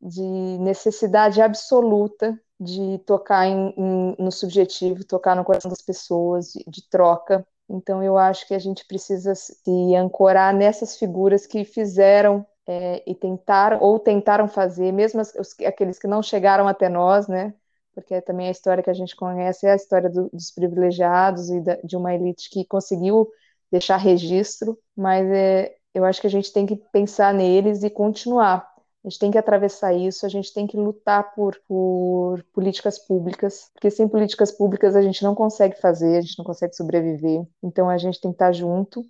de 0.00 0.22
necessidade 0.60 1.40
absoluta 1.40 2.38
de 2.60 2.98
tocar 3.06 3.46
em, 3.46 3.74
em, 3.76 4.16
no 4.18 4.32
subjetivo, 4.32 5.04
tocar 5.04 5.36
no 5.36 5.44
coração 5.44 5.70
das 5.70 5.82
pessoas, 5.82 6.52
de, 6.52 6.64
de, 6.66 6.88
troca. 6.88 7.46
Então, 7.68 8.02
eu 8.02 8.18
acho 8.18 8.46
que 8.46 8.54
a 8.54 8.58
gente 8.58 8.84
precisa 8.86 9.34
se 9.34 9.94
ancorar 9.94 10.54
nessas 10.54 10.96
figuras 10.96 11.46
que 11.46 11.64
fizeram 11.64 12.44
é, 12.66 13.02
e 13.06 13.14
tentaram, 13.14 13.78
ou 13.80 13.98
tentaram 13.98 14.48
fazer, 14.48 14.92
mesmo 14.92 15.20
as, 15.20 15.34
os, 15.34 15.54
aqueles 15.64 15.98
que 15.98 16.06
não 16.06 16.22
chegaram 16.22 16.66
até 16.66 16.88
nós, 16.88 17.28
né? 17.28 17.54
Porque 17.94 18.20
também 18.20 18.48
a 18.48 18.52
história 18.52 18.82
que 18.82 18.90
a 18.90 18.94
gente 18.94 19.16
conhece 19.16 19.66
é 19.66 19.72
a 19.72 19.76
história 19.76 20.10
do, 20.10 20.28
dos 20.30 20.50
privilegiados 20.50 21.50
e 21.50 21.60
da, 21.60 21.76
de 21.76 21.96
uma 21.96 22.14
elite 22.14 22.50
que 22.50 22.64
conseguiu 22.64 23.28
deixar 23.70 23.96
registro, 23.96 24.78
mas 24.96 25.28
é, 25.30 25.74
eu 25.94 26.04
acho 26.04 26.20
que 26.20 26.26
a 26.26 26.30
gente 26.30 26.52
tem 26.52 26.66
que 26.66 26.76
pensar 26.92 27.34
neles 27.34 27.82
e 27.82 27.90
continuar 27.90 28.68
a 29.08 29.10
gente 29.10 29.18
tem 29.18 29.30
que 29.30 29.38
atravessar 29.38 29.94
isso, 29.94 30.26
a 30.26 30.28
gente 30.28 30.52
tem 30.52 30.66
que 30.66 30.76
lutar 30.76 31.34
por, 31.34 31.58
por 31.66 32.44
políticas 32.52 32.98
públicas, 32.98 33.70
porque 33.72 33.90
sem 33.90 34.06
políticas 34.06 34.52
públicas 34.52 34.94
a 34.94 35.00
gente 35.00 35.22
não 35.22 35.34
consegue 35.34 35.80
fazer, 35.80 36.18
a 36.18 36.20
gente 36.20 36.38
não 36.38 36.44
consegue 36.44 36.76
sobreviver. 36.76 37.42
Então 37.62 37.88
a 37.88 37.96
gente 37.96 38.20
tem 38.20 38.30
que 38.30 38.34
estar 38.34 38.52
junto 38.52 39.02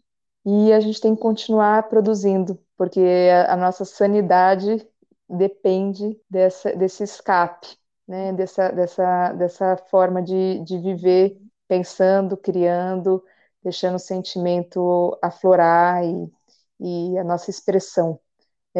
e 0.46 0.72
a 0.72 0.78
gente 0.78 1.00
tem 1.00 1.16
que 1.16 1.20
continuar 1.20 1.88
produzindo, 1.88 2.56
porque 2.76 3.00
a, 3.32 3.54
a 3.54 3.56
nossa 3.56 3.84
sanidade 3.84 4.86
depende 5.28 6.16
dessa, 6.30 6.76
desse 6.76 7.02
escape, 7.02 7.76
né? 8.06 8.32
dessa, 8.32 8.70
dessa, 8.70 9.32
dessa 9.32 9.76
forma 9.90 10.22
de, 10.22 10.60
de 10.60 10.78
viver 10.78 11.40
pensando, 11.66 12.36
criando, 12.36 13.20
deixando 13.64 13.96
o 13.96 13.98
sentimento 13.98 15.18
aflorar 15.20 16.04
e, 16.04 16.32
e 16.78 17.18
a 17.18 17.24
nossa 17.24 17.50
expressão 17.50 18.20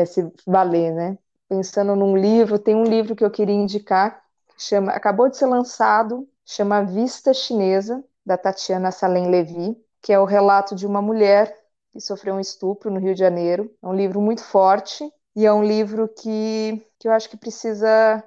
esse 0.03 0.33
valer, 0.47 0.93
né? 0.95 1.19
pensando 1.49 1.97
num 1.97 2.17
livro, 2.17 2.59
tem 2.59 2.77
um 2.77 2.85
livro 2.85 3.17
que 3.17 3.25
eu 3.25 3.31
queria 3.31 3.55
indicar, 3.55 4.23
chama, 4.59 4.93
acabou 4.93 5.29
de 5.29 5.39
ser 5.39 5.47
lançado, 5.47 6.29
chama 6.45 6.85
Vista 6.85 7.33
Chinesa, 7.33 8.05
da 8.25 8.37
Tatiana 8.37 8.93
Salem 8.93 9.31
Levi, 9.31 9.75
que 10.03 10.13
é 10.13 10.21
o 10.21 10.27
relato 10.27 10.75
de 10.75 10.87
uma 10.87 11.01
mulher 11.01 11.57
que 11.91 12.01
sofreu 12.01 12.35
um 12.35 12.41
estupro 12.41 12.91
no 12.91 13.01
Rio 13.01 13.15
de 13.15 13.21
Janeiro. 13.21 13.75
É 13.83 13.87
um 13.87 13.95
livro 13.95 14.21
muito 14.21 14.45
forte 14.45 15.11
e 15.35 15.47
é 15.47 15.53
um 15.53 15.65
livro 15.65 16.07
que, 16.09 16.85
que 16.99 17.09
eu 17.09 17.13
acho 17.13 17.31
que 17.31 17.37
precisa 17.37 18.23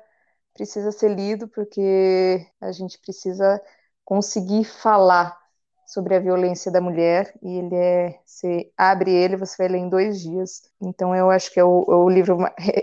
precisa 0.54 0.92
ser 0.92 1.16
lido 1.16 1.48
porque 1.48 2.46
a 2.60 2.72
gente 2.74 3.00
precisa 3.00 3.62
conseguir 4.04 4.66
falar 4.66 5.40
sobre 5.92 6.16
a 6.16 6.20
violência 6.20 6.72
da 6.72 6.80
mulher 6.82 7.34
e 7.44 7.58
ele 7.58 7.76
é 7.76 8.20
você 8.26 8.72
abre 8.78 9.12
ele 9.12 9.36
você 9.36 9.56
vai 9.58 9.68
ler 9.68 9.80
em 9.80 9.90
dois 9.90 10.22
dias 10.22 10.62
então 10.82 11.16
eu 11.16 11.30
acho 11.30 11.52
que 11.52 11.60
é 11.60 11.64
o, 11.64 11.84
é 11.90 11.96
o 11.96 12.10
livro 12.10 12.38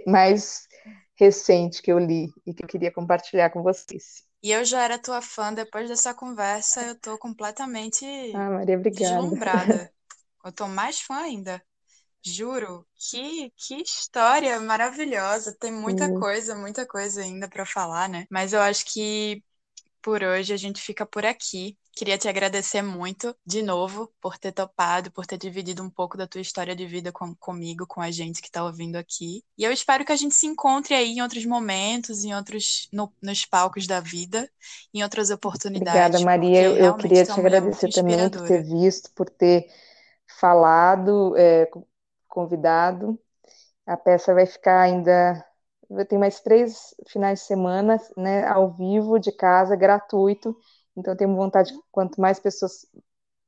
mais 0.06 0.68
recente 1.16 1.80
que 1.82 1.90
eu 1.90 1.98
li 1.98 2.28
e 2.46 2.52
que 2.54 2.64
eu 2.64 2.68
queria 2.68 2.92
compartilhar 2.92 3.50
com 3.50 3.62
vocês 3.62 4.24
e 4.42 4.50
eu 4.52 4.64
já 4.64 4.82
era 4.84 4.98
tua 4.98 5.22
fã 5.22 5.52
depois 5.52 5.88
dessa 5.88 6.14
conversa 6.14 6.82
eu 6.82 6.98
tô 7.00 7.18
completamente 7.18 8.04
ah, 8.32 8.50
Maria, 8.50 8.76
obrigada. 8.76 9.28
deslumbrada 9.28 9.92
eu 10.44 10.52
tô 10.52 10.68
mais 10.68 11.00
fã 11.00 11.16
ainda 11.22 11.62
Juro, 12.22 12.86
que, 13.10 13.50
que 13.56 13.76
história 13.82 14.60
maravilhosa. 14.60 15.56
Tem 15.58 15.72
muita 15.72 16.08
Sim. 16.08 16.12
coisa, 16.12 16.54
muita 16.56 16.86
coisa 16.86 17.22
ainda 17.22 17.48
para 17.48 17.64
falar, 17.64 18.08
né? 18.08 18.26
Mas 18.30 18.52
eu 18.52 18.60
acho 18.60 18.84
que 18.92 19.42
por 20.08 20.24
hoje 20.24 20.54
a 20.54 20.56
gente 20.56 20.80
fica 20.80 21.04
por 21.04 21.26
aqui. 21.26 21.76
Queria 21.92 22.16
te 22.16 22.30
agradecer 22.30 22.80
muito, 22.80 23.36
de 23.44 23.62
novo, 23.62 24.10
por 24.22 24.38
ter 24.38 24.52
topado, 24.52 25.10
por 25.10 25.26
ter 25.26 25.36
dividido 25.36 25.82
um 25.82 25.90
pouco 25.90 26.16
da 26.16 26.26
tua 26.26 26.40
história 26.40 26.74
de 26.74 26.86
vida 26.86 27.12
com, 27.12 27.34
comigo, 27.34 27.86
com 27.86 28.00
a 28.00 28.10
gente 28.10 28.40
que 28.40 28.48
está 28.48 28.64
ouvindo 28.64 28.96
aqui. 28.96 29.44
E 29.58 29.64
eu 29.64 29.70
espero 29.70 30.06
que 30.06 30.12
a 30.12 30.16
gente 30.16 30.34
se 30.34 30.46
encontre 30.46 30.94
aí 30.94 31.10
em 31.10 31.20
outros 31.20 31.44
momentos, 31.44 32.24
em 32.24 32.34
outros, 32.34 32.88
no, 32.90 33.12
nos 33.20 33.44
palcos 33.44 33.86
da 33.86 34.00
vida, 34.00 34.48
em 34.94 35.02
outras 35.02 35.28
oportunidades. 35.28 36.00
Obrigada, 36.00 36.24
Maria. 36.24 36.70
Eu, 36.70 36.96
queria 36.96 37.26
te 37.26 37.32
agradecer 37.32 37.90
também 37.90 38.30
por 38.30 38.48
ter 38.48 38.62
visto, 38.62 39.10
por 39.14 39.28
ter 39.28 39.66
falado, 40.40 41.36
é, 41.36 41.68
convidado. 42.26 43.20
A 43.86 43.98
peça 43.98 44.32
vai 44.32 44.46
ficar 44.46 44.80
ainda. 44.80 45.44
Tem 46.08 46.18
mais 46.18 46.40
três 46.40 46.94
finais 47.06 47.40
de 47.40 47.46
semana, 47.46 47.98
né, 48.16 48.46
ao 48.46 48.70
vivo, 48.70 49.18
de 49.18 49.32
casa, 49.32 49.74
gratuito. 49.74 50.56
Então, 50.96 51.16
tenho 51.16 51.34
vontade 51.34 51.72
que 51.72 51.80
quanto 51.90 52.20
mais 52.20 52.38
pessoas 52.38 52.86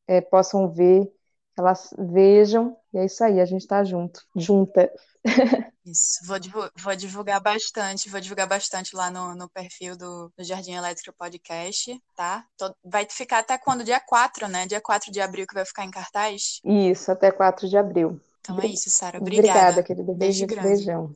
é, 0.06 0.20
possam 0.20 0.72
ver, 0.72 1.12
elas 1.58 1.92
vejam. 1.98 2.76
E 2.94 2.98
é 2.98 3.04
isso 3.04 3.22
aí, 3.22 3.40
a 3.40 3.44
gente 3.44 3.62
está 3.62 3.84
junto, 3.84 4.24
junta. 4.34 4.90
Isso, 5.84 6.20
vou, 6.26 6.38
vou, 6.76 6.94
divulgar 6.94 7.40
bastante, 7.40 8.10
vou 8.10 8.20
divulgar 8.20 8.46
bastante 8.46 8.94
lá 8.94 9.10
no, 9.10 9.34
no 9.34 9.48
perfil 9.48 9.96
do, 9.96 10.30
do, 10.36 10.44
Jardim 10.44 10.74
Elétrico 10.74 11.16
Podcast, 11.16 11.98
tá? 12.14 12.44
Vai 12.84 13.06
ficar 13.10 13.38
até 13.38 13.56
quando? 13.56 13.82
Dia 13.82 13.98
4, 13.98 14.46
né? 14.46 14.66
Dia 14.66 14.80
4 14.80 15.10
de 15.10 15.20
abril 15.20 15.46
que 15.46 15.54
vai 15.54 15.64
ficar 15.64 15.84
em 15.84 15.90
cartaz? 15.90 16.60
Isso, 16.64 17.10
até 17.10 17.32
4 17.32 17.66
de 17.68 17.76
abril. 17.78 18.20
Então 18.40 18.60
é 18.60 18.66
isso, 18.66 18.90
Sara. 18.90 19.18
Obrigada. 19.18 19.48
Obrigada, 19.48 19.82
querida. 19.82 20.14
Beijo, 20.14 20.46
Beijo 20.46 20.62
beijão. 20.62 21.14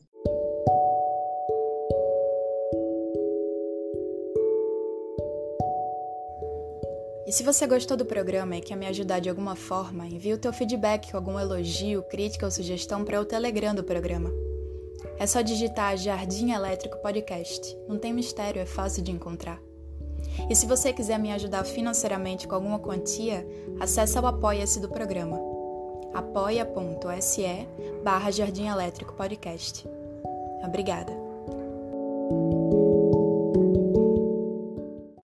Se 7.35 7.43
você 7.43 7.67
gostou 7.67 7.97
do 7.97 8.05
programa 8.05 8.55
e 8.55 8.61
quer 8.61 8.77
me 8.77 8.87
ajudar 8.87 9.19
de 9.19 9.27
alguma 9.27 9.57
forma, 9.57 10.07
envie 10.07 10.31
o 10.31 10.37
teu 10.37 10.53
feedback 10.53 11.11
com 11.11 11.17
algum 11.17 11.37
elogio, 11.37 12.01
crítica 12.03 12.45
ou 12.45 12.51
sugestão 12.51 13.03
para 13.03 13.19
o 13.19 13.25
Telegram 13.25 13.75
do 13.75 13.83
programa. 13.83 14.31
É 15.19 15.27
só 15.27 15.41
digitar 15.41 15.97
Jardim 15.97 16.51
Elétrico 16.51 16.97
Podcast. 17.01 17.77
Não 17.89 17.99
tem 17.99 18.13
mistério, 18.13 18.61
é 18.61 18.65
fácil 18.65 19.03
de 19.03 19.11
encontrar. 19.11 19.61
E 20.49 20.55
se 20.55 20.65
você 20.65 20.93
quiser 20.93 21.19
me 21.19 21.33
ajudar 21.33 21.65
financeiramente 21.65 22.47
com 22.47 22.55
alguma 22.55 22.79
quantia, 22.79 23.45
acesse 23.81 24.17
o 24.17 24.25
Apoia-se 24.25 24.79
do 24.79 24.87
programa 24.87 25.37
apoia.se 26.13 27.67
barra 28.01 28.31
Jardim 28.31 28.67
Elétrico 28.67 29.11
Podcast. 29.11 29.85
Obrigada. 30.63 31.11